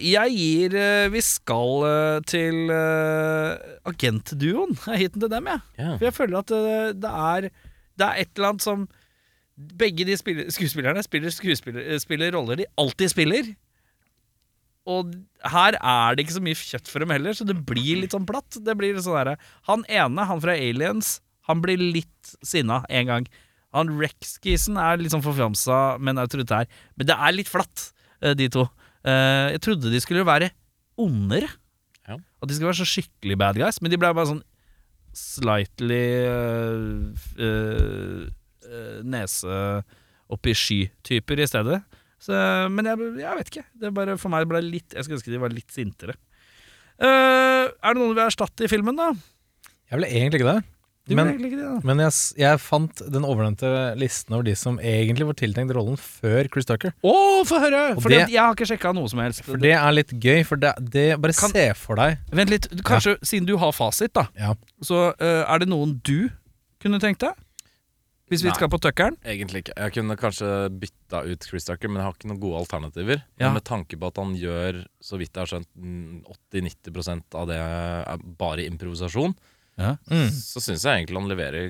jeg 0.00 0.32
gir 0.32 0.76
eh, 0.80 1.06
Vi 1.12 1.20
skal 1.24 1.82
eh, 1.84 2.20
til 2.28 2.70
agentduoen. 3.86 4.76
Jeg 4.86 5.02
gir 5.02 5.12
den 5.14 5.24
til 5.26 5.32
dem, 5.32 5.50
jeg. 5.52 5.64
Ja. 5.78 5.90
For 5.96 6.06
jeg 6.08 6.16
føler 6.16 6.38
at 6.40 6.54
eh, 6.56 6.94
det 6.96 7.12
er 7.12 7.48
Det 7.96 8.06
er 8.06 8.22
et 8.22 8.32
eller 8.36 8.54
annet 8.54 8.64
som 8.64 8.86
Begge 9.56 10.04
de 10.04 10.16
spiller, 10.20 10.50
skuespillerne 10.52 11.00
spiller, 11.04 11.32
skuespiller, 11.32 11.80
eh, 11.80 12.00
spiller 12.00 12.34
roller 12.36 12.60
de 12.60 12.66
alltid 12.76 13.08
spiller. 13.08 13.54
Og 14.86 15.14
her 15.48 15.78
er 15.80 16.14
det 16.14 16.26
ikke 16.26 16.36
så 16.36 16.42
mye 16.44 16.58
kjøtt 16.58 16.90
for 16.92 17.02
dem 17.02 17.14
heller, 17.14 17.32
så 17.34 17.46
det 17.48 17.56
blir 17.66 18.02
litt 18.02 18.12
sånn 18.12 18.28
platt. 18.28 18.58
Det 18.60 18.74
blir 18.76 19.00
sånn 19.00 19.16
der, 19.16 19.40
Han 19.66 19.86
ene, 19.88 20.26
han 20.28 20.42
fra 20.44 20.52
Aliens, 20.52 21.22
han 21.48 21.62
blir 21.64 21.80
litt 21.80 22.36
sinna 22.44 22.82
en 22.92 23.08
gang. 23.08 23.26
Han 23.74 23.96
Rex-skisen 23.98 24.76
er 24.76 25.00
litt 25.00 25.14
sånn 25.14 25.24
forfjamsa, 25.24 25.96
men 26.04 26.20
autoritær. 26.20 26.68
Men 26.96 27.08
det 27.08 27.16
er 27.16 27.34
litt 27.34 27.48
flatt, 27.50 27.90
eh, 28.20 28.34
de 28.34 28.48
to. 28.52 28.68
Eh, 29.06 29.54
Jeg 29.54 29.62
trodde 29.62 29.92
de 29.92 30.00
skulle 30.02 30.26
være 30.26 30.50
ondere. 30.98 31.48
Ja. 32.08 32.18
At 32.42 32.48
de 32.48 32.56
skulle 32.56 32.70
være 32.72 32.82
så 32.82 32.88
skikkelig 32.88 33.38
bad 33.38 33.60
guys, 33.60 33.80
men 33.82 33.92
de 33.92 33.98
ble 34.00 34.12
bare 34.14 34.30
sånn 34.32 34.44
slightly 35.16 36.02
uh, 36.28 37.06
øh, 37.40 38.98
nese 39.08 39.54
oppi 40.28 40.52
sky-typer 40.52 41.40
i 41.40 41.46
stedet. 41.48 41.78
Så, 42.20 42.36
men 42.72 42.88
jeg, 42.90 43.00
jeg 43.22 43.38
vet 43.38 43.52
ikke. 43.52 43.64
Det 43.80 43.94
bare, 43.96 44.18
for 44.20 44.32
meg 44.32 44.44
ble 44.50 44.60
litt 44.64 44.92
Jeg 44.96 45.06
skulle 45.06 45.20
ønske 45.20 45.32
de 45.32 45.40
var 45.40 45.54
litt 45.54 45.72
sintere. 45.72 46.16
Er 47.00 47.68
det 47.70 47.96
noen 47.96 48.12
du 48.12 48.16
vil 48.16 48.24
erstatte 48.26 48.64
i 48.66 48.70
filmen, 48.72 48.96
da? 48.98 49.10
Jeg 49.88 49.98
ville 50.00 50.10
egentlig 50.10 50.40
ikke 50.40 50.52
det. 50.56 50.75
Men, 51.08 51.28
det, 51.38 51.84
men 51.86 52.00
jeg, 52.02 52.12
jeg 52.40 52.58
fant 52.58 53.02
den 53.14 53.22
overnevnte 53.22 53.68
listen 54.00 54.34
over 54.34 54.42
de 54.48 54.56
som 54.58 54.80
egentlig 54.82 55.28
var 55.28 55.36
tiltenkt 55.38 55.74
rollen 55.76 55.94
før 56.00 56.48
Chris 56.50 56.66
Tucker. 56.66 56.90
Å, 57.06 57.14
få 57.46 57.60
høre! 57.62 57.82
For 58.00 58.10
det- 58.10 58.24
jeg 58.32 58.40
har 58.42 58.56
ikke 58.56 58.66
sjekka 58.66 58.90
noe 58.96 59.06
som 59.12 59.20
helst. 59.22 59.44
For 59.46 59.56
det 59.62 59.70
er 59.78 59.92
litt 59.94 60.10
gøy, 60.10 60.42
for 60.48 60.56
det, 60.58 60.74
det 60.82 61.06
Bare 61.22 61.32
Kan- 61.36 61.54
se 61.54 61.68
for 61.78 61.94
deg 62.00 62.18
Vent 62.34 62.50
litt. 62.50 62.66
Kanskje, 62.82 63.16
siden 63.22 63.46
du 63.46 63.54
har 63.62 63.70
fasit, 63.76 64.12
da, 64.18 64.26
Ja. 64.34 64.54
så 64.82 65.12
uh, 65.14 65.44
er 65.46 65.58
det 65.62 65.68
noen 65.70 66.00
du 66.02 66.28
kunne 66.82 66.98
tenkt 66.98 67.22
deg? 67.22 67.38
Hvis 68.26 68.42
vi 68.42 68.48
Nei. 68.50 68.56
skal 68.58 68.66
på 68.66 68.80
Tuckeren? 68.82 69.14
Egentlig 69.22 69.60
ikke. 69.62 69.74
Jeg 69.78 69.92
kunne 69.94 70.16
kanskje 70.18 70.48
bytta 70.82 71.20
ut 71.30 71.44
Chris 71.46 71.62
Tucker, 71.68 71.86
men 71.86 72.00
jeg 72.02 72.08
har 72.08 72.14
ikke 72.16 72.26
noen 72.32 72.40
gode 72.42 72.58
alternativer. 72.64 73.20
Ja. 73.38 73.46
Men 73.46 73.60
med 73.60 73.64
tanke 73.68 73.94
på 73.94 74.08
at 74.10 74.16
han 74.18 74.32
gjør, 74.34 74.80
så 74.98 75.14
vidt 75.20 75.30
jeg 75.30 75.44
har 75.44 75.52
skjønt, 75.52 75.68
mm, 75.78 76.24
80-90% 76.50 77.36
av 77.38 77.46
det 77.46 77.60
er 77.62 78.24
bare 78.40 78.66
improvisasjon, 78.66 79.36
Ja. 79.76 79.90
Mm. 80.08 80.30
så 80.32 80.60
syns 80.64 80.86
jeg 80.86 81.02
egentlig 81.02 81.20
han 81.20 81.28
leverer 81.28 81.66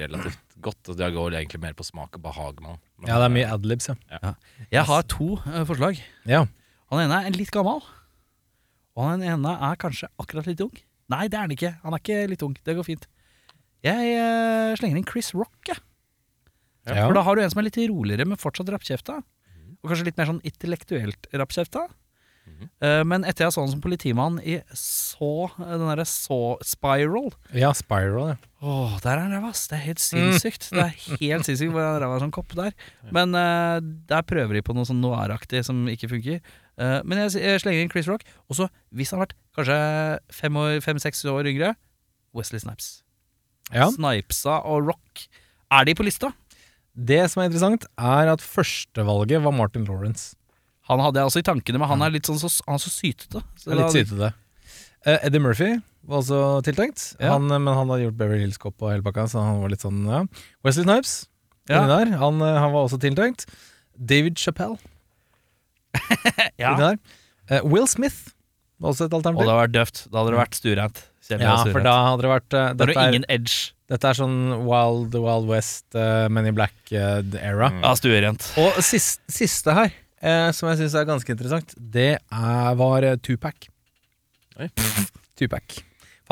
relativt 0.00 0.56
godt. 0.64 0.90
Og 0.90 0.98
det 0.98 1.10
går 1.14 1.36
egentlig 1.38 1.60
mer 1.62 1.76
på 1.78 1.86
smak 1.86 2.18
og 2.18 2.24
behag. 2.24 2.58
Man. 2.64 2.80
Men, 2.98 3.10
ja, 3.12 3.18
det 3.22 3.28
er 3.28 3.34
mye 3.36 3.52
adlibs, 3.54 3.90
ja. 3.90 4.34
Jeg 4.72 4.86
har 4.90 5.06
to 5.10 5.36
uh, 5.46 5.62
forslag. 5.68 6.02
ja. 6.28 6.44
Han 6.92 7.00
ene 7.00 7.22
er 7.26 7.34
litt 7.34 7.50
gammel, 7.50 7.80
og 8.94 9.06
han 9.08 9.22
ene 9.24 9.54
er 9.66 9.78
kanskje 9.80 10.06
akkurat 10.20 10.46
litt 10.46 10.60
ung. 10.62 10.74
Nei, 11.10 11.24
det 11.32 11.38
er 11.38 11.46
han 11.46 11.54
ikke. 11.54 11.72
Han 11.82 11.96
er 11.96 12.02
ikke 12.02 12.18
litt 12.30 12.44
ung. 12.46 12.52
Det 12.62 12.76
går 12.76 12.86
fint. 12.86 13.06
Jeg 13.84 14.12
uh, 14.20 14.74
slenger 14.78 15.00
inn 15.00 15.08
Chris 15.08 15.32
Rock, 15.34 15.56
jeg. 15.70 15.80
Ja. 16.84 17.06
For 17.06 17.16
da 17.16 17.24
har 17.24 17.36
du 17.36 17.42
en 17.42 17.50
som 17.50 17.62
er 17.62 17.66
litt 17.70 17.80
roligere, 17.80 18.26
men 18.28 18.40
fortsatt 18.40 18.70
rappkjefta. 18.72 19.16
Og 19.84 19.90
kanskje 19.90 20.06
litt 20.06 20.20
mer 20.20 20.28
sånn 20.30 20.42
intellektuelt 20.46 21.28
rappkjefta. 21.32 21.86
Eh, 22.84 23.02
men 23.08 23.24
etter 23.24 23.46
jeg 23.46 23.54
så 23.54 23.62
han 23.64 23.70
som 23.72 23.80
politimann 23.80 24.36
i 24.44 24.58
så 24.76 25.48
Den 25.56 25.84
derre 25.86 26.04
så 26.08 26.56
Spiral 26.66 27.30
ja, 27.56 27.70
Spiral, 27.76 28.34
ja. 28.34 28.36
Åh, 28.64 28.98
der 29.04 29.12
er 29.14 29.22
han 29.24 29.32
ræva, 29.36 29.50
ass. 29.52 29.66
Det 29.68 29.76
er 29.78 29.82
helt 29.84 30.00
sinnssykt. 30.02 30.68
Det 30.72 30.82
er 30.82 30.92
helt 31.20 31.44
sinnssykt 31.48 31.72
hvor 31.74 31.84
han 31.84 31.98
ræva 32.02 32.16
er 32.16 32.22
som 32.24 32.32
kopp 32.34 32.54
der. 32.56 32.72
Men 33.12 33.34
uh, 33.36 33.76
der 34.08 34.22
prøver 34.24 34.56
de 34.56 34.62
på 34.64 34.72
noe 34.76 34.88
sånn 34.88 35.02
noir-aktig 35.04 35.60
som 35.66 35.82
ikke 35.92 36.08
funker. 36.14 36.38
Uh, 36.80 37.00
men 37.04 37.20
jeg, 37.24 37.34
jeg 37.44 37.60
slenger 37.60 37.84
inn 37.84 37.92
Chris 37.92 38.08
Rock. 38.08 38.24
Og 38.48 38.56
så, 38.60 38.68
hvis 38.96 39.12
han 39.12 39.20
har 39.20 39.26
vært 39.28 39.36
kanskje 39.58 39.80
fem 40.38 40.56
år- 40.62 40.80
fem-seks 40.84 41.24
år 41.28 41.50
yngre, 41.52 41.74
Wesley 42.34 42.62
Snipes. 42.64 43.02
ja. 43.72 43.90
Snipesa 43.92 44.62
og 44.64 44.88
Rock. 44.88 45.26
Er 45.72 45.84
de 45.84 45.94
på 45.94 46.04
lista? 46.06 46.32
Det 46.94 47.20
som 47.30 47.42
er 47.42 47.50
interessant, 47.50 47.84
er 47.98 48.32
at 48.32 48.42
førstevalget 48.42 49.42
var 49.44 49.52
Martin 49.54 49.84
Lawrence. 49.88 50.32
Han 50.88 51.00
hadde 51.00 51.16
jeg 51.20 51.30
også 51.30 51.40
i 51.40 51.46
tankene, 51.46 51.78
men 51.80 51.88
han 51.88 52.02
er 52.02 52.10
litt 52.12 52.26
sånn 52.28 52.38
så, 52.38 52.50
han 52.66 52.74
er 52.76 52.82
så 52.82 52.90
sytete. 52.92 53.40
Så 53.56 53.70
Det 53.70 53.72
er 53.72 53.80
litt 53.82 53.94
sytete. 53.96 54.32
Eh, 55.06 55.18
Eddie 55.28 55.40
Murphy 55.40 55.70
var 56.06 56.18
også 56.20 56.40
tiltenkt, 56.64 57.16
Ja. 57.20 57.32
han, 57.32 57.50
eh, 57.50 57.58
men 57.58 57.72
han 57.74 57.88
hadde 57.88 58.04
gjort 58.04 58.16
Beverly 58.18 58.40
Hills 58.44 58.58
Cop 58.60 58.80
og 58.82 58.90
hele 58.92 59.02
pakka, 59.02 59.24
så 59.28 59.40
han 59.44 59.60
var 59.62 59.68
litt 59.72 59.80
sånn, 59.84 60.04
ja. 60.06 60.24
Wesley 60.64 60.84
Snipes, 60.84 61.26
Ja. 61.68 61.80
inni 61.80 61.88
der, 62.10 62.16
han, 62.18 62.42
eh, 62.42 62.58
han 62.60 62.72
var 62.72 62.84
også 62.88 62.98
tiltenkt. 63.00 63.46
David 63.96 64.36
Chappelle, 64.36 64.78
Ja. 66.58 66.74
inni 66.74 66.80
der. 66.84 66.98
Eh, 67.50 67.60
Will 67.64 67.86
Smith 67.86 68.32
var 68.80 68.92
også 68.92 69.06
et 69.06 69.12
Og 69.14 69.22
det 69.22 69.26
alternativ. 69.26 69.48
hadde 69.48 69.60
vært 69.62 69.72
døft. 69.76 70.10
Da 70.10 70.18
hadde 70.20 70.30
det 70.34 70.40
vært 70.40 70.58
stuereint. 70.60 71.02
Ja, 71.30 71.64
for 71.64 71.80
da 71.80 71.92
hadde 72.10 72.20
det 72.26 72.28
vært 72.34 72.52
eh, 72.52 72.52
Da 72.52 72.66
har 72.66 72.74
dette, 72.74 72.92
du 72.94 73.00
er, 73.00 73.08
ingen 73.12 73.24
edge. 73.32 73.72
dette 73.88 74.04
er 74.10 74.12
sånn 74.18 74.64
Wild 74.66 75.14
Wild 75.16 75.46
West, 75.48 75.86
uh, 75.96 76.28
Men 76.28 76.44
in 76.50 76.54
Black-era. 76.54 77.70
Mm. 77.72 77.80
Ja, 77.82 77.94
stuerent. 77.96 78.48
Og 78.60 78.74
sist, 78.84 79.20
siste 79.32 79.72
her, 79.72 79.92
eh, 80.24 80.50
som 80.56 80.70
jeg 80.70 80.80
syns 80.82 80.96
er 80.98 81.08
ganske 81.08 81.34
interessant, 81.36 81.74
det 81.76 82.10
er, 82.18 82.70
var 82.80 83.06
eh, 83.06 83.16
Tupac. 83.22 83.68
Oi. 84.60 84.68
Tupac. 85.38 85.80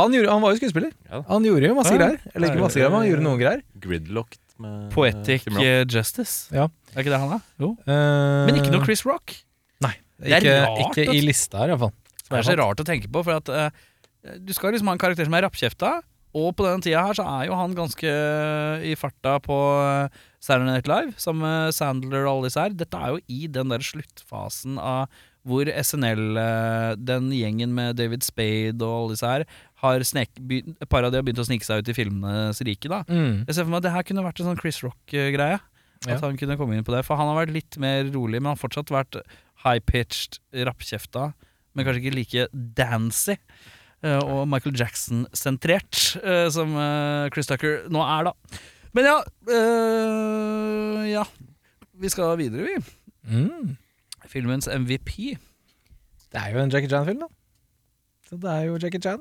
Han, 0.01 0.15
gjorde, 0.15 0.31
han 0.33 0.41
var 0.43 0.55
jo 0.55 0.61
skuespiller. 0.63 0.93
Ja. 1.11 1.21
Han 1.29 1.45
gjorde 1.47 1.69
jo 1.69 1.75
masse 1.77 1.93
Ja. 1.93 1.99
greier. 2.01 2.21
Eller 2.33 2.49
ikke 2.49 2.63
masse 2.65 2.81
greier, 2.81 2.93
men 2.93 3.03
han 3.05 3.11
gjorde 3.11 3.27
noen 3.27 3.41
greier. 3.43 3.65
Gridlocked 3.85 4.41
med 4.63 4.87
Poetic 4.95 5.45
Tim 5.45 5.59
eh, 5.61 5.83
Justice. 5.91 6.49
Ja. 6.55 6.69
Er 6.95 7.03
ikke 7.05 7.13
det 7.13 7.21
han 7.21 7.35
er? 7.37 7.43
Jo. 7.61 7.73
Uh, 7.87 8.47
Men 8.49 8.61
ikke 8.61 8.73
noe 8.73 8.85
Chris 8.87 9.05
Rock. 9.09 9.35
Nei, 9.85 9.95
Det 10.23 10.33
er 10.33 10.45
ikke, 10.45 10.57
rart, 10.63 10.81
ikke 10.87 11.05
i 11.05 11.09
altså. 11.11 11.27
lista 11.29 11.61
her, 11.63 11.73
iallfall. 11.75 11.93
Det 12.23 12.39
er 12.39 12.47
så 12.49 12.57
rart 12.63 12.81
å 12.81 12.87
tenke 12.89 13.11
på, 13.13 13.23
for 13.27 13.37
at 13.41 13.53
uh, 13.53 14.37
du 14.41 14.53
skal 14.57 14.73
liksom 14.73 14.89
ha 14.89 14.97
en 14.97 15.03
karakter 15.03 15.29
som 15.29 15.37
er 15.37 15.45
rappkjefta, 15.45 15.93
og 16.33 16.53
på 16.57 16.65
denne 16.65 16.85
tida 16.85 17.03
her 17.05 17.17
så 17.19 17.25
er 17.29 17.49
jo 17.51 17.57
han 17.59 17.75
ganske 17.77 18.13
i 18.89 18.95
farta 18.97 19.35
på 19.45 19.57
uh, 19.83 20.23
Saturday 20.43 20.73
Night 20.73 20.89
Live, 20.91 21.15
sammen 21.23 21.45
med 21.47 21.75
Sandler 21.77 22.25
og 22.27 22.33
alle 22.33 22.49
disse 22.49 22.63
her. 22.65 22.73
Dette 22.75 22.99
er 22.99 23.13
jo 23.15 23.21
i 23.31 23.45
den 23.47 23.71
der 23.71 23.85
sluttfasen 23.87 24.81
av 24.83 25.07
hvor 25.47 25.67
SNL, 25.67 26.37
eh, 26.39 26.93
den 27.03 27.31
gjengen 27.35 27.73
med 27.75 27.97
David 27.99 28.23
Spade 28.27 28.79
og 28.83 28.93
alle 28.95 29.15
disse 29.17 29.27
her, 29.31 29.45
har 29.83 30.05
snek, 30.07 30.31
et 30.39 30.89
par 30.91 31.03
av 31.03 31.11
de 31.11 31.19
har 31.19 31.27
begynt 31.27 31.43
å 31.43 31.47
snike 31.47 31.67
seg 31.67 31.83
ut 31.83 31.91
i 31.91 31.97
filmenes 31.97 32.63
rike, 32.67 32.91
da. 32.91 33.01
Mm. 33.11 33.43
Jeg 33.49 33.57
ser 33.57 33.67
for 33.67 33.73
meg 33.73 33.81
at 33.83 33.87
det 33.89 33.95
her 33.97 34.07
kunne 34.07 34.23
vært 34.27 34.43
en 34.43 34.51
sånn 34.53 34.61
Chris 34.61 34.79
Rock-greie. 34.87 35.59
Ja. 36.03 36.17
At 36.17 36.23
han 36.27 36.39
kunne 36.39 36.57
komme 36.59 36.75
inn 36.75 36.83
på 36.83 36.91
det 36.91 37.05
For 37.07 37.15
han 37.15 37.29
har 37.31 37.37
vært 37.45 37.53
litt 37.55 37.77
mer 37.79 38.09
rolig, 38.11 38.41
men 38.41 38.51
han 38.51 38.57
har 38.57 38.63
fortsatt 38.63 38.91
vært 38.91 39.21
high-pitched, 39.63 40.41
rappkjefta, 40.67 41.29
men 41.75 41.87
kanskje 41.87 42.03
ikke 42.03 42.17
like 42.19 42.47
dancy. 42.79 43.37
eh, 44.03 44.19
og 44.19 44.49
Michael 44.51 44.75
Jackson-sentrert, 44.79 46.17
eh, 46.23 46.49
som 46.51 46.75
eh, 46.75 47.29
Chris 47.35 47.47
Tucker 47.51 47.85
nå 47.95 48.03
er, 48.03 48.31
da. 48.31 48.63
Men 48.97 49.09
ja 49.09 49.19
øh, 49.49 51.11
Ja. 51.13 51.25
Vi 52.03 52.09
skal 52.11 52.37
videre, 52.39 52.67
vi. 52.67 52.77
Mm. 53.31 53.77
Filmens 54.27 54.67
MVP. 54.67 55.39
Det 56.33 56.41
er 56.41 56.55
jo 56.55 56.63
en 56.63 56.73
Jackie 56.73 56.89
Chan-film, 56.91 57.21
da. 57.23 57.29
Så 58.27 58.39
det 58.41 58.51
er 58.51 58.65
jo 58.67 58.79
Jackie 58.83 59.01
Chan. 59.01 59.21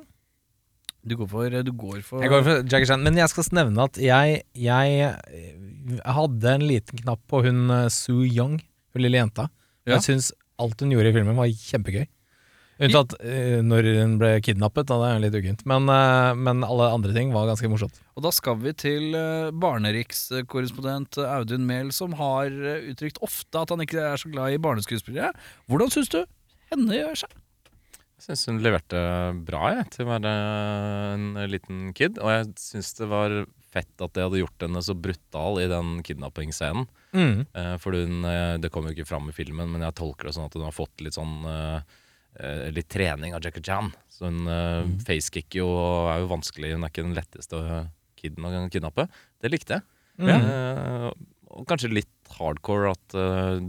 Du 1.01 1.15
går 1.17 1.27
for, 1.27 1.49
du 1.65 1.71
går 1.73 2.01
for 2.05 2.21
Jeg 2.21 2.29
går 2.29 2.43
for 2.45 2.61
Jackie 2.71 2.85
Chan, 2.85 3.03
men 3.03 3.17
jeg 3.17 3.29
skal 3.29 3.47
nevne 3.57 3.83
at 3.83 3.97
jeg, 4.01 4.41
jeg 4.55 5.15
eh, 5.33 5.99
hadde 6.05 6.55
en 6.55 6.65
liten 6.65 7.01
knapp 7.01 7.21
på 7.29 7.41
hun 7.45 7.69
eh, 7.73 7.87
Sue 7.89 8.29
Young, 8.29 8.59
hun 8.93 9.01
lille 9.05 9.17
jenta. 9.17 9.47
Ja. 9.85 9.95
Jeg 9.97 10.05
syns 10.07 10.31
alt 10.61 10.81
hun 10.81 10.93
gjorde 10.93 11.09
i 11.09 11.15
filmen 11.15 11.37
var 11.37 11.49
kjempegøy. 11.49 12.05
Unntatt 12.81 13.13
eh, 13.21 13.59
når 13.65 13.87
hun 13.99 14.15
ble 14.21 14.31
kidnappet, 14.41 14.87
da 14.89 14.97
det 15.01 15.09
er 15.11 15.21
litt 15.25 15.37
uggent. 15.37 15.61
Men, 15.69 15.85
eh, 15.91 16.31
men 16.37 16.65
alle 16.65 16.89
andre 16.95 17.13
ting 17.15 17.33
var 17.35 17.49
ganske 17.49 17.69
morsomt. 17.69 17.99
Og 18.17 18.25
da 18.25 18.31
skal 18.33 18.57
vi 18.63 18.73
til 18.77 19.13
uh, 19.13 19.51
barnerikskorrespondent 19.53 21.21
eh, 21.21 21.35
Audun 21.37 21.67
Mehl, 21.69 21.93
som 21.95 22.17
har 22.19 22.49
eh, 22.49 22.89
uttrykt 22.91 23.21
ofte 23.25 23.61
at 23.61 23.73
han 23.73 23.85
ikke 23.85 24.01
er 24.11 24.21
så 24.21 24.31
glad 24.33 24.55
i 24.55 24.59
barneskuespillere. 24.61 25.31
Hvordan 25.69 25.93
syns 25.93 26.11
du 26.13 26.19
henne 26.73 26.97
gjør 26.97 27.23
seg? 27.23 27.39
Jeg 28.21 28.27
syns 28.27 28.49
hun 28.51 28.61
leverte 28.61 28.99
bra 29.47 29.71
jeg, 29.77 29.87
til 29.95 30.05
å 30.05 30.11
være 30.11 30.31
en 31.15 31.39
liten 31.49 31.87
kid. 31.97 32.19
Og 32.21 32.33
jeg 32.33 32.51
syns 32.61 32.93
det 32.99 33.09
var 33.09 33.41
fett 33.71 34.03
at 34.03 34.13
de 34.13 34.25
hadde 34.25 34.41
gjort 34.41 34.65
henne 34.65 34.83
så 34.83 34.95
brutal 34.97 35.61
i 35.61 35.69
den 35.71 36.01
kidnappingsscenen. 36.05 36.85
Mm. 37.15 37.45
Eh, 37.53 37.75
for 37.81 37.95
hun, 37.95 38.25
eh, 38.27 38.57
det 38.61 38.71
kommer 38.71 38.91
jo 38.91 38.99
ikke 38.99 39.09
fram 39.09 39.29
i 39.31 39.35
filmen, 39.35 39.71
men 39.71 39.85
jeg 39.85 39.97
tolker 39.99 40.27
det 40.27 40.35
sånn 40.35 40.49
at 40.49 40.57
hun 40.57 40.67
har 40.67 40.75
fått 40.75 41.03
litt 41.03 41.17
sånn 41.17 41.39
eh, 41.47 41.77
eh, 41.79 41.99
Litt 42.71 42.87
trening 42.89 43.33
av 43.35 43.43
Jackie 43.43 43.63
Chan. 43.65 43.89
Så 44.11 44.29
hun 44.29 44.45
eh, 44.47 44.85
facekicker 45.03 45.59
jo 45.59 45.67
og 45.67 46.11
er 46.13 46.21
jo 46.23 46.29
vanskelig. 46.31 46.73
Hun 46.75 46.85
er 46.87 46.91
ikke 46.93 47.03
den 47.03 47.17
letteste 47.17 47.59
kiden 48.21 48.45
å 48.47 48.51
kidnappe. 48.71 49.07
Det 49.41 49.51
likte 49.51 49.79
jeg. 49.79 49.87
Mm. 50.21 50.29
Eh, 50.31 51.07
og 51.51 51.65
kanskje 51.67 51.91
litt 51.91 52.31
hardcore 52.37 52.93
at 52.93 53.15
eh, 53.17 53.59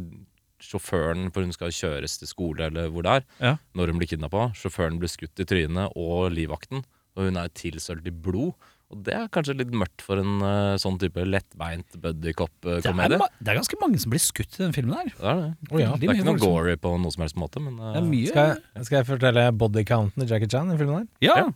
sjåføren 0.63 1.31
For 1.35 1.43
hun 1.43 1.55
skal 1.55 1.73
kjøres 1.75 2.19
til 2.21 2.29
skole 2.31 2.69
eller 2.69 2.91
hvor 2.93 3.03
det 3.07 3.17
er, 3.19 3.25
Ja. 3.43 3.55
når 3.75 3.91
hun 3.91 3.99
blir 4.03 4.11
kidnappa. 4.13 4.51
Sjåføren 4.55 5.01
blir 5.03 5.11
skutt 5.11 5.43
i 5.43 5.47
trynet, 5.49 5.97
og 5.99 6.31
livvakten. 6.37 6.85
Og 7.17 7.27
hun 7.29 7.37
er 7.41 7.51
tilsølt 7.51 8.07
i 8.07 8.15
blod. 8.15 8.55
Og 8.93 9.01
det 9.07 9.15
er 9.17 9.29
kanskje 9.33 9.55
litt 9.57 9.73
mørkt 9.73 10.05
for 10.05 10.21
en 10.21 10.43
uh, 10.45 10.75
sånn 10.81 10.99
type 11.01 11.25
lettbeint 11.25 11.97
buddycop-komedie. 12.03 13.17
Det, 13.17 13.29
det 13.41 13.55
er 13.55 13.59
ganske 13.63 13.79
mange 13.81 14.01
som 14.03 14.13
blir 14.13 14.23
skutt 14.23 14.59
i 14.59 14.63
den 14.67 14.75
filmen 14.77 14.99
her. 14.99 15.11
Det 15.17 15.31
er 15.33 15.41
det. 15.41 15.51
Oh, 15.71 15.81
ja. 15.81 15.95
Det 15.97 16.11
er 16.11 16.21
ikke 16.21 16.29
noe 16.29 16.43
gory 16.43 16.77
på 16.81 16.93
noe 17.01 17.15
som 17.15 17.25
helst 17.25 17.39
måte, 17.41 17.63
men 17.65 17.81
uh, 17.81 17.95
Det 17.97 18.03
er 18.03 18.09
mye. 18.11 18.29
Skal 18.29 18.51
jeg, 18.53 18.87
skal 18.89 19.01
jeg 19.01 19.09
fortelle 19.09 19.49
bodycounten 19.65 20.25
i 20.27 20.29
Jackie 20.29 20.53
Chan 20.53 20.73
i 20.75 20.79
filmen 20.81 21.03
her? 21.03 21.11
Ja. 21.25 21.39
Ja. 21.47 21.51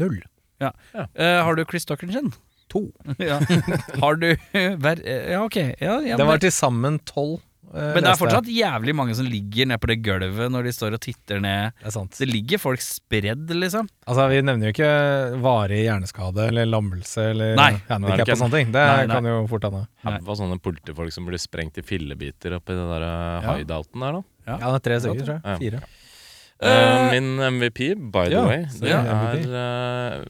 Null. 0.00 0.20
Eh, 0.60 1.38
har 1.44 1.54
du 1.54 1.64
Chris 1.68 1.86
Tuckeren 1.86 2.12
sin? 2.12 2.32
To. 2.68 2.88
Ja. 3.18 3.38
har 4.02 4.18
du 4.20 4.32
hver, 4.82 5.00
eh, 5.04 5.32
Ja, 5.32 5.44
ok. 5.44 5.56
Ja, 5.80 6.00
ja, 6.04 6.16
Det 6.16 6.26
var 6.26 6.42
til 6.42 6.52
sammen 6.52 6.98
tolv. 7.08 7.40
Eh, 7.74 7.90
men 7.94 8.04
det 8.04 8.10
er 8.10 8.18
fortsatt 8.20 8.48
jævlig 8.52 8.94
mange 8.96 9.14
som 9.18 9.26
ligger 9.28 9.66
nede 9.68 9.80
på 9.82 9.90
det 9.90 9.98
gulvet 10.06 10.52
når 10.54 10.68
de 10.68 10.72
står 10.72 10.96
og 10.96 11.02
titter 11.04 11.40
ned. 11.44 11.72
Det 11.82 11.90
er 11.90 11.94
sant. 11.94 12.16
Det 12.18 12.28
ligger 12.30 12.58
folk 12.62 12.80
spredd, 12.84 13.50
liksom. 13.52 13.88
Altså, 14.06 14.28
Vi 14.32 14.40
nevner 14.42 14.70
jo 14.70 14.74
ikke 14.76 14.92
varig 15.44 15.82
hjerneskade 15.84 16.48
eller 16.48 16.66
lammelse 16.70 17.28
eller 17.34 17.54
handikap 17.88 18.28
og 18.34 18.40
sånne 18.42 18.56
ting. 18.58 18.72
Det 18.72 18.86
Nei, 18.88 19.06
nei. 19.06 19.14
kan 19.14 19.30
jo 19.30 19.46
fort 19.50 19.68
hende. 19.68 19.84
Nei. 20.08 20.16
Haug 20.18 20.36
sånne 20.40 20.58
politifolk 20.64 21.12
som 21.12 21.26
blir 21.28 21.38
sprengt 21.42 21.78
i 21.78 21.84
fillebiter 21.86 22.56
oppi 22.58 22.76
den 22.78 22.88
der 22.94 23.06
eh, 23.08 23.46
Ja. 23.48 23.56
hideouten 23.60 24.00
der, 24.06 24.20
da. 24.20 24.22
Ja. 24.48 24.58
Ja, 24.58 24.66
det 24.72 24.76
er 24.78 24.84
tre 24.88 25.00
stykker, 25.04 25.24
tror 25.26 25.34
jeg. 25.38 25.44
Ja. 25.44 25.56
Fire. 25.62 25.82
Eh, 26.58 27.10
min 27.12 27.36
MVP, 27.54 27.94
by 28.10 28.24
the 28.26 28.34
ja, 28.34 28.44
way, 28.48 28.64
det 28.80 28.88
ja, 28.90 28.98
er 28.98 29.42
eh, 29.60 30.24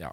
Ja, 0.00 0.12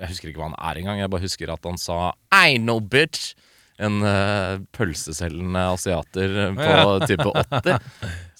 jeg 0.00 0.08
husker 0.14 0.30
ikke 0.30 0.40
hva 0.40 0.48
han 0.48 0.56
er 0.56 0.80
engang. 0.80 1.00
Jeg 1.02 1.10
bare 1.12 1.20
husker 1.26 1.52
at 1.52 1.64
han 1.68 1.76
sa 1.78 2.12
'I 2.32 2.56
know, 2.56 2.80
bitch'. 2.80 3.34
En 3.78 4.02
uh, 4.04 4.58
pølseselgende 4.76 5.62
asiater 5.72 6.34
på 6.58 6.66
Ja. 6.66 6.82
type 7.08 7.24
80. 7.24 7.86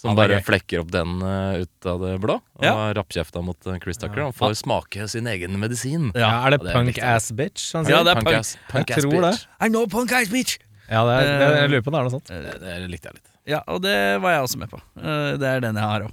Som 0.02 0.16
bare 0.18 0.40
flekker 0.44 0.82
opp 0.82 0.90
den 0.92 1.22
uh, 1.22 1.62
ut 1.62 1.86
av 1.88 2.02
det 2.04 2.12
blå. 2.22 2.36
Og 2.58 2.66
Ja. 2.66 2.74
rappkjefta 2.98 3.42
mot 3.42 3.66
eh, 3.66 3.78
Chris 3.82 3.98
Tucker. 3.98 4.26
Han 4.28 4.32
får 4.36 4.54
smake 4.60 5.08
sin 5.08 5.26
egen 5.30 5.56
medisin. 5.62 6.10
Ja, 6.14 6.44
er 6.46 6.56
det 6.56 6.60
Ja, 6.60 6.66
det 6.68 6.74
punk 6.76 6.98
ass 7.02 7.30
bitch 7.32 7.72
han 7.74 7.84
sier? 7.88 7.96
Ja, 7.96 8.02
det 8.04 8.16
er 8.16 8.20
punk. 8.22 8.36
ass, 8.38 8.56
punk 8.70 8.88
Jeg 8.92 8.98
ass 8.98 9.04
tror 9.06 9.20
det. 9.22 9.32
bitch. 9.32 9.46
I 9.60 9.68
know 9.72 9.86
punk 9.86 10.12
ass 10.12 10.28
bitch! 10.28 10.58
Ja, 10.90 11.04
det 11.08 11.12
er, 11.16 11.22
det, 11.22 11.46
Eh, 11.48 11.58
jeg 11.62 11.70
lurer 11.72 11.82
på 11.86 11.88
om 11.88 11.94
det 11.94 12.00
er 12.02 12.08
noe 12.08 12.12
sånt. 12.18 12.28
Det, 12.28 12.56
det 12.60 12.90
likte 12.92 13.08
jeg 13.08 13.14
litt. 13.16 13.28
Ja, 13.48 13.62
og 13.72 13.80
det 13.82 13.96
var 14.22 14.34
jeg 14.36 14.42
også 14.46 14.58
med 14.60 14.70
på. 14.70 14.80
Eh, 15.00 15.30
det 15.40 15.48
er 15.48 15.60
den 15.64 15.78
jeg 15.80 15.88
har 15.94 16.04
òg. 16.06 16.12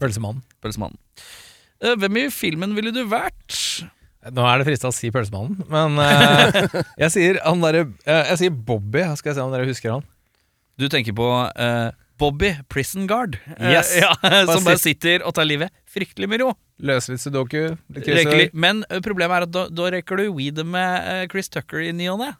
Pølsemannen. 0.00 0.42
Pølsemannen. 0.64 0.98
Eh, 1.84 1.94
hvem 2.00 2.16
i 2.18 2.26
filmen 2.34 2.74
ville 2.74 2.90
du 2.90 3.04
vært? 3.06 3.60
Nå 4.34 4.42
er 4.48 4.58
det 4.62 4.66
frista 4.66 4.88
å 4.90 4.94
si 4.94 5.10
Pølsemannen, 5.14 5.60
men 5.70 6.00
eh, 6.02 6.80
jeg 7.04 7.12
sier 7.14 7.38
han 7.44 7.60
derre 7.62 7.84
eh, 8.06 8.32
Jeg 8.32 8.40
sier 8.40 8.54
Bobby. 8.66 9.04
Skal 9.20 9.30
jeg 9.32 9.38
se 9.38 9.44
om 9.44 9.52
dere 9.54 9.68
husker 9.68 9.92
han. 9.96 10.04
Du 10.80 10.88
tenker 10.92 11.14
på 11.16 11.26
eh, 11.54 11.90
Bobby 12.20 12.54
Prison 12.72 13.06
Guard. 13.08 13.38
Eh, 13.56 13.74
Yes. 13.76 13.92
ja, 14.00 14.10
som 14.50 14.64
bare 14.66 14.80
sitter 14.82 15.22
og 15.26 15.36
tar 15.36 15.46
livet 15.48 15.72
fryktelig 15.92 16.28
med 16.32 16.42
ro. 16.42 16.50
Løser 16.82 17.14
litt 17.14 17.22
sudoku. 17.22 17.62
Litt 17.96 18.52
Men 18.56 18.82
eh, 18.90 19.00
problemet 19.04 19.38
er 19.38 19.46
at 19.46 19.52
da, 19.54 19.66
da 19.72 19.90
rekker 19.94 20.20
du 20.20 20.26
weed 20.36 20.58
med 20.68 21.06
eh, 21.12 21.22
Chris 21.32 21.48
Tucker 21.52 21.80
i 21.86 21.92
ny 21.96 22.10
og 22.12 22.20
ne. 22.24 22.32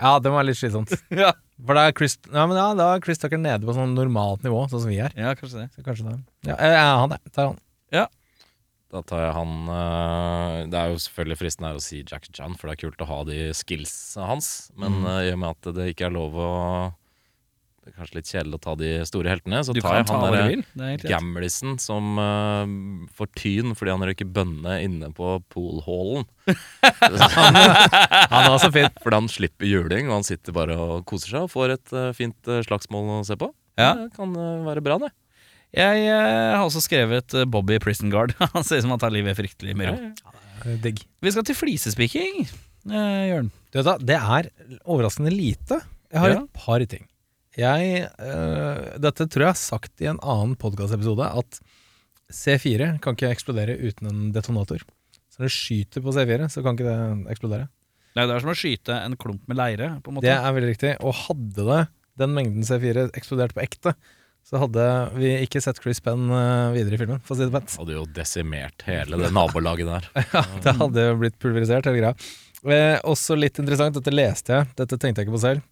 Ja, 0.00 0.16
det 0.20 0.32
var 0.32 0.44
litt 0.44 0.58
slitsomt. 0.60 0.92
Ja. 1.22 1.34
For 1.56 1.72
da 1.72 1.86
er 1.88 1.94
Chris, 1.96 2.18
ja, 2.28 2.42
men 2.44 2.58
ja, 2.58 2.66
da 2.76 2.90
er 2.92 3.00
Chris 3.00 3.16
Tucker 3.22 3.38
nede 3.40 3.64
på 3.64 3.72
sånn 3.72 3.94
normalt 3.96 4.42
nivå, 4.44 4.58
sånn 4.68 4.82
som 4.82 4.90
vi 4.92 4.98
er. 5.00 5.14
ja, 5.16 5.30
kanskje 5.38 5.62
det. 5.62 5.70
Så 5.72 5.84
kanskje 5.86 6.04
det 6.10 6.50
Ja, 6.50 6.56
eh, 6.60 6.74
han 7.00 7.14
er. 7.16 7.22
Tar 7.32 7.46
han. 7.48 7.62
Da 8.94 9.00
tar 9.02 9.24
jeg 9.24 9.32
han 9.34 9.54
eh, 9.74 10.58
Det 10.70 10.78
er 10.78 10.92
jo 10.92 11.00
selvfølgelig 11.02 11.38
fristende 11.40 11.72
å 11.74 11.80
si 11.82 12.04
Jack 12.06 12.28
Chan, 12.30 12.54
for 12.54 12.70
det 12.70 12.76
er 12.76 12.82
kult 12.86 13.02
å 13.02 13.08
ha 13.10 13.18
de 13.26 13.40
skillsa 13.56 14.28
hans. 14.30 14.70
Men 14.78 15.00
Mm. 15.02 15.08
eh, 15.10 15.24
i 15.26 15.32
og 15.34 15.40
med 15.42 15.50
at 15.56 15.74
det 15.74 15.88
ikke 15.94 16.06
er 16.06 16.14
lov 16.14 16.38
å 16.38 16.50
Det 17.86 17.92
er 17.92 17.98
kanskje 18.00 18.16
litt 18.18 18.30
kjedelig 18.30 18.56
å 18.58 18.62
ta 18.64 18.72
de 18.78 18.88
store 19.06 19.30
heltene, 19.30 19.60
så 19.62 19.74
Du 19.74 19.78
tar 19.80 19.94
jeg 20.00 20.08
han 20.10 20.24
derre 20.24 20.94
er 20.94 21.02
gamlisen 21.06 21.76
som 21.78 22.16
uh, 22.18 22.66
får 23.14 23.28
tyn 23.38 23.76
fordi 23.78 23.92
han 23.94 24.02
røyker 24.02 24.26
bønne 24.26 24.80
inne 24.82 25.12
på 25.14 25.36
poolhallen. 25.54 26.26
Han 27.46 28.48
er 28.50 28.58
så 28.58 28.72
fint. 28.74 28.90
Fordi 29.04 29.20
han 29.20 29.28
slipper 29.30 29.66
juling, 29.70 30.08
og 30.10 30.18
han 30.18 30.26
sitter 30.26 30.54
bare 30.56 30.74
og 30.74 31.04
koser 31.06 31.30
seg 31.36 31.46
og 31.46 31.52
får 31.52 31.76
et 31.76 31.94
uh, 31.94 32.10
fint 32.16 32.50
uh, 32.50 32.58
slagsmål 32.66 33.20
å 33.20 33.22
se 33.28 33.38
på. 33.38 33.52
Ja. 33.78 33.92
Det 33.94 34.10
kan 34.16 34.34
være 34.66 34.82
bra, 34.82 34.98
det. 35.06 35.12
Jeg 35.76 36.06
eh, 36.08 36.52
har 36.56 36.64
også 36.64 36.80
skrevet 36.84 37.34
eh, 37.36 37.44
Bobby 37.52 37.76
Prison 37.82 38.08
Guard. 38.12 38.32
Han 38.54 38.64
ser 38.64 38.80
ut 38.80 38.86
som 38.86 38.94
han 38.94 39.02
tar 39.02 39.12
livet 39.12 39.36
fryktelig 39.36 39.74
med 39.76 39.90
ro. 39.92 40.76
Digg. 40.82 41.02
Vi 41.22 41.30
skal 41.34 41.44
til 41.46 41.54
flisespiking, 41.58 42.46
eh, 42.88 43.24
Jørn. 43.30 43.50
Du 43.70 43.78
vet 43.82 43.86
da, 43.90 43.96
det 44.00 44.16
er 44.16 44.48
overraskende 44.88 45.30
lite. 45.34 45.82
Jeg 46.10 46.22
har 46.22 46.32
Ja. 46.32 46.40
et 46.40 46.52
par 46.56 46.80
ting. 46.88 47.04
Jeg, 47.56 48.08
eh, 48.08 48.98
dette 49.00 49.26
tror 49.28 49.44
jeg 49.46 49.52
har 49.52 49.60
sagt 49.60 50.00
i 50.04 50.08
en 50.10 50.18
annen 50.24 50.56
podkastepisode, 50.60 51.28
at 51.38 51.60
C4 52.32 52.96
kan 53.04 53.14
ikke 53.16 53.30
eksplodere 53.30 53.76
uten 53.78 54.08
en 54.10 54.24
detonator. 54.34 54.80
Så 55.30 55.40
når 55.40 55.48
det 55.50 55.54
skyter 55.54 56.02
på 56.02 56.12
C4, 56.16 56.48
så 56.50 56.64
kan 56.64 56.76
ikke 56.76 56.88
det 56.88 57.30
eksplodere. 57.36 57.68
Nei, 58.16 58.24
det 58.26 58.32
er 58.34 58.40
som 58.42 58.50
å 58.50 58.56
skyte 58.56 58.96
en 59.04 59.16
klump 59.20 59.44
med 59.46 59.58
leire, 59.60 59.90
på 60.02 60.08
en 60.10 60.16
måte. 60.18 60.24
Det 60.26 60.32
er 60.34 60.56
veldig 60.56 60.72
riktig. 60.72 60.92
Og 61.04 61.14
hadde 61.26 61.66
det 61.68 61.80
den 62.16 62.32
mengden 62.34 62.64
C4 62.64 63.10
eksplodert 63.12 63.52
på 63.54 63.60
ekte, 63.62 63.92
så 64.46 64.60
hadde 64.62 64.82
vi 65.18 65.32
ikke 65.42 65.58
sett 65.62 65.80
Chris 65.82 65.98
Penn 66.04 66.28
eh, 66.30 66.74
videre 66.76 66.94
i 66.94 67.00
filmen, 67.00 67.22
for 67.26 67.34
å 67.34 67.38
si 67.40 67.46
det 67.48 67.54
pent. 67.54 67.72
Hadde 67.80 67.96
jo 67.96 68.04
desimert 68.14 68.84
hele 68.86 69.18
det 69.18 69.32
nabolaget 69.34 69.88
der. 69.90 70.06
Ja, 70.36 70.44
det 70.62 70.76
hadde 70.78 71.06
jo 71.08 71.16
blitt 71.22 71.38
pulverisert, 71.42 71.88
hele 71.90 72.02
greia. 72.02 72.28
Eh, 72.66 72.98
også 73.06 73.34
litt 73.38 73.58
interessant, 73.62 73.98
dette 73.98 74.14
leste 74.14 74.54
jeg, 74.54 74.70
dette 74.78 74.98
tenkte 75.02 75.22
jeg 75.22 75.28
ikke 75.28 75.34
på 75.34 75.42
selv. 75.42 75.66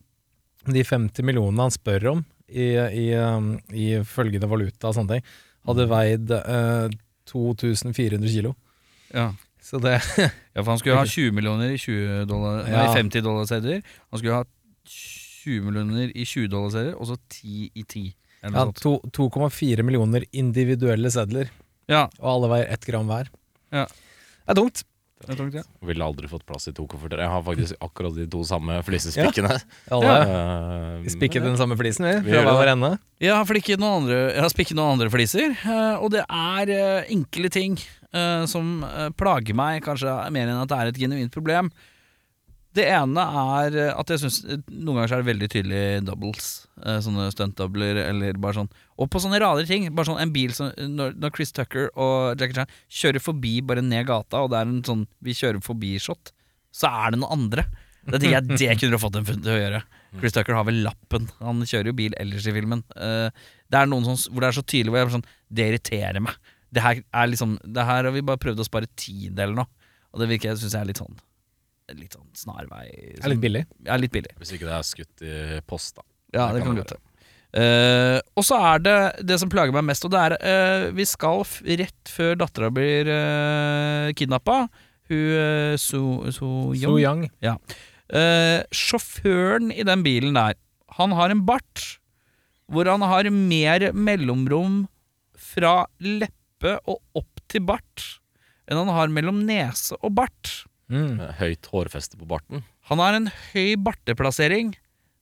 De 0.74 0.82
50 0.86 1.26
millionene 1.26 1.68
han 1.68 1.74
spør 1.74 2.08
om 2.16 2.24
i, 2.48 2.66
i, 2.74 3.06
um, 3.20 3.54
i 3.70 3.88
følgende 4.08 4.48
valuta 4.50 4.90
og 4.90 4.96
sånne 4.98 5.16
ting, 5.18 5.32
hadde 5.68 5.86
veid 5.90 6.34
eh, 6.40 6.98
2400 7.30 8.26
kilo. 8.32 8.54
Ja. 9.14 9.30
Så 9.64 9.78
det 9.80 9.94
ja, 10.18 10.60
for 10.60 10.72
han 10.74 10.82
skulle 10.82 10.98
ha 10.98 11.06
20 11.08 11.30
millioner 11.36 11.70
i 11.72 11.78
20 11.80 12.26
dollar, 12.28 12.64
nei, 12.66 12.74
Ja. 12.74 12.90
50 12.96 13.22
dollarsedler. 13.24 13.86
Han 14.10 14.20
skulle 14.20 14.42
ha 14.42 14.44
20 14.90 15.62
millioner 15.70 16.10
i 16.10 16.26
20 16.26 16.50
dollarsedler, 16.52 16.98
og 16.98 17.08
så 17.12 17.16
10 17.38 17.70
i 17.70 17.86
10. 17.86 18.04
Ja, 18.44 18.50
noe 18.52 18.66
sånt. 18.68 18.80
to- 18.84 19.28
2,4 19.28 19.82
millioner 19.86 20.24
individuelle 20.36 21.10
sedler, 21.10 21.48
Ja, 21.88 22.06
og 22.20 22.28
alle 22.36 22.48
veier 22.54 22.72
ett 22.72 22.84
gram 22.86 23.06
hver. 23.08 23.26
Ja. 23.72 23.86
Det 23.86 24.52
er 24.52 24.54
tungt. 24.60 24.82
det 25.24 25.30
er 25.32 25.36
tungt, 25.40 25.54
ja. 25.56 25.62
Ville 25.88 26.04
aldri 26.04 26.28
fått 26.28 26.44
plass 26.44 26.68
i 26.68 26.72
to 26.76 26.84
kofferter. 26.86 27.18
Jeg 27.24 27.28
har 27.32 27.42
faktisk 27.42 27.74
akkurat 27.86 28.14
de 28.16 28.26
to 28.28 28.42
samme 28.44 28.76
flisespikkene. 28.84 29.56
Alle 29.94 30.14
Eh, 31.04 31.08
spikket 31.12 31.42
den 31.44 31.56
samme 31.56 31.76
flisen, 31.80 32.04
vi, 32.04 32.30
Vi 32.30 32.36
fra 32.36 32.54
hver 32.58 32.72
ende. 32.74 32.98
Jeg 33.20 33.32
har 33.32 33.44
flikket 33.48 33.80
noen 33.80 34.02
andre 34.04 34.18
Jeg 34.34 34.40
har 34.44 34.52
spikket 34.52 34.76
noen 34.76 34.92
andre 34.98 35.08
fliser, 35.12 35.56
eh, 35.64 35.96
og 35.96 36.10
det 36.12 36.24
er 36.28 36.68
eh, 36.76 37.04
enkle 37.16 37.50
ting 37.50 37.78
som 38.46 38.84
plager 39.18 39.56
meg, 39.58 39.80
kanskje 39.82 40.06
mer 40.30 40.46
enn 40.46 40.60
at 40.62 40.68
det 40.70 40.76
er 40.78 40.86
et 40.92 40.98
genuint 41.02 41.32
problem. 41.34 41.72
Det 42.74 42.84
ene 42.90 43.22
er 43.22 43.76
eh, 43.78 43.92
at 43.94 44.10
jeg 44.10 44.20
syns 44.24 44.40
noen 44.44 44.96
ganger 44.98 45.12
er 45.14 45.20
det 45.22 45.28
veldig 45.28 45.48
tydelig 45.52 45.82
doubles. 46.08 46.46
eh, 46.82 46.96
Sånne 47.04 47.28
stuntdoubler 47.30 48.00
eller 48.08 48.38
bare 48.42 48.56
sånn. 48.58 48.70
Og 48.98 49.10
på 49.12 49.20
sånne 49.22 49.38
rare 49.42 49.62
ting. 49.68 49.86
Bare 49.94 50.08
sånn 50.10 50.18
en 50.22 50.32
bil 50.34 50.50
som 50.56 50.72
Når, 50.74 51.14
Chris 51.36 51.54
Tucker 51.54 51.90
og 51.94 52.40
Jackie 52.40 52.56
Chan 52.58 52.72
kjører 52.90 53.22
forbi 53.22 53.60
bare 53.62 53.84
ned 53.84 54.08
gata, 54.10 54.42
og 54.42 54.50
det 54.50 54.58
er 54.58 54.70
en 54.72 54.82
sånn 54.86 55.04
vi 55.22 55.36
kjører 55.38 55.62
forbi-shot, 55.62 56.32
så 56.74 56.90
er 56.90 57.14
det 57.14 57.20
noen 57.22 57.36
andre. 57.38 57.66
Det 58.04 58.18
tenker 58.20 58.34
jeg 58.36 58.58
det 58.58 58.72
kunne 58.80 58.98
du 58.98 59.00
fått 59.00 59.16
en 59.20 59.24
funn 59.28 59.44
til 59.44 59.54
å 59.54 59.60
gjøre. 59.60 59.78
Chris 60.18 60.34
Tucker 60.36 60.58
har 60.58 60.66
vel 60.68 60.82
lappen. 60.84 61.28
Han 61.40 61.62
kjører 61.64 61.88
jo 61.92 61.94
bil 61.96 62.16
ellers 62.20 62.48
i 62.50 62.52
filmen. 62.54 62.82
Eh, 62.98 63.30
det 63.70 63.78
er 63.80 63.86
noen 63.88 64.04
sånn, 64.10 64.18
hvor 64.34 64.44
det 64.44 64.50
er 64.50 64.58
så 64.58 64.64
tydelig 64.66 64.92
hvor 64.92 65.00
jeg 65.00 65.06
er 65.08 65.14
sånn 65.14 65.28
Det 65.54 65.68
irriterer 65.70 66.20
meg. 66.26 66.34
Det 66.74 66.82
her 66.82 66.98
er 67.00 67.30
liksom 67.30 67.54
Det 67.62 67.86
her 67.86 68.04
har 68.04 68.12
vi 68.14 68.20
bare 68.26 68.42
prøvd 68.42 68.60
å 68.60 68.66
spare 68.66 68.90
tid 68.98 69.38
eller 69.38 69.62
noe. 69.62 69.70
Og 70.12 70.20
det 70.20 70.28
virker, 70.34 70.58
syns 70.58 70.74
jeg 70.74 70.82
er 70.82 70.90
litt 70.90 71.00
sånn 71.00 71.16
Litt 71.92 72.14
sånn 72.16 72.30
snarvei. 72.38 72.86
Som, 73.18 73.26
er 73.26 73.34
litt 73.34 73.42
billig. 73.42 73.64
Ja, 73.84 73.98
litt 74.00 74.14
billig. 74.14 74.32
Hvis 74.40 74.54
ikke 74.56 74.68
det 74.70 74.76
er 74.78 74.86
skutt 74.88 75.24
i 75.24 75.34
post, 75.68 75.98
da. 75.98 76.06
Ja, 76.34 76.46
Det 76.48 76.60
det 76.60 76.64
kan 76.64 76.72
kan 76.72 76.80
godt 76.82 76.94
hende. 76.96 77.10
Uh, 77.54 78.18
og 78.34 78.42
så 78.42 78.56
er 78.72 78.80
det 78.82 78.96
det 79.28 79.36
som 79.38 79.50
plager 79.52 79.70
meg 79.76 79.84
mest, 79.86 80.02
og 80.02 80.10
det 80.10 80.22
er 80.24 80.32
uh, 80.42 80.86
Vi 80.96 81.04
skal 81.06 81.44
f 81.44 81.60
rett 81.62 82.10
før 82.10 82.32
dattera 82.40 82.70
blir 82.74 83.06
uh, 83.06 84.10
kidnappa. 84.18 84.64
Hun 85.12 85.20
uh, 85.38 85.76
So, 85.78 86.32
so 86.34 86.48
So 86.74 86.96
young. 86.98 87.28
Eh, 88.12 88.60
sjåføren 88.68 89.70
i 89.72 89.84
den 89.86 90.02
bilen 90.04 90.36
der, 90.36 90.58
han 90.98 91.14
har 91.16 91.32
en 91.32 91.44
bart 91.48 91.84
hvor 92.68 92.88
han 92.88 93.02
har 93.04 93.28
mer 93.32 93.90
mellomrom 93.96 94.84
fra 95.40 95.86
leppe 96.04 96.76
og 96.84 97.00
opp 97.16 97.42
til 97.48 97.64
bart 97.64 98.04
enn 98.68 98.80
han 98.80 98.92
har 98.96 99.12
mellom 99.12 99.42
nese 99.48 99.96
og 100.00 100.14
bart. 100.20 100.52
Mm. 100.92 101.16
Med 101.16 101.30
Høyt 101.40 101.68
hårfeste 101.72 102.18
på 102.20 102.26
barten. 102.28 102.64
Han 102.90 103.00
har 103.00 103.14
en 103.16 103.30
høy 103.54 103.74
barteplassering 103.80 104.74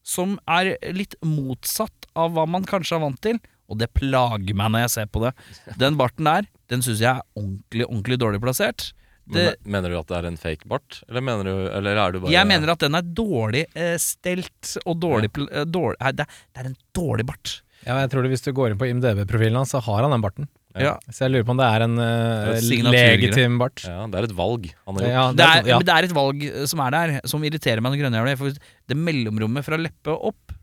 som 0.03 0.39
er 0.51 0.73
litt 0.93 1.15
motsatt 1.23 2.09
av 2.19 2.33
hva 2.35 2.47
man 2.51 2.65
kanskje 2.67 2.97
er 2.99 3.05
vant 3.05 3.21
til, 3.23 3.39
og 3.71 3.79
det 3.79 3.93
plager 3.95 4.57
meg 4.59 4.73
når 4.75 4.83
jeg 4.89 4.93
ser 4.97 5.07
på 5.15 5.23
det. 5.23 5.31
Den 5.83 5.95
barten 6.01 6.27
der, 6.27 6.49
den 6.73 6.83
syns 6.83 7.01
jeg 7.05 7.13
er 7.15 7.23
ordentlig, 7.39 7.87
ordentlig 7.87 8.19
dårlig 8.21 8.41
plassert. 8.43 8.89
Det, 9.23 9.45
Men, 9.63 9.71
mener 9.77 9.93
du 9.95 9.99
at 10.01 10.09
det 10.11 10.17
er 10.19 10.27
en 10.33 10.37
fake 10.41 10.67
bart? 10.67 10.97
Eller 11.07 11.23
mener 11.23 11.47
du 11.47 11.53
Eller 11.71 11.95
er 11.95 12.11
du 12.11 12.17
bare 12.25 12.33
jeg 12.35 12.47
mener 12.51 12.73
at 12.73 12.81
den 12.83 12.97
er 12.99 13.05
dårlig 13.07 13.61
eh, 13.79 13.95
stelt 14.03 14.73
og 14.83 14.97
dårlig, 14.99 15.31
pl- 15.31 15.47
eh, 15.47 15.63
dårlig 15.63 15.95
det, 16.19 16.27
er- 16.27 16.41
det 16.51 16.65
er 16.65 16.71
en 16.73 16.75
dårlig 16.99 17.27
bart. 17.31 17.53
Ja, 17.87 18.01
jeg 18.03 18.11
tror 18.11 18.27
det 18.27 18.33
Hvis 18.35 18.43
du 18.43 18.51
går 18.53 18.73
inn 18.75 18.81
på 18.83 18.89
IMDb-profilen 18.91 19.61
hans, 19.61 19.71
så 19.77 19.79
har 19.87 20.03
han 20.03 20.11
den 20.11 20.25
barten. 20.27 20.49
Ja. 20.79 20.95
Så 21.13 21.27
jeg 21.27 21.33
lurer 21.35 21.47
på 21.49 21.53
om 21.55 21.61
det 21.61 21.67
er 21.69 21.85
en 21.85 21.97
uh, 22.01 22.53
er 22.57 22.87
legitim 22.95 23.59
bart. 23.61 23.83
Ja, 23.85 24.07
det 24.09 24.21
er 24.21 24.29
et 24.29 24.37
valg 24.37 24.69
han 24.73 24.97
har 24.99 25.05
gjort. 25.05 25.13
Ja, 25.13 25.25
Det 25.37 25.47
er, 25.49 25.67
ja. 25.73 25.79
Men 25.81 25.89
det 25.89 25.97
er 25.97 26.09
et 26.09 26.15
valg 26.17 26.45
eh, 26.49 26.63
som 26.71 26.83
er 26.85 26.95
der, 26.95 27.15
som 27.29 27.45
irriterer 27.45 27.85
meg 27.85 27.93
noe 27.93 28.01
grønnjævlig. 28.01 28.37
For 28.41 28.57
det 28.93 28.99
mellomrommet 28.99 29.67
fra 29.67 29.81
leppe 29.81 30.15
opp 30.17 30.55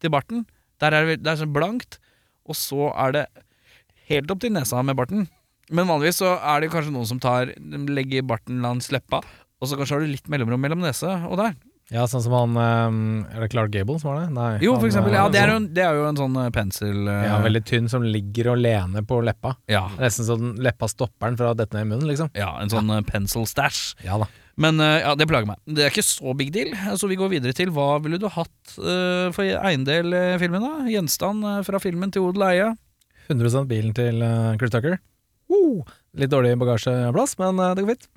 til 0.00 0.14
barten, 0.14 0.46
der 0.80 0.94
er 0.96 1.10
det, 1.10 1.18
det 1.24 1.34
er 1.34 1.40
så 1.42 1.48
blankt, 1.50 1.98
og 2.48 2.56
så 2.56 2.88
er 2.94 3.16
det 3.18 3.26
helt 4.08 4.30
opp 4.32 4.40
til 4.44 4.54
nesa 4.54 4.80
med 4.86 4.96
barten. 4.98 5.26
Men 5.68 5.88
vanligvis 5.90 6.22
så 6.22 6.36
er 6.38 6.62
det 6.64 6.70
kanskje 6.72 6.94
noen 6.94 7.08
som 7.10 7.20
tar 7.20 7.52
legger 7.92 8.24
barten 8.24 8.62
langs 8.64 8.88
leppa, 8.94 9.20
og 9.58 9.68
så 9.68 9.76
kanskje 9.76 9.98
har 9.98 10.06
du 10.06 10.12
litt 10.14 10.30
mellomrom 10.32 10.62
mellom 10.64 10.80
nese 10.80 11.10
og 11.28 11.36
der. 11.42 11.58
Ja, 11.88 12.02
sånn 12.04 12.20
som 12.20 12.34
han 12.36 12.56
um, 12.56 12.96
Er 13.32 13.46
det 13.46 13.48
Clark 13.54 13.70
Gable 13.72 13.96
som 14.00 14.10
var 14.10 14.18
det? 14.20 14.32
Nei. 14.36 14.50
Jo, 14.60 14.74
han, 14.74 14.82
for 14.82 14.90
eksempel. 14.90 15.14
Ja, 15.16 15.24
eh, 15.24 15.32
det 15.32 15.40
er 15.40 15.52
jo 15.52 15.60
en, 15.60 15.68
det 15.72 15.84
er 15.86 15.96
jo 15.96 16.02
en 16.10 16.18
sånn 16.20 16.34
eh, 16.36 16.48
pensel... 16.52 16.98
Uh, 17.08 17.22
ja, 17.24 17.38
Veldig 17.46 17.62
tynn, 17.68 17.86
som 17.88 18.04
ligger 18.04 18.50
og 18.52 18.58
lener 18.60 19.06
på 19.08 19.22
leppa. 19.24 19.54
ja, 19.72 19.86
Nesten 19.96 20.26
sånn 20.28 20.50
leppa 20.64 20.90
stopper 20.92 21.30
den 21.30 21.38
fra 21.40 21.54
å 21.54 21.56
dette 21.56 21.78
ned 21.78 21.86
i 21.86 21.90
munnen, 21.94 22.10
liksom. 22.10 22.28
ja, 22.36 22.50
en 22.60 22.72
sånn 22.72 22.92
ja. 22.92 23.00
pencil 23.08 23.48
stash. 23.48 23.94
Ja 24.04 24.18
da. 24.20 24.28
Men 24.60 24.82
uh, 24.82 24.98
ja, 25.00 25.14
det 25.16 25.28
plager 25.30 25.48
meg. 25.48 25.62
Det 25.64 25.86
er 25.86 25.94
ikke 25.94 26.04
så 26.04 26.34
big 26.36 26.50
deal. 26.52 26.74
Så 27.00 27.08
vi 27.08 27.16
går 27.16 27.30
videre 27.32 27.56
til 27.56 27.72
hva 27.72 27.94
ville 28.04 28.18
du 28.20 28.26
hatt 28.34 28.74
uh, 28.82 29.30
for 29.32 29.46
eiendel 29.46 30.12
i 30.12 30.24
filmen? 30.42 30.66
da? 30.66 30.90
Gjenstand 30.92 31.46
fra 31.64 31.80
filmen 31.80 32.12
til 32.12 32.26
odel 32.28 32.44
eie? 32.50 32.66
100% 33.30 33.70
bilen 33.70 33.96
til 33.96 34.20
Chris 34.60 34.74
Tucker. 34.74 34.98
Litt 36.18 36.32
dårlig 36.32 36.52
bagasjeplass, 36.60 37.38
men 37.40 37.62
det 37.78 37.84
går 37.84 37.94
fint. 37.94 38.10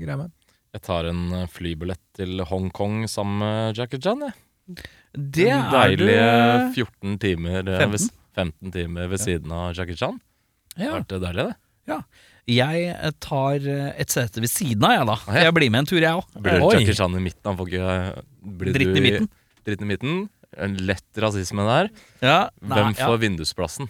Greier 0.00 0.20
meg. 0.22 0.32
Jeg 0.74 0.82
tar 0.82 1.08
en 1.10 1.24
eh, 1.38 1.48
flybillett 1.54 2.02
til 2.18 2.42
Hongkong 2.50 3.04
sammen 3.10 3.40
med 3.44 3.78
Jackie 3.78 4.02
Chan. 4.02 4.24
Jeg. 4.26 4.84
Det 5.14 5.50
er 5.54 5.66
Deilige 5.70 6.28
du... 6.74 6.78
14 6.82 7.18
timer, 7.22 7.60
eh, 7.62 7.82
15? 7.84 7.92
ved, 7.94 8.06
15 8.34 8.74
timer 8.74 9.10
ved 9.12 9.22
siden 9.22 9.54
av 9.54 9.74
Jackie 9.78 9.98
Chan. 9.98 10.18
Ja. 10.74 10.96
vært 10.96 11.12
deilig, 11.22 11.50
det. 11.52 11.58
Jeg 12.50 12.88
eh, 12.92 13.12
tar 13.24 13.64
eh, 13.64 13.90
et 14.00 14.12
sete 14.12 14.42
ved 14.44 14.52
siden 14.52 14.84
av, 14.84 14.98
jeg, 14.98 15.08
da. 15.08 15.16
Ah, 15.24 15.36
ja. 15.38 15.44
Jeg 15.48 15.56
blir 15.56 15.72
med 15.72 15.84
en 15.84 15.88
tur, 15.88 16.00
jeg 16.02 16.12
òg. 16.12 16.26
Blir 16.44 16.60
du 16.60 16.66
Jackie 16.74 16.96
Chan 16.98 17.16
i 17.16 17.22
midten? 17.24 17.44
Han 17.48 17.60
får 17.60 17.70
ikke 17.70 17.92
eh, 17.94 18.24
blir 18.60 18.76
Dritten 18.76 18.98
i 18.98 19.04
midten. 19.06 19.28
Dritten 19.64 19.86
i 19.86 19.92
midten. 19.94 20.18
En 20.64 20.74
lett 20.86 21.22
rasisme 21.24 21.64
der. 21.66 21.88
Ja, 22.20 22.38
Hvem 22.60 22.90
nei, 22.90 22.98
ja. 22.98 23.06
får 23.08 23.22
vindusplassen? 23.22 23.88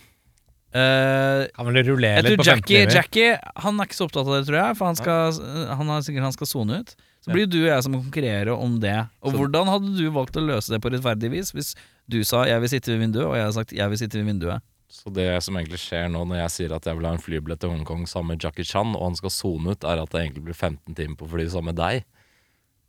Eh, 0.74 1.46
Kan 1.54 1.68
vel 1.70 1.84
rullere 1.86 2.22
litt 2.26 2.38
på 2.40 2.44
15 2.44 2.48
Jackie, 2.50 2.80
timer. 2.82 2.94
Jackie 2.98 3.38
Han 3.62 3.78
er 3.78 3.86
ikke 3.86 3.94
så 4.00 4.06
opptatt 4.08 4.26
av 4.26 4.34
det, 4.34 4.46
tror 4.48 4.58
jeg. 4.58 4.76
For 4.80 4.88
han, 4.90 4.96
skal, 4.98 5.68
han 5.78 5.92
har 5.92 6.00
sikkert 6.02 6.26
han 6.26 6.34
skal 6.34 6.50
sone 6.50 6.80
ut. 6.82 6.94
Så 7.24 7.30
Ja. 7.30 7.32
blir 7.38 7.46
du 7.48 7.60
og 7.62 7.70
jeg 7.70 7.82
som 7.86 7.92
må 7.94 8.02
konkurrere 8.02 8.52
om 8.58 8.80
det. 8.80 8.96
Og 9.22 9.32
Så- 9.32 9.38
hvordan 9.38 9.66
hadde 9.70 9.96
du 9.96 10.10
valgt 10.10 10.34
å 10.36 10.42
løse 10.44 10.68
det 10.74 10.80
på 10.82 10.90
rettferdig 10.92 11.30
vis 11.30 11.52
hvis 11.52 11.74
du 12.10 12.22
sa 12.24 12.44
'jeg 12.44 12.60
vil 12.60 12.68
sitte 12.68 12.88
ved 12.92 13.00
vinduet', 13.00 13.26
og 13.30 13.34
jeg 13.36 13.44
har 13.44 13.52
sagt 13.52 13.70
'jeg 13.72 13.88
vil 13.88 13.98
sitte 13.98 14.18
ved 14.18 14.26
vinduet'? 14.34 14.60
Så 14.90 15.12
det 15.12 15.42
som 15.42 15.54
egentlig 15.56 15.78
skjer 15.78 16.10
nå 16.10 16.26
når 16.26 16.36
jeg 16.42 16.50
sier 16.50 16.72
at 16.76 16.84
jeg 16.84 16.96
vil 16.96 17.06
ha 17.06 17.12
en 17.12 17.18
flybillett 17.18 17.58
til 17.60 17.70
Hongkong 17.70 18.06
sammen 18.06 18.28
med 18.36 18.40
Jackie 18.42 18.62
Chan, 18.64 18.94
og 18.94 19.02
han 19.02 19.16
skal 19.16 19.30
sone 19.30 19.70
ut, 19.70 19.82
er 19.84 20.02
at 20.02 20.10
det 20.10 20.20
egentlig 20.30 20.44
blir 20.44 20.54
15 20.54 20.94
timer 20.94 21.16
på 21.16 21.28
fly 21.28 21.46
sammen 21.48 21.74
med 21.74 21.76
deg. 21.76 22.04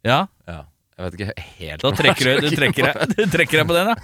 Ja, 0.04 0.28
Ja. 0.48 0.64
Jeg 0.98 1.12
vet 1.12 1.20
ikke 1.20 1.40
helt 1.60 1.82
da 1.82 1.92
trekker 1.92 2.40
du, 2.40 2.50
du, 2.50 2.56
trekker 2.56 2.94
deg, 2.94 3.16
du 3.18 3.26
trekker 3.26 3.58
deg 3.60 3.68
på 3.68 3.74
den, 3.76 3.88
ja. 3.88 3.96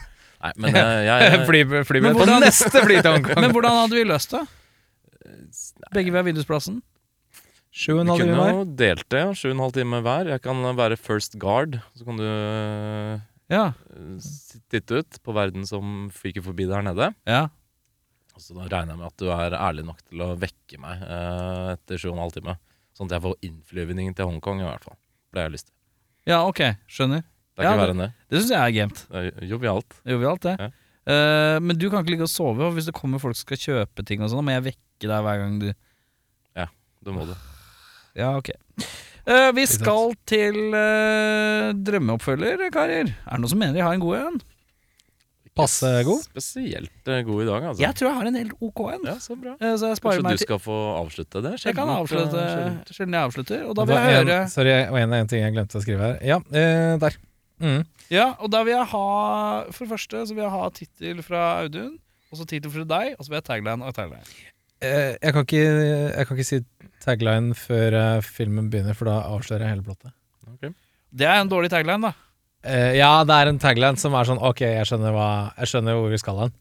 Nei, 0.41 0.51
men 0.57 0.75
eh, 0.75 1.01
jeg, 1.05 1.41
Fly, 1.49 1.59
flybillett 1.85 2.15
Men 2.15 2.15
på 2.17 2.25
hvordan- 2.25 2.45
neste 2.47 2.81
fly 2.85 2.95
til 3.01 3.11
Hongkong. 3.13 3.41
Men 3.45 3.51
hvordan 3.53 3.75
hadde 3.83 3.97
vi 3.99 4.05
løst 4.09 4.31
det? 4.33 4.41
Begge 5.93 6.13
ved 6.15 6.25
vindusplassen? 6.29 6.79
Sju 7.71 7.93
og 7.95 8.01
en 8.01 8.09
Vi 8.09 8.11
halv 8.11 8.21
kunne 8.23 8.33
time 8.35 8.43
hver. 8.43 8.55
jo 8.57 8.63
delt 8.81 9.05
det, 9.13 9.23
sju 9.39 9.47
og 9.49 9.53
en 9.55 9.61
halv 9.63 9.75
time 9.77 9.99
hver. 10.03 10.29
Jeg 10.33 10.41
kan 10.43 10.63
være 10.75 10.97
first 10.99 11.37
guard, 11.39 11.77
så 11.95 12.07
kan 12.07 12.17
du 12.19 12.25
øh, 12.25 13.19
Ja. 13.51 13.63
titte 14.71 15.01
ut 15.03 15.19
på 15.23 15.33
verden 15.35 15.65
som 15.67 16.09
fyker 16.15 16.43
forbi 16.43 16.65
der 16.67 16.81
nede. 16.89 17.13
ja. 17.27 17.47
Så 18.41 18.55
da 18.57 18.63
regner 18.65 18.95
jeg 18.95 18.97
med 18.97 19.05
at 19.11 19.17
du 19.21 19.27
er 19.29 19.53
ærlig 19.53 19.83
nok 19.85 19.99
til 20.09 20.21
å 20.25 20.31
vekke 20.39 20.79
meg 20.81 21.01
øh, 21.05 21.73
etter 21.75 21.99
sju 22.01 22.07
og 22.09 22.15
en 22.15 22.21
halv 22.23 22.33
time. 22.33 22.55
Sånn 22.97 23.05
at 23.11 23.13
jeg 23.19 23.21
får 23.27 23.35
innflyvning 23.45 24.15
til 24.17 24.25
Hongkong, 24.25 24.63
i 24.63 24.65
hvert 24.65 24.83
fall. 24.87 24.95
Det 25.29 25.37
har 25.43 25.45
jeg 25.49 25.53
lyst 25.59 25.67
til. 25.67 25.75
Ja, 26.31 26.39
ok. 26.49 26.61
Skjønner. 26.89 27.21
Det 27.51 27.63
er 27.63 27.67
Ja, 27.67 27.71
ikke 27.73 27.81
verre 27.83 27.95
enn 27.95 28.03
det. 28.05 28.11
Det 28.31 28.39
syns 28.41 28.53
jeg 28.55 28.61
er 28.61 28.75
gamet. 28.77 29.03
Det 29.11 29.21
er 29.21 29.47
jovialt. 29.51 29.99
Jovialt, 30.07 30.45
det. 30.47 30.55
Ja. 30.59 30.69
Eh, 31.11 31.57
men 31.59 31.77
du 31.77 31.89
kan 31.89 32.03
ikke 32.03 32.13
ligge 32.15 32.27
og 32.27 32.31
sove, 32.31 32.67
og 32.67 32.75
hvis 32.77 32.87
det 32.87 32.95
kommer 32.97 33.21
folk 33.21 33.35
som 33.35 33.47
skal 33.47 33.59
kjøpe 33.61 34.05
ting, 34.07 34.21
og 34.21 34.31
sånn, 34.31 34.41
da 34.43 34.47
må 34.47 34.55
jeg 34.57 34.67
vekke 34.71 35.09
deg 35.11 35.25
hver 35.27 35.41
gang 35.43 35.57
du 35.61 35.71
Det 37.01 37.13
må 37.15 37.23
du. 37.25 37.33
Ja, 38.13 38.35
ok. 38.37 38.51
Eh, 39.25 39.49
vi 39.57 39.63
skal 39.69 40.15
til 40.29 40.57
eh, 40.77 41.71
drømmeoppfølger, 41.73 42.67
karer. 42.73 43.09
Er 43.09 43.31
det 43.31 43.39
noen 43.41 43.49
som 43.49 43.61
mener 43.61 43.79
de 43.79 43.85
har 43.85 43.95
en 43.95 44.03
god 44.03 44.19
en? 44.19 44.41
Passe 45.57 45.89
god. 46.07 46.21
Spesielt 46.29 47.09
øh, 47.11 47.23
god 47.27 47.41
i 47.43 47.47
dag, 47.49 47.65
altså. 47.71 47.81
Jeg 47.83 47.95
tror 47.99 48.07
jeg 48.07 48.17
har 48.19 48.29
en 48.29 48.37
helt 48.39 48.53
ok 48.63 48.79
en. 48.93 49.01
Ja, 49.09 49.15
så 49.19 49.35
bra. 49.35 49.55
Eh, 49.59 49.73
så 49.81 49.89
jeg 49.91 49.99
sparer 49.99 50.21
Kanskje 50.21 50.27
meg 50.27 50.37
du 50.37 50.41
til 50.41 50.47
skal 50.47 50.61
få 50.63 50.77
avslutte 50.95 51.41
det? 51.43 51.51
Jeg 51.59 51.75
kan 51.75 51.89
Sjelden 51.89 51.91
at, 51.91 52.05
avslutte 52.05 52.45
øh, 52.45 52.95
sjelden. 52.95 53.17
jeg 53.17 53.29
avslutter, 53.31 53.65
og 53.67 53.75
da 53.75 53.87
vil 53.89 53.97
jeg 53.99 54.15
høre 54.15 54.37
en, 54.37 54.53
sorry, 54.53 54.77
og 54.85 55.01
en, 55.01 55.17
en 55.19 55.33
ting 55.33 55.43
jeg 55.43 55.57
glemte 55.57 55.81
å 55.81 55.83
skrive 55.83 56.07
her. 56.07 56.21
Ja, 56.31 56.39
eh, 56.55 56.93
der. 57.01 57.19
Mm. 57.61 57.83
Ja, 58.11 58.31
og 58.41 58.49
da 58.51 58.63
vil 58.65 58.73
jeg 58.73 58.87
ha 58.91 59.01
For 59.69 59.85
det 59.85 59.91
første 59.93 60.23
så 60.27 60.33
vil 60.33 60.41
jeg 60.43 60.51
ha 60.55 60.69
tittel 60.75 61.19
fra 61.25 61.41
Audun, 61.61 61.93
og 62.31 62.39
så 62.39 62.47
tittel 62.49 62.73
fra 62.73 62.85
deg, 62.89 63.13
og 63.17 63.23
så 63.25 63.29
vil 63.31 63.37
jeg 63.37 63.45
tagline 63.49 63.85
og 63.85 63.93
tagline. 63.95 64.25
Eh, 64.81 65.13
jeg, 65.21 65.33
kan 65.35 65.45
ikke, 65.45 65.61
jeg 65.61 66.25
kan 66.27 66.37
ikke 66.39 66.47
si 66.47 66.59
tagline 67.05 67.53
før 67.57 67.97
eh, 67.99 68.25
filmen 68.25 68.71
begynner, 68.73 68.97
for 68.97 69.05
da 69.11 69.19
avslører 69.29 69.67
jeg 69.67 69.75
hele 69.75 69.85
plottet. 69.85 70.13
Okay. 70.55 70.73
Det 71.13 71.27
er 71.29 71.37
en 71.43 71.51
dårlig 71.51 71.69
tagline, 71.73 72.09
da. 72.09 72.13
Eh, 72.65 72.95
ja, 72.97 73.11
det 73.25 73.37
er 73.37 73.49
en 73.51 73.61
tagline 73.61 73.97
som 73.97 74.13
er 74.13 74.27
sånn 74.29 74.41
Ok, 74.41 74.59
jeg 74.61 74.85
skjønner, 74.89 75.13
hva, 75.15 75.29
jeg 75.57 75.71
skjønner 75.71 75.95
hvor 75.97 76.11
vi 76.13 76.19
skal 76.21 76.43
hen. 76.43 76.51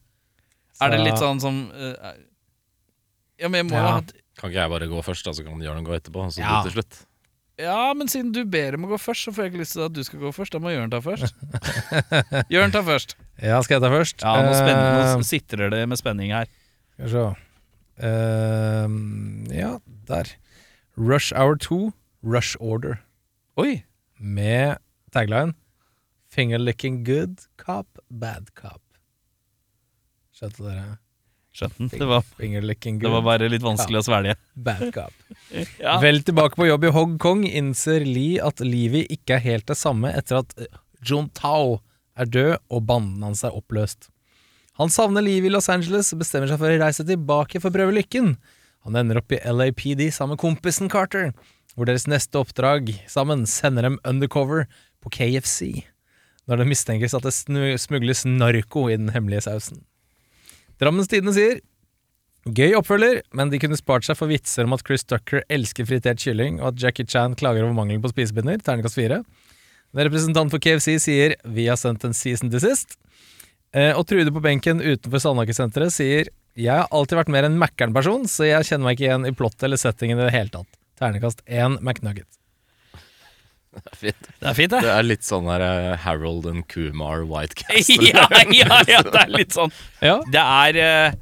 Er 0.80 0.94
det 0.94 1.00
litt 1.04 1.20
sånn 1.20 1.40
som 1.42 1.56
uh, 1.76 2.14
Ja, 3.40 3.50
men 3.52 3.58
jeg 3.60 3.66
må 3.68 3.76
Ja. 3.76 3.82
ha 3.98 4.00
Kan 4.40 4.48
ikke 4.48 4.62
jeg 4.62 4.72
bare 4.72 4.86
gå 4.88 5.02
først, 5.04 5.26
da, 5.26 5.34
så 5.36 5.44
kan 5.44 5.60
Jørn 5.60 5.84
gå 5.84 5.92
etterpå? 5.92 6.24
Så 6.32 6.40
Ja. 6.40 6.62
til 6.64 6.72
slutt. 6.78 7.02
Ja, 7.60 7.92
men 7.96 8.08
siden 8.08 8.30
du 8.32 8.40
ber 8.48 8.76
om 8.78 8.86
å 8.86 8.92
gå 8.94 8.98
først, 9.00 9.26
så 9.26 9.32
får 9.36 9.44
jeg 9.44 9.52
ikke 9.52 9.60
lyst 9.62 9.74
til 9.76 9.84
at 9.84 9.94
du 9.96 10.00
skal 10.06 10.22
gå 10.22 10.30
først. 10.34 10.54
Da 10.54 10.60
må 10.62 10.72
Jørn 10.72 10.92
ta 10.92 11.00
først. 11.04 11.34
Jørn 12.54 12.72
ta 12.74 12.82
først. 12.86 13.16
Ja, 13.42 13.60
skal 13.64 13.76
jeg 13.78 13.84
ta 13.84 13.90
først? 13.92 14.24
Ja, 14.24 14.34
nå, 14.46 14.54
spenner, 14.56 14.88
Eh, 15.00 15.14
nå 15.20 15.26
sitrer 15.28 15.72
det 15.72 15.82
med 15.90 16.00
spenning 16.00 16.32
her. 16.34 16.48
Skal 16.94 17.06
vi 17.06 17.12
se. 17.14 17.26
Ehm, 18.06 19.46
ja, 19.52 19.74
der. 20.08 20.32
Rush 20.96 21.32
Hour 21.36 21.56
2, 21.60 21.92
Rush 22.24 22.56
Order. 22.60 23.00
Oi! 23.60 23.82
Med 24.20 24.76
tagline 25.12 25.54
Finger 26.30 26.60
licking 26.60 27.02
good 27.04 27.46
cop, 27.58 27.98
bad 28.08 28.52
cop. 28.54 28.82
Skjønte 30.36 30.62
dere? 30.62 30.98
Skjønte 31.56 31.80
den. 31.80 31.88
Det 33.02 33.10
var, 33.10 33.22
bare 33.26 33.48
litt 33.50 33.64
vanskelig 33.64 33.98
å 34.00 34.06
svelge. 34.06 34.36
bad 34.54 34.86
cop. 34.94 35.14
Ja. 35.82 35.96
Vel 35.98 36.20
tilbake 36.22 36.54
på 36.54 36.68
jobb 36.68 36.84
i 36.86 36.92
Hongkong 36.94 37.40
innser 37.48 38.04
Lee 38.06 38.38
at 38.44 38.60
livet 38.62 39.10
ikke 39.10 39.34
er 39.40 39.42
helt 39.48 39.66
det 39.66 39.74
samme 39.80 40.12
etter 40.14 40.38
at 40.44 40.52
eh, 40.62 40.68
John 41.02 41.26
Tao 41.34 41.80
er 42.14 42.28
død 42.30 42.52
og 42.70 42.84
banden 42.86 43.24
hans 43.26 43.42
er 43.42 43.56
oppløst. 43.56 44.06
Han 44.78 44.92
savner 44.94 45.24
livet 45.26 45.50
i 45.50 45.52
Los 45.52 45.66
Angeles 45.72 46.12
og 46.14 46.22
bestemmer 46.22 46.46
seg 46.48 46.60
for 46.60 46.70
å 46.70 46.78
reise 46.78 47.04
tilbake 47.08 47.58
for 47.58 47.72
å 47.72 47.74
prøve 47.74 47.96
lykken. 47.98 48.36
Han 48.86 48.96
ender 48.96 49.18
opp 49.20 49.34
i 49.34 49.40
LAPD 49.42 50.06
sammen 50.14 50.36
med 50.36 50.44
kompisen 50.44 50.88
Carter, 50.92 51.32
hvor 51.74 51.90
deres 51.90 52.06
neste 52.08 52.38
oppdrag 52.40 52.94
sammen 53.10 53.42
sender 53.50 53.88
dem 53.88 53.98
undercover 54.06 54.68
på 55.02 55.12
KFC, 55.18 55.82
når 56.46 56.62
det 56.62 56.70
mistenkes 56.70 57.16
at 57.18 57.26
det 57.26 57.34
smugles 57.82 58.24
narko 58.28 58.86
i 58.88 58.96
den 59.00 59.10
hemmelige 59.16 59.48
sausen. 59.50 59.82
Drammens 60.80 61.10
Tidende 61.10 61.34
sier 61.36 61.60
Gøy 62.48 62.72
oppfølger, 62.78 63.18
men 63.36 63.50
de 63.52 63.58
kunne 63.60 63.76
spart 63.76 64.06
seg 64.06 64.16
for 64.16 64.30
vitser 64.30 64.64
om 64.64 64.72
at 64.72 64.80
Chris 64.86 65.04
Tucker 65.04 65.42
elsker 65.52 65.84
fritert 65.84 66.22
kylling, 66.22 66.56
og 66.62 66.70
at 66.70 66.80
Jackie 66.80 67.04
Chan 67.04 67.36
klager 67.36 67.66
over 67.66 67.76
mangelen 67.76 68.00
på 68.00 68.08
spisepinner. 68.14 68.62
Terningkast 68.64 68.96
fire. 68.96 69.20
En 69.92 70.00
representant 70.06 70.48
for 70.48 70.62
KFC 70.62 70.96
sier 71.04 71.36
'Vi 71.44 71.66
har 71.68 71.76
sendt 71.76 72.04
en 72.04 72.16
season 72.16 72.48
desist'. 72.48 72.96
Eh, 73.74 73.92
og 73.92 74.06
Trude 74.06 74.32
på 74.32 74.40
benken 74.40 74.80
utenfor 74.80 75.20
Sandaker-senteret 75.20 75.92
sier 75.92 76.32
'Jeg 76.56 76.80
har 76.80 76.88
alltid 76.90 77.18
vært 77.18 77.28
mer 77.28 77.44
en 77.44 77.58
Mækkern-person, 77.58 78.24
så 78.24 78.48
jeg 78.48 78.64
kjenner 78.64 78.84
meg 78.88 78.96
ikke 78.96 79.08
igjen 79.10 79.26
i 79.28 79.36
plottet 79.36 79.64
eller 79.64 79.76
settingen 79.76 80.18
i 80.18 80.24
det 80.24 80.32
hele 80.32 80.48
tatt'. 80.48 80.80
Ternekast 80.96 81.44
én 81.46 81.78
McNugget. 81.82 82.39
Det 83.70 83.82
er 83.86 83.96
fint. 84.00 84.28
Det 84.40 84.48
er 84.50 84.54
fint, 84.58 84.70
det. 84.74 84.80
Det 84.82 84.92
er 84.98 85.04
litt 85.06 85.22
sånn 85.26 85.46
her 85.46 85.62
eh, 85.62 85.96
Harold 86.02 86.46
and 86.50 86.64
Kumar 86.72 87.22
White 87.30 87.54
Castle. 87.60 88.08
ja, 88.10 88.24
ja, 88.50 88.80
ja, 88.90 89.02
det 89.14 89.20
er 89.24 89.30
litt 89.30 89.54
sånn. 89.54 89.70
Ja, 90.02 90.16
Det 90.26 90.42
er 90.42 90.78
uh, 90.80 91.18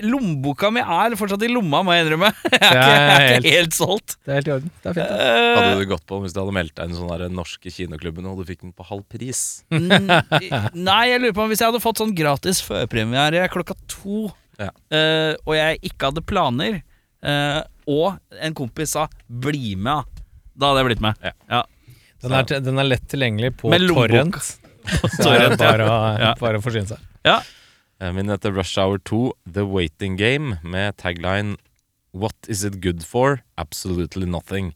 Lommeboka 0.00 0.70
mi 0.72 0.80
er 0.80 1.12
fortsatt 1.20 1.42
i 1.44 1.50
lomma, 1.52 1.82
må 1.84 1.92
jeg 1.92 2.06
innrømme. 2.06 2.30
Jeg 2.54 2.60
er, 2.64 2.70
ikke, 2.72 2.84
jeg 2.88 3.32
er 3.34 3.42
ikke 3.42 3.52
helt 3.58 3.74
solgt. 3.76 4.14
det 4.24 4.32
er 4.32 4.38
helt 4.38 4.48
i 4.48 4.52
orden. 4.54 4.70
Det 4.80 4.88
er 4.88 4.94
fint. 4.96 5.10
det. 5.10 5.26
Eh, 5.26 5.56
Hadde 5.58 5.74
du 5.82 5.90
gått 5.90 6.06
på 6.08 6.20
hvis 6.22 6.32
du 6.32 6.38
hadde 6.40 6.54
meldt 6.56 6.72
deg 6.78 6.88
inn 6.88 6.94
i 6.94 6.98
sånn 7.02 7.12
den 7.20 7.36
norske 7.36 7.72
kinoklubben 7.74 8.28
og 8.30 8.40
du 8.40 8.46
fikk 8.48 8.62
den 8.64 8.72
på 8.78 8.86
halv 8.88 9.04
pris? 9.12 9.42
Mm, 9.68 10.08
Nei, 10.88 11.02
jeg 11.10 11.20
lurer 11.20 11.36
på 11.36 11.44
om 11.44 11.52
hvis 11.52 11.60
jeg 11.60 11.68
hadde 11.68 11.82
fått 11.84 12.00
sånn 12.00 12.14
gratis 12.16 12.62
førpremiere 12.64 13.44
klokka 13.52 13.76
to, 13.92 14.30
Ja. 14.60 14.70
uh, 14.72 15.34
og 15.44 15.52
jeg 15.58 15.82
ikke 15.90 16.08
hadde 16.10 16.24
planer, 16.32 16.80
eh, 17.20 17.60
og 17.90 18.40
en 18.40 18.56
kompis 18.56 18.96
sa 18.96 19.04
'bli 19.28 19.74
med'. 19.76 20.19
Da 20.60 20.70
hadde 20.70 20.82
jeg 20.84 20.88
blitt 20.92 21.04
med. 21.04 21.22
Ja. 21.24 21.32
Ja. 21.50 21.62
Den 22.20 22.34
er, 22.36 22.44
til- 22.50 22.60
den 22.66 22.78
er 22.82 22.84
lett 22.88 23.06
tilgjengelig 23.08 23.54
på 23.62 23.70
Med 23.72 23.80
lommebok. 23.86 24.10
torrent. 24.12 24.56
Så 25.16 25.30
er 25.30 25.48
Torrent, 25.48 25.58
bare, 25.60 25.86
å, 25.88 25.96
Ja. 26.20 26.34
bare 26.40 26.60
å 26.60 26.64
forsyne 26.64 26.88
seg. 26.92 27.00
ja. 27.24 27.40
Eh, 28.00 28.12
Min 28.16 28.28
heter 28.32 28.52
Rush 28.56 28.78
Hour 28.80 28.96
2 29.04 29.32
The 29.44 29.64
Waiting 29.68 30.14
Game 30.16 30.58
med 30.64 30.96
tagline 30.96 31.56
What 32.16 32.32
is 32.48 32.64
it 32.64 32.80
good 32.80 33.02
for? 33.04 33.42
Absolutely 33.60 34.24
nothing. 34.26 34.72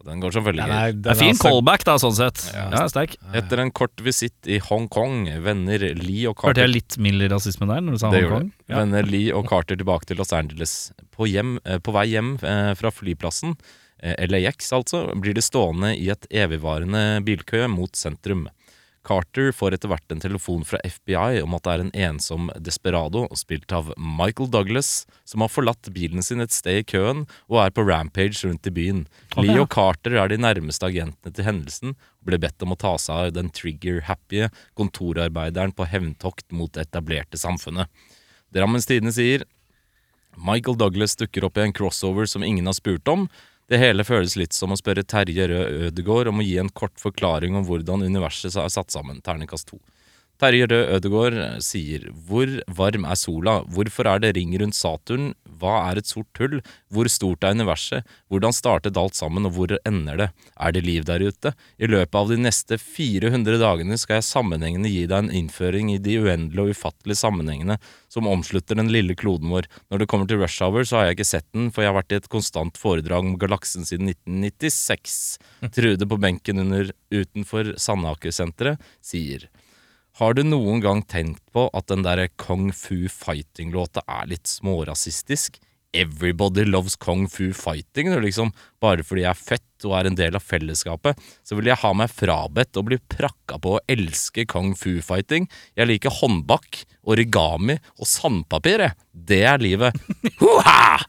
Og 0.00 0.04
Den 0.10 0.20
går 0.20 0.34
som 0.34 0.44
følger. 0.44 0.66
Den 0.66 1.02
Det 1.02 1.12
er 1.12 1.18
fin 1.20 1.30
altså- 1.32 1.46
callback, 1.48 1.84
da, 1.86 1.94
sånn 2.02 2.14
sett. 2.18 2.42
Ja. 2.52 2.66
Ja, 2.74 2.82
sterk. 2.90 3.14
Etter 3.32 3.62
en 3.62 3.70
kort 3.70 3.96
visitt 4.04 4.34
i 4.46 4.58
Hongkong 4.58 5.24
vender 5.42 5.78
Lee 5.94 6.26
og 6.28 6.34
Hørte 6.36 6.42
Carter 6.52 6.66
jeg 6.66 6.74
litt 6.74 6.98
mild 6.98 7.22
rasisme 7.32 7.66
der 7.70 7.80
når 7.80 7.92
du 7.92 7.98
sa 8.02 8.10
Det 8.10 8.22
gjorde 8.26 8.42
det. 8.42 8.74
Vender 8.76 9.02
Lee 9.08 9.32
og 9.32 9.48
Carter 9.48 9.76
tilbake 9.80 10.04
til 10.10 10.16
Los 10.18 10.32
Angeles. 10.36 10.92
På, 11.16 11.26
hjem, 11.30 11.58
eh, 11.64 11.78
på 11.78 11.94
vei 11.96 12.06
hjem 12.12 12.34
eh, 12.42 12.74
fra 12.74 12.90
flyplassen, 12.90 13.56
LAX 14.02 14.72
altså, 14.76 15.06
blir 15.16 15.36
de 15.36 15.44
stående 15.44 15.94
i 15.96 16.10
et 16.12 16.28
evigvarende 16.30 17.22
bilkø 17.24 17.64
mot 17.72 17.96
sentrum. 17.96 18.46
Carter 19.06 19.52
får 19.54 19.76
etter 19.76 19.90
hvert 19.90 20.12
en 20.12 20.20
telefon 20.22 20.64
fra 20.66 20.80
FBI 20.82 21.38
om 21.44 21.54
at 21.54 21.62
det 21.62 21.72
er 21.72 21.82
en 21.84 21.92
ensom 22.08 22.48
desperado, 22.58 23.26
spilt 23.38 23.70
av 23.74 23.92
Michael 23.96 24.50
Douglas, 24.50 25.06
som 25.24 25.44
har 25.44 25.52
forlatt 25.52 25.92
bilen 25.94 26.24
sin 26.26 26.42
et 26.42 26.54
sted 26.54 26.80
i 26.80 26.86
køen 26.86 27.22
og 27.46 27.60
er 27.62 27.74
på 27.74 27.86
rampage 27.86 28.42
rundt 28.42 28.66
i 28.66 28.74
byen. 28.74 29.04
Okay. 29.30 29.46
Lee 29.46 29.62
og 29.62 29.70
Carter 29.72 30.18
er 30.18 30.32
de 30.32 30.40
nærmeste 30.42 30.90
agentene 30.90 31.32
til 31.32 31.46
hendelsen 31.46 31.94
og 31.94 32.30
ble 32.30 32.40
bedt 32.42 32.66
om 32.66 32.74
å 32.74 32.80
ta 32.82 32.96
seg 32.98 33.30
av 33.30 33.36
den 33.36 33.52
trigger-happy 33.54 34.48
kontorarbeideren 34.78 35.74
på 35.76 35.86
hevntokt 35.86 36.50
mot 36.50 36.72
det 36.74 36.88
etablerte 36.88 37.38
samfunnet. 37.38 37.86
Drammens 38.54 38.90
Tidende 38.90 39.14
sier 39.14 39.46
Michael 40.36 40.76
Douglas 40.78 41.14
dukker 41.16 41.46
opp 41.46 41.58
i 41.60 41.64
en 41.64 41.76
crossover 41.76 42.26
som 42.28 42.44
ingen 42.44 42.66
har 42.66 42.76
spurt 42.76 43.06
om. 43.08 43.28
Det 43.66 43.80
hele 43.82 44.04
føles 44.06 44.36
litt 44.38 44.54
som 44.54 44.70
å 44.70 44.78
spørre 44.78 45.02
Terje 45.02 45.48
Rød 45.50 45.86
Ødegård 45.88 46.30
om 46.30 46.38
å 46.38 46.46
gi 46.46 46.54
en 46.62 46.70
kort 46.70 46.94
forklaring 47.02 47.56
om 47.58 47.64
hvordan 47.66 48.04
universet 48.06 48.54
er 48.54 48.70
satt 48.70 48.94
sammen. 48.94 49.18
Terningkast 49.26 49.72
to. 49.72 49.80
Terje 50.36 50.66
Rød 50.68 50.90
Ødegård 50.98 51.36
eh, 51.40 51.58
sier 51.64 52.10
Hvor 52.28 52.50
varm 52.76 53.06
er 53.08 53.16
sola? 53.16 53.62
Hvorfor 53.72 54.08
er 54.10 54.20
det 54.20 54.34
ring 54.36 54.52
rundt 54.60 54.76
Saturn? 54.76 55.30
Hva 55.56 55.78
er 55.88 56.00
et 56.00 56.10
sort 56.10 56.36
hull? 56.36 56.58
Hvor 56.92 57.08
stort 57.08 57.46
er 57.46 57.56
universet? 57.56 58.04
Hvordan 58.28 58.52
startet 58.52 59.00
alt 59.00 59.16
sammen, 59.16 59.48
og 59.48 59.54
hvor 59.56 59.72
ender 59.88 60.20
det? 60.20 60.28
Er 60.60 60.74
det 60.76 60.84
liv 60.84 61.06
der 61.08 61.24
ute? 61.24 61.54
I 61.80 61.88
løpet 61.88 62.20
av 62.20 62.28
de 62.28 62.36
neste 62.44 62.76
400 62.76 63.56
dagene 63.62 63.96
skal 63.96 64.18
jeg 64.18 64.28
sammenhengende 64.28 64.92
gi 64.92 65.06
deg 65.08 65.24
en 65.24 65.32
innføring 65.40 65.94
i 65.94 65.98
de 66.02 66.18
uendelige 66.20 66.66
og 66.66 66.76
ufattelige 66.76 67.22
sammenhengene 67.22 67.78
som 68.12 68.28
omslutter 68.28 68.76
den 68.76 68.92
lille 68.92 69.16
kloden 69.16 69.48
vår. 69.54 69.70
Når 69.88 70.04
det 70.04 70.10
kommer 70.12 70.28
til 70.28 70.42
Rush 70.42 70.60
Hour, 70.60 70.84
så 70.84 71.00
har 71.00 71.08
jeg 71.08 71.16
ikke 71.16 71.30
sett 71.32 71.48
den, 71.56 71.72
for 71.72 71.84
jeg 71.84 71.94
har 71.94 72.00
vært 72.02 72.12
i 72.12 72.20
et 72.20 72.32
konstant 72.32 72.76
foredrag 72.80 73.24
om 73.24 73.38
galaksen 73.40 73.88
siden 73.88 74.12
1996. 74.12 75.38
Trude 75.72 76.12
på 76.12 76.20
benken 76.20 76.60
under 76.66 76.92
utenfor 77.08 77.72
Sandaker-senteret 77.80 78.84
sier 79.00 79.48
har 80.16 80.32
du 80.36 80.42
noen 80.46 80.80
gang 80.80 81.02
tenkt 81.04 81.42
på 81.52 81.66
at 81.76 81.90
den 81.90 82.04
der 82.06 82.22
Kung 82.40 82.70
Fu 82.72 83.04
Fighting-låta 83.12 84.00
er 84.08 84.30
litt 84.30 84.48
smårasistisk? 84.48 85.58
Everybody 85.96 86.64
loves 86.64 86.96
Kung 86.96 87.26
Fu 87.28 87.52
Fighting. 87.52 88.08
det 88.10 88.22
Liksom, 88.24 88.52
bare 88.80 89.04
fordi 89.04 89.26
jeg 89.26 89.30
er 89.30 89.42
født 89.42 89.86
og 89.88 89.94
er 89.98 90.08
en 90.08 90.16
del 90.16 90.36
av 90.36 90.44
fellesskapet, 90.44 91.20
så 91.44 91.56
vil 91.56 91.68
jeg 91.68 91.80
ha 91.82 91.92
meg 91.96 92.12
frabedt 92.12 92.80
å 92.80 92.84
bli 92.84 92.98
prakka 93.12 93.60
på 93.60 93.76
å 93.76 93.84
elske 93.92 94.46
Kung 94.48 94.72
Fu 94.76 95.02
Fighting. 95.04 95.50
Jeg 95.76 95.92
liker 95.92 96.16
håndbak, 96.22 96.82
origami 97.04 97.76
og 98.00 98.08
sandpapir, 98.08 98.88
jeg. 98.88 98.96
Det 99.12 99.44
er 99.44 99.60
livet. 99.60 99.96
Hoha! 100.40 101.00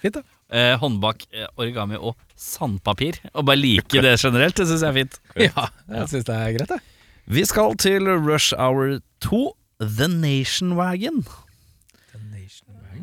Fint, 0.00 0.20
da. 0.20 0.24
Eh, 0.48 0.74
håndbak, 0.80 1.26
eh, 1.36 1.48
origami 1.60 2.00
og 2.00 2.16
sandpapir. 2.32 3.20
Å 3.36 3.44
bare 3.44 3.60
like 3.60 4.00
det 4.00 4.16
generelt, 4.16 4.56
det 4.56 4.68
syns 4.70 4.84
jeg 4.86 4.88
er 4.88 5.02
fint. 5.02 5.18
Ja, 5.50 5.68
jeg 5.98 6.14
syns 6.14 6.28
det 6.28 6.36
er 6.38 6.54
greit, 6.56 6.78
jeg. 6.78 6.97
Vi 7.28 7.42
skal 7.44 7.74
til 7.76 8.08
Rush 8.08 8.54
Hour 8.56 9.00
2, 9.20 9.52
The 9.80 10.08
Nation 10.08 10.72
Wagon. 10.78 11.26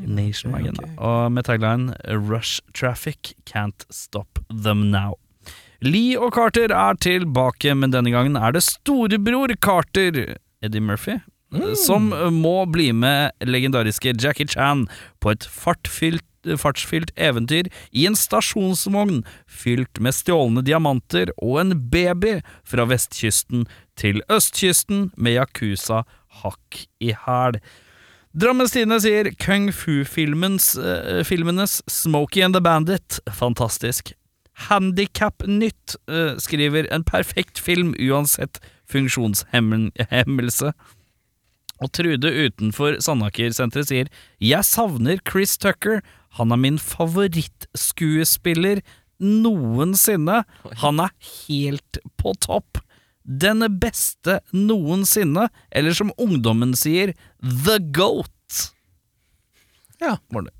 Nation 0.02 0.54
Wagon, 0.54 0.74
da. 0.74 0.88
Og 0.98 1.32
med 1.32 1.46
tagline 1.46 1.94
Rush 2.10 2.62
Traffic 2.74 3.36
Can't 3.46 3.86
Stop 3.94 4.40
Them 4.50 4.90
Now. 4.90 5.14
Lee 5.82 6.18
og 6.18 6.34
Carter 6.34 6.74
er 6.74 6.98
tilbake, 6.98 7.76
men 7.78 7.94
denne 7.94 8.10
gangen 8.10 8.36
er 8.36 8.56
det 8.56 8.64
storebror 8.66 9.54
Carter, 9.62 10.38
Eddie 10.66 10.82
Murphy, 10.82 11.20
som 11.86 12.10
må 12.34 12.64
bli 12.66 12.90
med 12.98 13.30
legendariske 13.46 14.16
Jackie 14.18 14.50
Chan 14.50 14.88
på 15.22 15.36
et 15.36 15.46
fartfylt, 15.46 16.26
fartsfylt 16.58 17.14
eventyr 17.18 17.70
i 17.94 18.08
en 18.10 18.18
stasjonsvogn 18.18 19.22
fylt 19.46 20.02
med 20.02 20.18
stjålne 20.18 20.66
diamanter 20.66 21.30
og 21.38 21.62
en 21.62 21.78
baby 21.94 22.40
fra 22.66 22.86
vestkysten 22.90 23.66
til 24.00 24.22
østkysten 24.32 25.10
med 25.18 25.40
Yakuza 25.40 26.04
hakk 26.42 26.86
i 27.00 27.14
hæl. 27.26 27.60
Drammens 28.36 28.74
Tidende 28.76 29.00
sier 29.00 29.30
Kung 29.40 29.70
Fu-filmenes 29.72 30.74
eh, 30.76 31.24
Smokey 31.88 32.44
and 32.44 32.54
the 32.54 32.62
Bandit 32.62 33.20
fantastisk. 33.32 34.12
Handikap-nytt 34.68 35.96
eh, 36.12 36.36
skriver 36.40 36.88
en 36.92 37.04
perfekt 37.08 37.60
film 37.60 37.96
uansett 37.96 38.60
funksjonshemmelse. 38.92 40.74
Og 41.84 41.92
Trude 41.92 42.30
utenfor 42.32 43.02
Sandaker-senteret 43.04 43.90
sier 43.90 44.12
Jeg 44.40 44.64
savner 44.68 45.20
Chris 45.28 45.58
Tucker. 45.58 46.02
Han 46.40 46.52
er 46.52 46.60
min 46.60 46.80
favorittskuespiller 46.80 48.82
noensinne. 49.20 50.44
Han 50.84 51.00
er 51.04 51.10
helt 51.48 52.00
på 52.20 52.34
topp. 52.44 52.80
Den 53.26 53.66
beste 53.82 54.40
noensinne, 54.54 55.48
eller 55.74 55.96
som 55.98 56.14
ungdommen 56.22 56.76
sier, 56.78 57.16
The 57.42 57.80
Goat. 57.92 58.30
Ja. 60.02 60.18
Det. 60.20 60.30
God, 60.30 60.52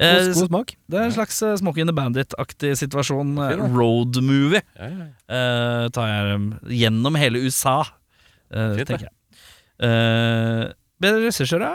Eh, 0.00 0.30
god 0.32 0.46
smak. 0.48 0.70
det 0.88 0.96
er 0.96 1.02
en 1.04 1.12
slags 1.12 1.42
uh, 1.44 1.52
in 1.60 1.82
and 1.82 1.90
the 1.90 1.92
Bandit-aktig 1.92 2.70
situasjon. 2.80 3.34
eh, 3.36 3.56
road 3.76 4.16
movie. 4.22 4.62
Ja, 4.78 4.88
ja. 4.88 5.08
Uh, 5.28 5.88
tar 5.92 6.08
jeg 6.08 6.36
um, 6.38 6.46
gjennom 6.64 7.18
hele 7.20 7.42
USA, 7.44 7.82
uh, 7.84 8.74
Fint, 8.78 8.88
tenker 8.88 9.10
jeg. 9.10 9.14
Uh, 9.76 10.72
bedre 11.00 11.26
regissør, 11.26 11.60
da? 11.60 11.72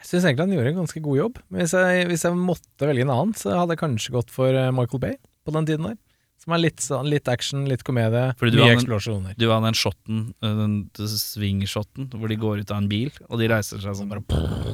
Jeg 0.00 0.08
syns 0.08 0.24
egentlig 0.24 0.46
han 0.46 0.54
gjorde 0.56 0.70
en 0.72 0.80
ganske 0.80 1.02
god 1.04 1.18
jobb. 1.18 1.40
Men 1.50 1.60
hvis 1.60 1.74
jeg, 1.76 2.06
hvis 2.08 2.24
jeg 2.24 2.36
måtte 2.40 2.88
velge 2.88 3.04
en 3.04 3.12
annen, 3.12 3.34
så 3.36 3.52
hadde 3.52 3.76
jeg 3.76 3.82
kanskje 3.82 4.14
gått 4.14 4.30
for 4.32 4.48
eh, 4.56 4.70
Michael 4.72 5.02
Bay 5.02 5.18
på 5.44 5.52
den 5.52 5.68
tiden 5.68 5.84
der. 5.90 5.98
Som 6.40 6.54
er 6.56 6.62
litt, 6.62 6.80
sånn, 6.80 7.08
litt 7.12 7.28
action, 7.28 7.66
litt 7.68 7.82
komedie, 7.84 8.30
Fordi 8.40 8.56
mye 8.56 8.72
eksplosjoner. 8.78 9.36
Du 9.36 9.50
har 9.50 9.60
den 9.60 9.76
shotten, 9.76 10.22
eh, 10.40 10.54
den 10.56 10.76
swing-shotten, 10.96 12.08
hvor 12.14 12.32
de 12.32 12.38
går 12.40 12.62
ut 12.62 12.72
av 12.72 12.80
en 12.80 12.88
bil, 12.88 13.10
og 13.28 13.42
de 13.42 13.50
reiser 13.52 13.82
seg 13.82 13.98
sånn 13.98 14.08
bare 14.08 14.24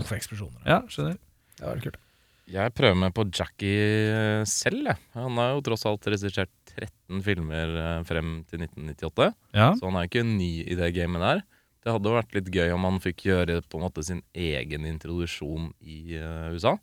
For 0.07 0.15
eksplosjoner. 0.15 0.61
Ja, 0.63 0.85
skjønner. 0.87 1.19
Det 1.59 1.67
var 1.67 1.83
kult. 1.83 1.99
Jeg 2.47 2.71
prøver 2.79 2.95
meg 3.01 3.11
på 3.17 3.27
Jackie 3.35 3.83
eh, 4.15 4.45
selv, 4.47 4.87
jeg. 4.93 5.03
Han 5.19 5.43
har 5.43 5.57
jo 5.57 5.65
tross 5.67 5.83
alt 5.91 6.07
regissert 6.07 6.53
13 6.77 7.25
filmer 7.27 7.75
eh, 7.83 8.03
frem 8.07 8.45
til 8.47 8.63
1998. 8.63 9.33
Ja. 9.59 9.73
Så 9.75 9.89
han 9.89 9.99
er 9.99 10.07
jo 10.07 10.13
ikke 10.13 10.27
ny 10.29 10.53
i 10.63 10.79
det 10.79 10.93
gamet 10.95 11.25
der. 11.25 11.43
Det 11.83 11.95
hadde 11.97 12.15
vært 12.15 12.37
litt 12.39 12.53
gøy 12.55 12.71
om 12.75 12.87
han 12.87 13.03
fikk 13.03 13.27
gjøre 13.27 13.59
på 13.67 13.81
en 13.81 13.89
måte 13.89 14.07
sin 14.07 14.23
egen 14.39 14.87
introduksjon 14.87 15.73
i 15.83 16.15
USA. 16.55 16.77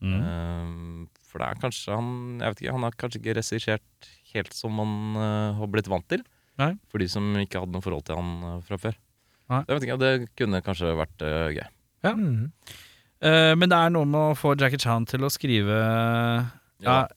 Mm. 0.00 0.20
Eh, 0.22 1.18
for 1.28 1.42
det 1.42 1.48
er 1.50 1.58
kanskje 1.60 1.92
han 1.92 2.38
Jeg 2.40 2.54
vet 2.54 2.62
ikke, 2.62 2.72
han 2.72 2.86
har 2.86 2.94
kanskje 2.96 3.18
ikke 3.20 3.34
regissert 3.36 4.08
helt 4.34 4.52
som 4.56 4.74
man 4.76 5.16
uh, 5.16 5.58
har 5.58 5.70
blitt 5.72 5.88
vant 5.90 6.06
til. 6.08 6.22
Nei. 6.60 6.74
For 6.92 6.98
de 7.02 7.08
som 7.08 7.30
ikke 7.40 7.60
hadde 7.62 7.72
noe 7.72 7.84
forhold 7.84 8.04
til 8.08 8.16
han 8.20 8.30
uh, 8.44 8.60
fra 8.66 8.78
før. 8.78 8.96
Nei. 9.50 9.64
Jeg 9.66 9.74
vet 9.76 9.88
ikke, 9.88 9.98
Det 9.98 10.12
kunne 10.38 10.62
kanskje 10.62 10.94
vært 10.98 11.24
uh, 11.26 11.48
gøy. 11.54 11.66
Ja. 12.06 12.14
Eh, 13.20 13.52
men 13.58 13.68
det 13.68 13.76
er 13.76 13.90
noe 13.92 14.08
med 14.08 14.20
å 14.32 14.36
få 14.38 14.54
Jackie 14.56 14.80
Chan 14.80 15.04
til 15.10 15.26
å 15.26 15.28
skrive 15.32 15.76
ja, 16.80 16.94
Ja. 16.96 17.08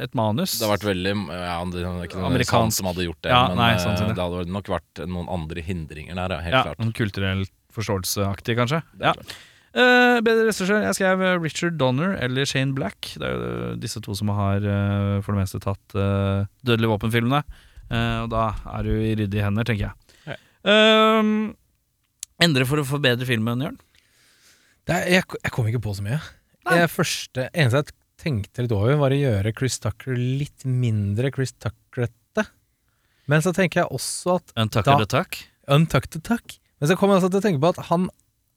et 0.00 0.14
manus. 0.16 0.54
Det 0.56 0.64
har 0.64 0.72
vært 0.78 0.86
veldig 0.88 1.12
ja, 1.28 1.58
Det 1.68 1.82
er 1.82 2.06
ikke 2.06 2.16
noen 2.22 2.30
Amerikansk. 2.30 2.78
som 2.78 2.88
hadde 2.88 3.04
gjort 3.04 3.20
det, 3.20 3.28
Ja, 3.34 3.42
men 3.48 3.58
nei, 3.60 3.72
eh, 3.74 3.82
sannsynlig. 3.82 4.14
det 4.16 4.24
hadde 4.24 4.54
nok 4.56 4.70
vært 4.72 5.02
noen 5.06 5.28
andre 5.28 5.60
hindringer 5.60 6.14
der, 6.16 6.32
ja, 6.32 6.40
helt 6.46 6.56
ja, 6.56 6.62
klart. 6.70 6.80
en 6.80 6.92
kulturelt 6.96 7.52
forståelseaktig, 7.76 8.56
kanskje. 8.56 8.82
Det 8.96 9.10
er 9.10 9.20
Ja. 9.20 9.34
Eh, 9.70 10.18
bedre 10.26 10.48
regissør. 10.48 10.80
Jeg 10.82 10.96
skrev 10.98 11.20
eh, 11.22 11.36
Richard 11.38 11.76
Donner 11.78 12.16
eller 12.18 12.48
Shane 12.48 12.74
Black. 12.74 13.12
Det 13.14 13.26
er 13.26 13.36
jo 13.36 13.50
eh, 13.50 13.76
disse 13.78 14.02
to 14.02 14.16
som 14.18 14.32
har 14.34 14.64
uh, 14.66 15.20
for 15.22 15.36
det 15.36 15.44
meste 15.44 15.60
tatt 15.62 15.94
uh, 15.94 16.48
Dødelige 16.66 16.90
våpen-filmene. 16.90 17.44
Uh, 17.90 18.24
og 18.24 18.32
da 18.34 18.48
er 18.74 18.86
du 18.86 18.90
i 18.96 19.14
ryddige 19.18 19.44
hender, 19.46 19.66
tenker 19.66 19.90
jeg. 19.90 20.10
Eh, 20.60 21.30
endre 22.44 22.66
for 22.68 22.82
å 22.82 22.86
forbedre 22.88 23.28
filmen, 23.28 23.62
Jørn? 23.64 23.78
Det 24.88 24.96
er, 24.96 25.06
jeg, 25.14 25.26
jeg 25.38 25.54
kom 25.54 25.68
ikke 25.70 25.82
på 25.84 25.94
så 25.96 26.04
mye. 26.04 26.20
Det 26.68 26.86
første, 26.92 27.46
eneste 27.54 27.80
jeg 27.80 27.96
tenkte 28.20 28.64
litt 28.64 28.74
over, 28.76 28.98
var 29.00 29.14
å 29.14 29.18
gjøre 29.18 29.54
Chris 29.56 29.78
Tucker 29.80 30.18
litt 30.18 30.66
mindre 30.68 31.30
Chris 31.34 31.54
Tuckerete. 31.56 32.44
Men 33.30 33.44
så 33.44 33.54
tenker 33.56 33.84
jeg 33.84 33.94
også 33.96 34.40
at 34.40 34.52
Untucker 34.60 35.00
the 35.04 35.08
Tuck? 35.08 35.38
Untucked 35.70 36.18
Tuck 36.26 36.56
Men 36.80 36.88
så 36.90 36.96
kommer 36.98 37.14
jeg 37.14 37.22
også 37.22 37.30
til 37.30 37.38
å 37.38 37.44
tenke 37.44 37.62
på 37.62 37.70
at 37.70 37.84
han 37.90 38.08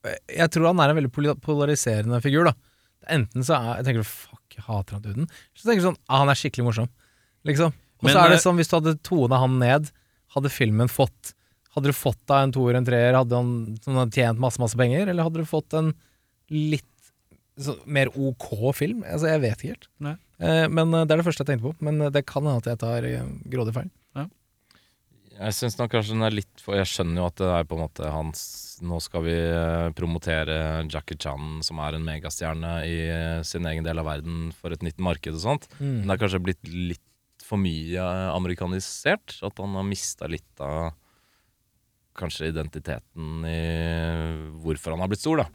Jeg 0.04 0.52
tror 0.52 0.70
han 0.70 0.82
er 0.82 0.92
en 0.92 0.98
veldig 1.00 1.36
polariserende 1.44 2.20
figur, 2.24 2.50
da. 2.50 2.54
Enten 3.14 3.44
så 3.44 3.56
er, 3.58 3.84
tenker 3.84 4.04
du 4.04 4.08
fuck, 4.08 4.42
jeg 4.54 4.64
hater 4.66 4.96
han 4.96 5.04
duden. 5.04 5.30
Så 5.56 5.66
tenker 5.66 5.82
du 5.82 5.88
sånn 5.90 6.00
ah, 6.08 6.22
han 6.22 6.32
er 6.32 6.40
skikkelig 6.40 6.68
morsom. 6.68 6.90
Liksom. 7.48 7.74
Og 8.04 8.10
så 8.10 8.20
er 8.20 8.32
det 8.32 8.42
sånn, 8.42 8.58
hvis 8.60 8.70
du 8.70 8.76
hadde 8.78 8.96
tona 9.04 9.40
han 9.42 9.58
ned, 9.60 9.90
hadde 10.36 10.52
filmen 10.52 10.90
fått 10.92 11.34
Hadde 11.74 11.90
du 11.90 11.96
fått 11.96 12.20
da 12.30 12.36
en 12.44 12.52
toer, 12.54 12.76
en 12.78 12.84
treer, 12.86 13.16
hadde 13.18 13.34
han, 13.34 13.48
som 13.82 13.96
hadde 13.98 14.14
tjent 14.14 14.38
masse, 14.38 14.60
masse 14.62 14.78
penger, 14.78 15.08
eller 15.10 15.26
hadde 15.26 15.42
du 15.42 15.48
fått 15.50 15.74
en 15.74 15.88
litt 16.54 16.86
så, 17.58 17.74
mer 17.82 18.12
ok 18.14 18.46
film? 18.78 19.00
Altså, 19.02 19.26
jeg 19.32 19.42
vet 19.42 19.58
ikke 19.58 19.72
helt. 19.72 19.88
Eh, 20.38 20.68
men 20.70 20.94
eh, 20.94 21.02
det 21.02 21.16
er 21.16 21.18
det 21.18 21.26
første 21.26 21.42
jeg 21.42 21.48
tenkte 21.50 21.72
på. 21.72 21.74
Men 21.82 21.98
eh, 21.98 22.12
det 22.14 22.22
kan 22.30 22.46
hende 22.46 22.62
at 22.62 22.68
jeg 22.70 22.78
tar 22.78 23.08
eh, 23.08 23.26
grådig 23.50 23.74
feil. 23.74 23.90
Jeg 25.34 25.54
syns 25.56 25.76
nok 25.78 25.90
kanskje 25.90 26.14
den 26.14 26.26
er 26.26 26.34
litt 26.34 26.62
for 26.62 26.76
Jeg 26.78 26.86
skjønner 26.90 27.20
jo 27.20 27.26
at 27.26 27.40
det 27.40 27.48
er 27.50 27.66
på 27.66 27.76
en 27.76 27.82
måte 27.84 28.10
hans 28.12 28.42
Nå 28.84 28.98
skal 29.02 29.24
vi 29.26 29.34
eh, 29.34 29.88
promotere 29.96 30.84
Jackie 30.90 31.18
Chan, 31.20 31.60
som 31.64 31.78
er 31.82 31.96
en 31.96 32.04
megastjerne 32.06 32.72
i 32.86 32.96
eh, 33.06 33.40
sin 33.46 33.66
egen 33.70 33.86
del 33.86 34.00
av 34.02 34.08
verden, 34.08 34.48
for 34.58 34.74
et 34.74 34.82
nytt 34.82 34.98
marked 35.02 35.30
og 35.30 35.40
sånt. 35.40 35.68
Men 35.78 36.08
det 36.10 36.16
er 36.16 36.20
kanskje 36.24 36.40
blitt 36.42 36.70
litt 36.74 37.46
for 37.46 37.62
mye 37.62 38.02
eh, 38.02 38.30
amerikanisert. 38.34 39.36
At 39.46 39.62
han 39.62 39.78
har 39.78 39.86
mista 39.86 40.26
litt 40.28 40.62
av 40.64 40.90
kanskje 42.18 42.50
identiteten 42.50 43.46
i 43.46 43.60
hvorfor 44.66 44.96
han 44.96 45.06
har 45.06 45.12
blitt 45.14 45.22
stor, 45.22 45.44
da. 45.44 45.48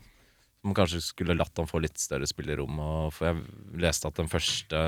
Som 0.63 0.75
kanskje 0.79 1.03
skulle 1.03 1.37
latt 1.37 1.59
han 1.59 1.69
få 1.69 1.83
litt 1.83 1.99
større 1.99 2.27
spillerom. 2.31 2.79
Og 2.79 3.13
for 3.15 3.29
jeg 3.29 3.83
leste 3.83 4.09
at 4.09 4.23
den 4.23 4.31
første 4.31 4.85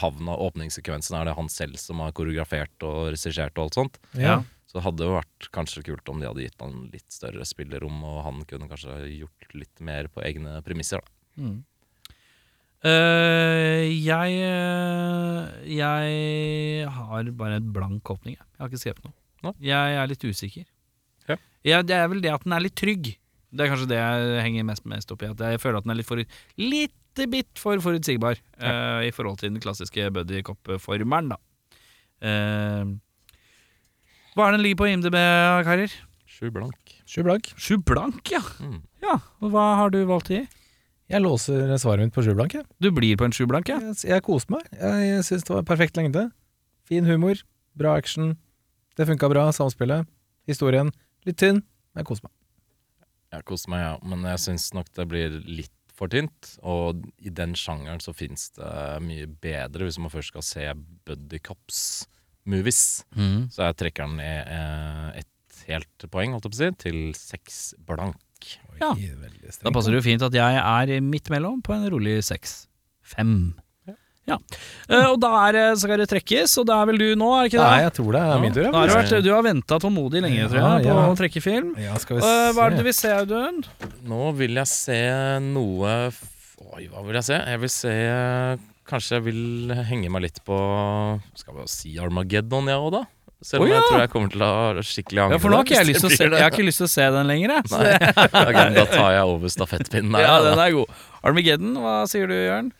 havna, 0.00 0.36
åpningssekvensen, 0.46 1.16
er 1.18 1.28
det 1.28 1.36
han 1.38 1.50
selv 1.52 1.78
som 1.80 2.02
har 2.04 2.14
koreografert 2.16 2.86
og 2.86 3.12
regissert 3.14 3.56
og 3.56 3.66
alt 3.66 3.78
sånt. 3.78 3.98
Ja. 4.18 4.40
Så 4.68 4.78
det 4.78 4.86
hadde 4.86 5.08
jo 5.08 5.16
vært 5.18 5.48
kanskje 5.52 5.84
kult 5.84 6.08
om 6.08 6.22
de 6.22 6.30
hadde 6.30 6.46
gitt 6.46 6.62
han 6.64 6.86
litt 6.94 7.12
større 7.12 7.44
spillerom, 7.44 7.98
og 8.08 8.22
han 8.24 8.40
kunne 8.48 8.70
kanskje 8.70 8.94
gjort 9.10 9.56
litt 9.58 9.84
mer 9.84 10.08
på 10.12 10.24
egne 10.24 10.62
premisser, 10.64 11.02
da. 11.02 11.52
Eh, 12.82 13.86
jeg 14.02 14.38
eh, 14.42 15.50
Jeg 15.70 16.88
har 16.90 17.28
bare 17.38 17.60
en 17.60 17.68
blank 17.74 18.10
åpning. 18.10 18.34
Jeg, 18.34 18.46
jeg 18.48 18.62
har 18.64 18.70
ikke 18.72 18.82
skrevet 18.82 19.04
noe. 19.06 19.14
No. 19.42 19.52
Jeg 19.62 19.98
er 19.98 20.10
litt 20.10 20.24
usikker. 20.24 20.66
Ja. 21.28 21.36
Jeg, 21.66 21.86
det 21.86 21.98
er 21.98 22.08
vel 22.10 22.22
det 22.24 22.32
at 22.34 22.46
den 22.46 22.56
er 22.56 22.64
litt 22.64 22.78
trygg. 22.78 23.12
Det 23.52 23.64
er 23.64 23.70
kanskje 23.72 23.90
det 23.90 24.00
jeg 24.00 24.42
henger 24.46 24.66
mest, 24.68 24.84
mest 24.88 25.12
opp 25.12 25.22
i. 25.24 25.30
At 25.32 25.40
jeg 25.52 25.60
føler 25.60 25.80
at 25.80 25.86
den 25.86 25.94
er 25.94 26.00
litt 26.00 26.08
for 26.08 26.20
Litt 26.60 27.24
bit 27.28 27.60
for 27.60 27.76
forutsigbar 27.84 28.38
eh, 28.40 29.00
i 29.04 29.10
forhold 29.12 29.42
til 29.42 29.50
den 29.52 29.60
klassiske 29.60 30.06
buddycop-formelen, 30.16 31.34
da. 31.34 31.40
Uh, 32.22 32.94
hva 34.32 34.46
er 34.46 34.54
den 34.54 34.62
ligger 34.64 34.78
på 34.80 34.88
IMDb, 34.88 35.18
karer? 35.66 35.92
Sju 36.24 36.48
blank. 36.54 36.94
Sju 37.04 37.20
blank. 37.26 37.52
Sju 37.60 37.76
blank, 37.84 38.32
ja. 38.32 38.40
Mm. 38.64 38.80
ja. 39.04 39.18
Og 39.44 39.52
hva 39.52 39.66
har 39.82 39.92
du 39.92 40.00
valgt 40.08 40.30
å 40.32 40.38
gi? 40.38 40.46
Jeg 41.12 41.20
låser 41.20 41.74
svaret 41.76 42.06
mitt 42.06 42.14
på 42.16 42.24
sju 42.24 42.32
blank. 42.38 42.56
Ja. 42.56 42.64
Du 42.80 42.88
blir 42.94 43.18
på 43.20 43.28
en 43.28 43.36
sju 43.36 43.44
blank, 43.50 43.68
ja? 43.68 43.76
jeg, 43.84 43.98
jeg 44.08 44.24
koste 44.24 44.54
meg. 44.54 44.64
Jeg, 44.72 45.08
jeg 45.10 45.26
syns 45.28 45.44
det 45.44 45.52
var 45.52 45.66
perfekt 45.68 46.00
lengde. 46.00 46.30
Fin 46.88 47.04
humor, 47.04 47.42
bra 47.76 47.98
action. 48.00 48.38
Det 48.96 49.08
funka 49.10 49.28
bra, 49.28 49.50
samspillet. 49.52 50.08
Historien 50.48 50.94
litt 51.28 51.36
tynn, 51.42 51.60
men 51.92 52.02
jeg 52.02 52.08
koste 52.08 52.30
meg. 52.30 52.34
Jeg 53.32 53.46
koser 53.48 53.72
meg, 53.72 53.80
ja. 53.86 53.92
Men 54.04 54.26
jeg 54.28 54.40
syns 54.44 54.70
nok 54.76 54.90
det 54.96 55.06
blir 55.08 55.38
litt 55.48 55.72
for 55.96 56.10
tynt. 56.12 56.54
Og 56.64 57.04
i 57.22 57.32
den 57.32 57.54
sjangeren 57.58 58.00
så 58.02 58.12
fins 58.16 58.50
det 58.56 58.72
mye 59.04 59.28
bedre, 59.42 59.86
hvis 59.88 60.00
man 60.02 60.12
først 60.12 60.32
skal 60.34 60.44
se 60.46 60.66
Buddy 61.08 61.40
Cops-movies. 61.44 62.82
Så 63.54 63.68
jeg 63.68 63.78
trekker 63.80 64.08
den 64.10 64.18
ned 64.20 64.52
eh, 64.52 65.22
ett 65.22 65.62
helt 65.68 66.06
poeng, 66.10 66.34
holdt 66.34 66.48
jeg 66.48 66.52
på 66.52 66.58
å 66.58 66.62
si, 66.62 66.70
til 66.82 67.00
seks 67.16 67.60
blank. 67.86 68.18
Ja. 68.82 68.90
Da 69.62 69.70
passer 69.70 69.94
det 69.94 70.00
jo 70.00 70.06
fint 70.08 70.24
at 70.26 70.34
jeg 70.34 70.56
er 70.58 70.94
midt 71.06 71.30
mellom 71.30 71.60
på 71.62 71.76
en 71.76 71.86
rolig 71.92 72.16
seks. 72.26 72.64
Fem. 73.06 73.52
Ja. 74.30 74.36
Uh, 74.86 75.08
og 75.12 75.16
da 75.22 75.30
er 75.48 75.56
så 75.74 75.82
skal 75.82 75.98
det 75.98 76.08
trekkes, 76.12 76.54
og 76.62 76.66
det 76.68 76.74
er 76.76 76.90
vel 76.92 77.00
du 77.00 77.06
nå, 77.18 77.30
er 77.34 77.46
det 77.46 77.50
ikke 77.50 77.58
det? 77.58 77.66
Nei, 77.66 77.80
jeg 77.82 77.94
tror 77.98 78.10
det 78.14 78.20
er 78.22 78.42
min 78.44 78.54
tur. 78.54 78.66
Ja. 78.68 78.72
har 78.76 78.92
vært, 78.94 79.14
du 79.24 79.30
har 79.34 79.46
venta 79.46 79.78
tålmodig 79.82 80.22
lenge, 80.22 80.50
tror 80.52 80.60
jeg, 80.60 80.84
på 80.86 80.92
ja. 80.92 81.06
å 81.08 81.16
trekke 81.18 81.42
film. 81.42 81.72
Ja, 81.82 81.96
skal 82.02 82.20
vi 82.20 82.26
uh, 82.26 82.50
hva 82.54 82.68
er 82.68 82.76
det 82.76 82.84
du 82.84 82.86
vil 82.86 82.96
se, 82.96 83.14
Audun? 83.22 83.64
Nå 84.06 84.28
vil 84.38 84.62
jeg 84.62 84.70
se 84.70 85.00
noe 85.48 85.96
Oi, 86.72 86.86
hva 86.88 87.02
vil 87.04 87.18
jeg 87.18 87.26
se? 87.26 87.36
Jeg 87.36 87.60
vil 87.60 87.70
se 87.72 87.94
Kanskje 88.88 89.18
jeg 89.18 89.24
vil 89.26 89.72
henge 89.88 90.08
meg 90.12 90.24
litt 90.24 90.38
på 90.46 90.56
Skal 91.38 91.58
vi 91.58 91.66
si 91.70 91.96
Armageddon, 92.00 92.70
jeg 92.70 92.80
òg, 92.80 92.94
da? 92.94 93.02
Selv 93.42 93.64
om 93.64 93.66
oh, 93.66 93.72
ja. 93.72 93.80
jeg 93.80 93.88
tror 93.88 94.00
jeg 94.04 94.10
kommer 94.12 94.32
til 94.32 94.44
å 94.46 94.50
ha 94.52 94.84
skikkelig 94.86 95.22
Ja, 95.34 95.38
for 95.42 95.50
nå 95.50 95.58
har 95.58 95.66
ikke 95.66 95.80
jeg 95.80 95.88
lyst 95.88 96.04
til 96.04 96.08
å 96.12 96.14
se, 96.14 96.28
jeg 96.28 96.44
har 96.44 96.54
ikke 96.54 96.66
lyst 96.68 96.78
til 96.78 96.86
å 96.86 96.92
se 96.92 97.08
den 97.16 97.32
lenger, 97.32 97.56
jeg. 97.56 97.64
Nei. 97.72 98.68
da 98.78 98.84
tar 98.86 99.08
jeg 99.16 99.24
over 99.32 99.52
stafettpinnen 99.52 100.14
her. 100.14 100.28
Ja, 100.28 100.36
den 100.46 100.62
er 100.62 100.76
god. 100.76 101.00
Armageddon, 101.26 101.74
hva 101.82 101.96
sier 102.10 102.30
du, 102.30 102.36
Jørn? 102.38 102.70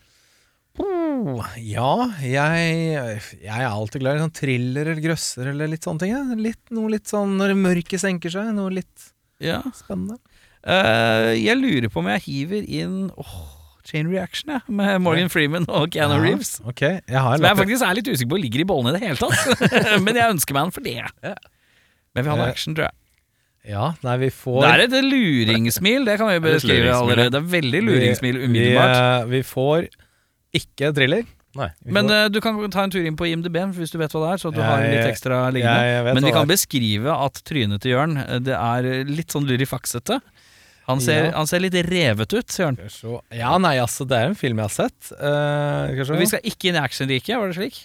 Oh, 0.81 1.43
ja, 1.61 2.07
jeg, 2.25 3.19
jeg 3.43 3.53
er 3.61 3.67
alltid 3.69 4.01
glad 4.01 4.17
i 4.17 4.21
sånn 4.23 4.33
thriller 4.33 4.87
eller 4.89 5.03
grøsser 5.03 5.51
eller 5.51 5.69
litt 5.69 5.85
sånne 5.85 6.01
ting. 6.01 6.13
Ja. 6.15 6.23
Litt, 6.39 6.61
noe 6.73 6.89
litt 6.95 7.11
sånn 7.11 7.35
når 7.37 7.53
mørket 7.59 8.01
senker 8.01 8.33
seg, 8.33 8.49
noe 8.57 8.73
litt 8.73 9.11
Ja. 9.43 9.59
spennende. 9.77 10.17
Uh, 10.63 11.33
jeg 11.35 11.59
lurer 11.59 11.91
på 11.91 11.99
om 11.99 12.07
jeg 12.13 12.23
hiver 12.25 12.63
inn 12.71 12.97
oh, 13.19 13.33
Chain 13.85 14.07
Reaction, 14.09 14.53
jeg, 14.55 14.63
med 14.71 15.01
Morgan 15.03 15.27
Freeman 15.29 15.65
og 15.67 15.89
Keanu 15.91 16.15
Ja, 16.15 16.21
Reeves. 16.23 16.55
Okay. 16.71 17.01
jeg 17.03 17.19
har 17.19 17.35
Som 17.37 17.49
jeg 17.49 17.59
faktisk 17.59 17.85
er 17.85 17.97
litt 17.99 18.07
usikker 18.09 18.31
på 18.31 18.39
ligger 18.39 18.63
i 18.63 18.67
bollene 18.69 18.93
i 18.95 18.97
det 18.97 19.09
hele 19.09 19.19
tatt. 19.19 19.65
Men 20.05 20.17
jeg 20.17 20.37
ønsker 20.37 20.55
meg 20.57 20.69
den 20.69 20.75
for 20.77 20.87
det. 20.87 21.35
Men 22.15 22.23
vi 22.23 22.31
har 22.31 22.39
noe 22.39 22.47
Eh, 22.47 22.53
action, 22.55 22.77
tror 22.77 22.87
jeg. 22.89 22.97
Ja, 23.73 23.91
nei, 24.03 24.15
vi 24.25 24.29
får 24.35 24.57
Det 24.63 24.71
er 24.71 24.81
et 24.87 24.95
luringsmil, 25.05 26.07
det 26.07 26.17
kan 26.19 26.31
vi 26.31 26.39
beskrive 26.43 26.95
allerede. 26.95 27.29
Det 27.35 27.39
er 27.43 27.51
veldig 27.53 27.81
luringsmil 27.85 28.41
umiddelbart. 28.47 28.95
Vi, 28.95 29.03
eh, 29.03 29.29
vi 29.37 29.43
får 29.47 29.87
ikke 30.57 30.91
thriller. 30.95 31.25
Nei. 31.53 31.67
Men 31.85 32.09
eh, 32.09 32.27
du 32.33 32.39
kan 32.41 32.57
ta 32.73 32.85
en 32.87 32.93
tur 32.93 33.03
inn 33.05 33.17
på 33.17 33.27
IMDb 33.29 33.59
hvis 33.77 33.93
du 33.93 33.99
vet 34.01 34.13
hva 34.15 34.23
det 34.23 34.29
er. 34.31 34.41
Så 34.41 34.49
du 34.49 34.57
du 34.57 34.63
har 34.65 34.81
litt 34.81 35.05
ekstra 35.05 35.43
jeg 35.45 35.59
liggende 35.59 36.15
Men 36.17 36.25
vi 36.25 36.33
kan 36.33 36.49
beskrive 36.49 37.13
at 37.13 37.43
trynet 37.45 37.83
til 37.83 37.93
Jørn 37.93 38.17
eh, 38.23 38.39
Det 38.41 38.55
er 38.57 38.87
litt 39.09 39.33
sånn 39.35 39.45
lurifaksete. 39.49 40.17
Han 40.89 40.99
ser, 40.99 41.29
Ja. 41.29 41.37
han 41.37 41.47
ser 41.47 41.61
litt 41.63 41.77
revet 41.87 42.33
ut, 42.33 42.55
Jørn. 42.59 42.75
Ja, 43.31 43.53
nei, 43.61 43.77
altså, 43.79 44.03
det 44.09 44.17
er 44.17 44.31
en 44.33 44.35
film 44.35 44.59
jeg 44.59 44.67
har 44.67 44.73
sett. 44.73 45.13
Uh, 45.15 45.93
skal 45.93 45.95
vi 45.95 46.03
se. 46.03 46.17
Vi 46.19 46.27
skal 46.33 46.49
ikke 46.51 46.67
inn 46.67 46.75
i 46.75 46.81
actionriket, 46.81 47.37
var 47.39 47.53
det 47.53 47.55
slik? 47.55 47.77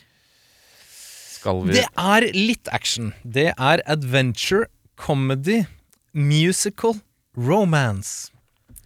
Skal 1.37 1.63
vi 1.63 1.77
Det 1.77 1.85
er 1.95 2.27
litt 2.35 2.73
action. 2.75 3.13
Det 3.23 3.53
er 3.55 3.85
adventure, 3.87 4.67
comedy, 4.99 5.61
musical, 6.11 6.99
romance. 7.39 8.33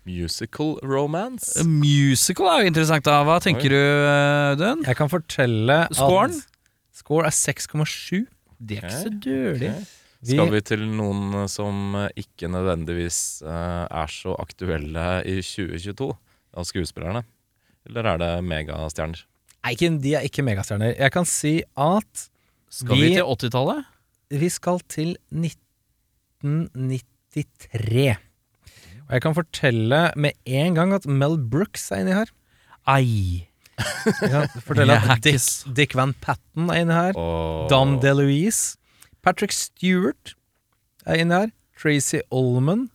Musical 0.05 0.79
romance? 0.83 1.63
Musical 1.65 2.47
er 2.51 2.61
jo 2.65 2.67
interessant, 2.73 3.05
da. 3.07 3.21
Hva 3.27 3.37
tenker 3.43 3.71
Oi. 3.71 3.77
du, 3.77 3.77
eh, 3.79 4.51
Audun? 4.53 4.83
Jeg 4.87 4.97
kan 4.99 5.09
fortelle 5.13 5.77
Scoren? 5.95 6.31
at 6.35 6.47
Score 7.03 7.27
er 7.27 7.31
6,7. 7.37 8.27
Det 8.63 8.79
er 8.79 8.83
ikke 8.89 8.99
så 9.03 9.11
dårlig. 9.25 9.71
Ok. 9.71 9.83
Skal 10.23 10.51
vi 10.53 10.61
til 10.63 10.83
noen 10.87 11.49
som 11.51 11.95
eh, 11.99 12.09
ikke 12.23 12.47
nødvendigvis 12.51 13.43
eh, 13.43 13.87
er 13.91 14.07
så 14.11 14.37
aktuelle 14.39 15.07
i 15.27 15.41
2022 15.43 16.11
av 16.55 16.65
skuespillerne? 16.69 17.25
Eller 17.89 18.07
er 18.13 18.17
det 18.23 18.33
megastjerner? 18.47 19.25
Nei, 19.65 19.75
de 19.79 20.15
er 20.19 20.23
ikke 20.27 20.43
megastjerner. 20.47 20.97
Jeg 20.99 21.11
kan 21.15 21.25
si 21.27 21.63
at 21.79 22.29
Skal 22.73 22.97
vi 22.97 23.03
Vi- 23.09 23.15
til 23.17 23.25
80-tallet? 23.27 23.85
vi 24.33 24.49
skal 24.49 24.79
til 24.89 25.17
1993. 26.43 28.17
Og 29.13 29.19
jeg 29.19 29.23
kan 29.27 29.35
fortelle 29.37 29.99
med 30.17 30.33
en 30.49 30.75
gang 30.79 30.95
at 30.97 31.05
Mel 31.05 31.35
Brooks 31.53 31.91
er 31.93 32.01
inni 32.01 32.15
her. 32.17 32.31
Ai. 32.89 33.49
Jeg 33.77 34.31
kan 34.33 34.63
fortelle 34.65 34.97
at 34.97 35.21
Dick, 35.25 35.45
Dick 35.77 35.93
Van 35.99 36.15
Patten 36.25 36.71
er 36.73 36.81
inni 36.81 36.97
her. 36.97 37.13
Oh. 37.21 37.67
Dom 37.69 37.99
DeLuise. 38.01 38.79
Patrick 39.23 39.53
Stewart 39.53 40.33
er 41.05 41.21
inni 41.21 41.37
her. 41.43 41.53
Tracy 41.77 42.23
Olman. 42.33 42.87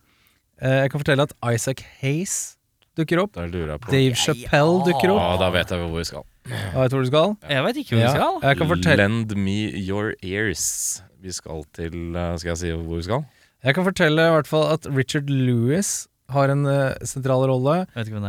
Eh, 0.60 0.80
Jeg 0.82 0.90
kan 0.90 1.04
fortelle 1.04 1.22
at 1.28 1.36
Isaac 1.54 1.84
Hayes 2.00 2.56
dukker 2.98 3.22
opp. 3.22 3.36
Jeg 3.38 3.52
Dave 3.86 4.18
Chappelle 4.18 4.82
dukker 4.88 5.12
Ja, 5.12 5.20
opp. 5.22 5.38
da 5.44 5.50
vet 5.54 5.70
jeg 5.70 5.78
hvor 5.86 5.98
vi 6.02 6.04
skal. 6.10 6.26
Ja, 6.50 6.80
vet 6.82 6.90
du 6.90 6.96
hvor 6.96 7.04
du 7.06 7.10
skal? 7.12 7.36
Jeg 7.54 7.62
vet 7.68 7.76
ikke 7.84 7.94
hvor 7.94 8.02
vi 8.02 8.10
skal. 8.18 8.40
jeg 8.42 8.58
kan 8.58 8.68
fortelle 8.74 8.96
Lend 9.06 9.36
me 9.38 9.58
your 9.86 10.14
ears. 10.24 11.02
Vi 11.22 11.30
skal 11.32 11.62
til 11.78 12.16
eh, 12.16 12.36
Skal 12.42 12.56
jeg 12.56 12.58
si 12.58 12.70
hvor 12.74 12.96
vi 12.98 13.06
skal? 13.06 13.22
Jeg 13.66 13.74
kan 13.74 13.86
fortelle 13.86 14.22
i 14.22 14.34
hvert 14.36 14.48
fall 14.50 14.68
at 14.70 14.86
Richard 14.94 15.30
Lewis 15.32 16.06
har 16.30 16.52
en 16.52 16.66
uh, 16.68 16.94
sentral 17.06 17.46
rolle, 17.50 17.80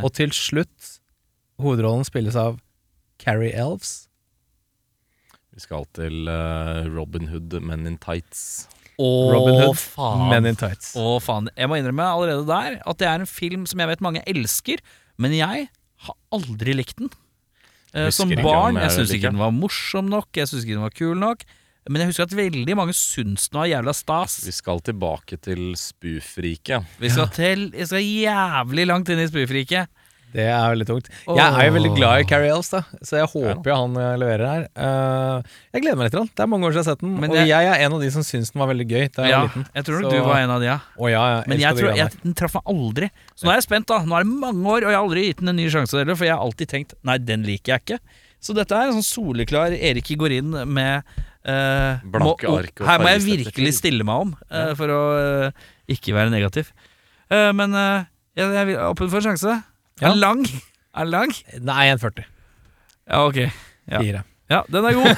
og 0.02 0.10
til 0.18 0.34
slutt 0.34 0.96
hovedrollen 1.62 2.08
spilles 2.08 2.38
av 2.40 2.58
Carrie 3.22 3.54
Elves. 3.54 4.08
Vi 5.54 5.62
skal 5.62 5.86
til 5.98 6.30
uh, 6.32 6.88
Robin 6.88 7.28
Hood 7.30 7.60
Men 7.62 7.86
in 7.90 8.00
Tights. 8.02 8.70
Robin 9.00 9.54
Å, 9.54 9.68
Hood, 9.68 9.80
faen. 9.80 10.26
Men 10.32 10.50
in 10.50 10.58
Tights. 10.60 10.94
Å, 10.98 11.20
faen. 11.24 11.52
Jeg 11.60 11.70
må 11.70 11.78
innrømme 11.80 12.08
allerede 12.10 12.48
der 12.48 12.80
at 12.82 13.02
det 13.02 13.10
er 13.12 13.22
en 13.22 13.30
film 13.30 13.68
som 13.70 13.84
jeg 13.84 13.92
vet 13.92 14.04
mange 14.04 14.24
elsker, 14.28 14.82
men 15.20 15.36
jeg 15.36 15.68
har 16.08 16.18
aldri 16.36 16.74
likt 16.80 16.98
den. 17.04 17.12
Uh, 17.94 18.10
som 18.14 18.32
barn. 18.40 18.78
jeg 18.80 18.88
Jeg 18.88 18.96
syns 18.98 19.14
ikke 19.18 19.32
den 19.34 19.42
var 19.42 19.54
morsom 19.54 20.10
nok, 20.10 20.30
jeg 20.38 20.50
syns 20.50 20.66
ikke 20.66 20.78
den 20.78 20.88
var 20.88 20.96
kul 20.96 21.18
nok. 21.20 21.46
Men 21.90 22.04
jeg 22.04 22.12
husker 22.12 22.28
at 22.30 22.36
veldig 22.38 22.76
mange 22.78 22.94
syns 22.94 23.48
den 23.50 23.58
var 23.64 23.70
jævla 23.72 23.94
stas. 23.98 24.40
Vi 24.46 24.54
skal 24.54 24.80
tilbake 24.86 25.40
til 25.42 25.72
Spoofriket. 25.80 26.86
Vi 27.02 27.10
skal 27.10 27.32
til 27.34 27.70
Jeg 27.74 27.90
skal 27.90 28.06
jævlig 28.06 28.86
langt 28.90 29.10
inn 29.10 29.22
i 29.24 29.30
spoofriket. 29.30 29.90
Det 30.30 30.44
er 30.46 30.62
veldig 30.70 30.86
tungt. 30.86 31.08
Jeg 31.26 31.42
er 31.42 31.64
jo 31.66 31.74
veldig 31.74 31.92
glad 31.98 32.22
i 32.22 32.26
Carrie 32.30 32.52
Ells, 32.54 32.68
da, 32.70 32.84
så 33.02 33.18
jeg 33.18 33.30
håper 33.32 33.72
jo 33.72 33.78
han 33.80 33.96
eh, 33.98 34.12
leverer 34.22 34.44
her. 34.46 34.66
Uh, 34.78 35.56
jeg 35.74 35.82
gleder 35.82 35.98
meg 35.98 36.12
litt. 36.14 36.36
Det 36.38 36.44
er 36.46 36.52
mange 36.52 36.68
år 36.70 36.76
siden 36.76 36.84
jeg 36.84 36.86
har 36.86 36.98
sett 37.00 37.02
den, 37.02 37.16
Men 37.24 37.32
og 37.34 37.40
jeg- 37.40 37.50
jeg 37.50 37.66
er 37.72 37.82
en 37.88 37.96
av 37.98 38.04
de 38.06 38.12
som 38.14 38.22
syns 38.28 38.52
den 38.54 38.62
var 38.62 38.70
veldig 38.70 38.86
gøy 38.92 39.08
da 39.16 39.24
jeg 39.26 39.32
Ja, 39.34 39.40
var 39.40 39.48
liten. 39.50 39.66
jeg 39.74 39.86
tror 39.88 40.02
nok 40.04 40.12
du 40.14 40.20
var 40.28 40.38
en 40.44 40.54
av 40.54 40.60
de, 40.62 40.66
ja. 40.70 40.78
Oh, 41.00 41.08
ja, 41.10 41.24
jeg 41.34 41.48
Men 41.50 41.60
jeg 41.66 41.76
tror 41.80 41.96
jeg, 41.98 42.14
den 42.22 42.36
traff 42.38 42.54
meg 42.60 42.64
aldri. 42.76 43.10
Så 43.34 43.44
nå 43.48 43.50
er 43.50 43.58
jeg 43.58 43.66
spent, 43.66 43.88
da. 43.90 43.98
Nå 44.06 44.20
er 44.20 44.24
det 44.24 44.38
mange 44.46 44.66
år, 44.70 44.86
og 44.86 44.90
jeg 44.94 45.00
har 45.00 45.08
aldri 45.10 45.26
gitt 45.32 45.38
den 45.42 45.50
en 45.50 45.56
ny 45.64 45.66
sjanse 45.74 45.98
heller, 45.98 46.16
for 46.16 46.26
jeg 46.30 46.36
har 46.38 46.46
alltid 46.46 46.68
tenkt 46.70 46.94
nei, 47.02 47.18
den 47.18 47.42
liker 47.50 47.74
jeg 47.74 47.82
ikke. 47.88 48.00
Så 48.40 48.54
dette 48.54 48.72
er 48.78 48.86
en 48.94 49.02
sånn 49.02 49.10
soleklar 49.10 49.74
Erik 49.74 50.14
går 50.16 50.38
inn 50.38 50.54
med 50.70 51.04
eh, 51.46 52.00
Blanke 52.04 52.48
må- 52.50 52.58
ark 52.60 52.82
og 52.82 52.88
Her 52.90 53.00
må 53.04 53.08
jeg 53.14 53.22
virkelig 53.28 53.74
stille 53.80 54.04
meg 54.08 54.16
om 54.28 54.32
eh, 54.52 54.74
for 54.80 54.88
å 54.94 55.02
eh, 55.20 55.52
ikke 55.96 56.16
være 56.18 56.30
negativ. 56.34 56.66
Eh, 57.30 57.52
men 57.56 57.70
eh, 57.78 58.00
jeg, 58.40 58.46
jeg 58.58 58.66
vil 58.72 58.78
åpen 58.90 59.10
for 59.12 59.20
en 59.22 59.28
sjanse. 59.32 59.52
Ja. 60.00 60.04
Er 60.08 60.12
den 60.16 60.24
lang? 60.24 60.42
Er 60.96 61.04
den 61.08 61.14
lang? 61.16 61.32
Nei, 61.62 61.86
1,40. 61.96 62.24
Ja, 63.10 63.18
ok. 63.26 63.38
Ja. 63.90 64.00
Fire. 64.02 64.22
Ja, 64.50 64.64
den 64.74 64.86
er 64.90 64.94
god. 64.98 65.14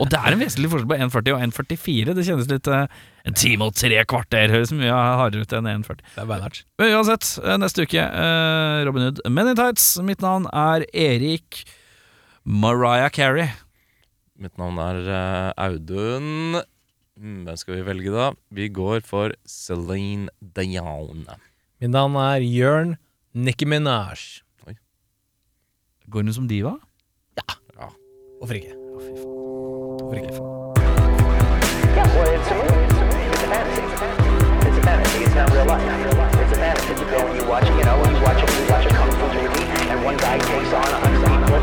og 0.00 0.08
det 0.10 0.18
er 0.18 0.30
en 0.34 0.40
vesentlig 0.40 0.70
forskjell 0.72 0.88
på 0.90 0.96
1,40 0.98 1.36
og 1.36 1.42
1,44. 1.46 2.14
Det 2.16 2.24
kjennes 2.26 2.48
litt 2.50 2.66
eh, 2.74 2.86
En 3.30 3.36
time 3.38 3.62
og 3.68 3.76
tre 3.78 3.98
kvarter 4.10 4.50
høres 4.54 4.72
mye 4.74 4.90
hardere 4.90 5.42
ut 5.46 5.54
enn 5.54 5.68
1,40. 5.76 6.02
Det 6.16 6.22
er 6.24 6.28
beinhardt. 6.30 6.58
Men 6.82 6.90
uansett, 6.98 7.24
neste 7.62 7.86
uke 7.86 8.02
eh, 8.02 8.78
Robin 8.88 9.06
Hood 9.08 9.18
Men 9.30 9.52
in 9.52 9.58
Tights. 9.60 9.86
Mitt 10.06 10.20
navn 10.26 10.44
er 10.50 10.80
Erik 10.90 11.62
Mariah 12.46 13.10
Carey. 13.10 13.48
Mitt 14.38 14.54
navn 14.54 14.78
er 14.78 15.00
uh, 15.10 15.50
Audun. 15.58 16.60
Mm, 17.18 17.42
hvem 17.42 17.56
skal 17.58 17.74
vi 17.74 17.86
velge, 17.88 18.12
da? 18.14 18.28
Vi 18.54 18.68
går 18.70 19.00
for 19.02 19.34
Celine 19.42 20.30
Dion. 20.54 21.26
Mitt 21.82 21.90
navn 21.90 22.14
er 22.22 22.46
Jørn 22.46 22.94
Nikki 23.34 23.66
Minaj. 23.66 24.46
Oi. 24.68 24.76
Går 26.06 26.22
hun 26.22 26.32
som 26.38 26.46
diva? 26.46 26.76
Ja. 27.34 27.58
ja. 27.80 27.90
Hvorfor 28.38 28.54
ikke? 28.60 28.78
Å, 28.78 29.02
fy 29.02 29.10
faen. 29.18 29.26
Hvorfor 30.06 30.22
ikke? 30.22 30.54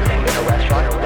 Yeah, 0.03 0.22
shot. 0.68 1.02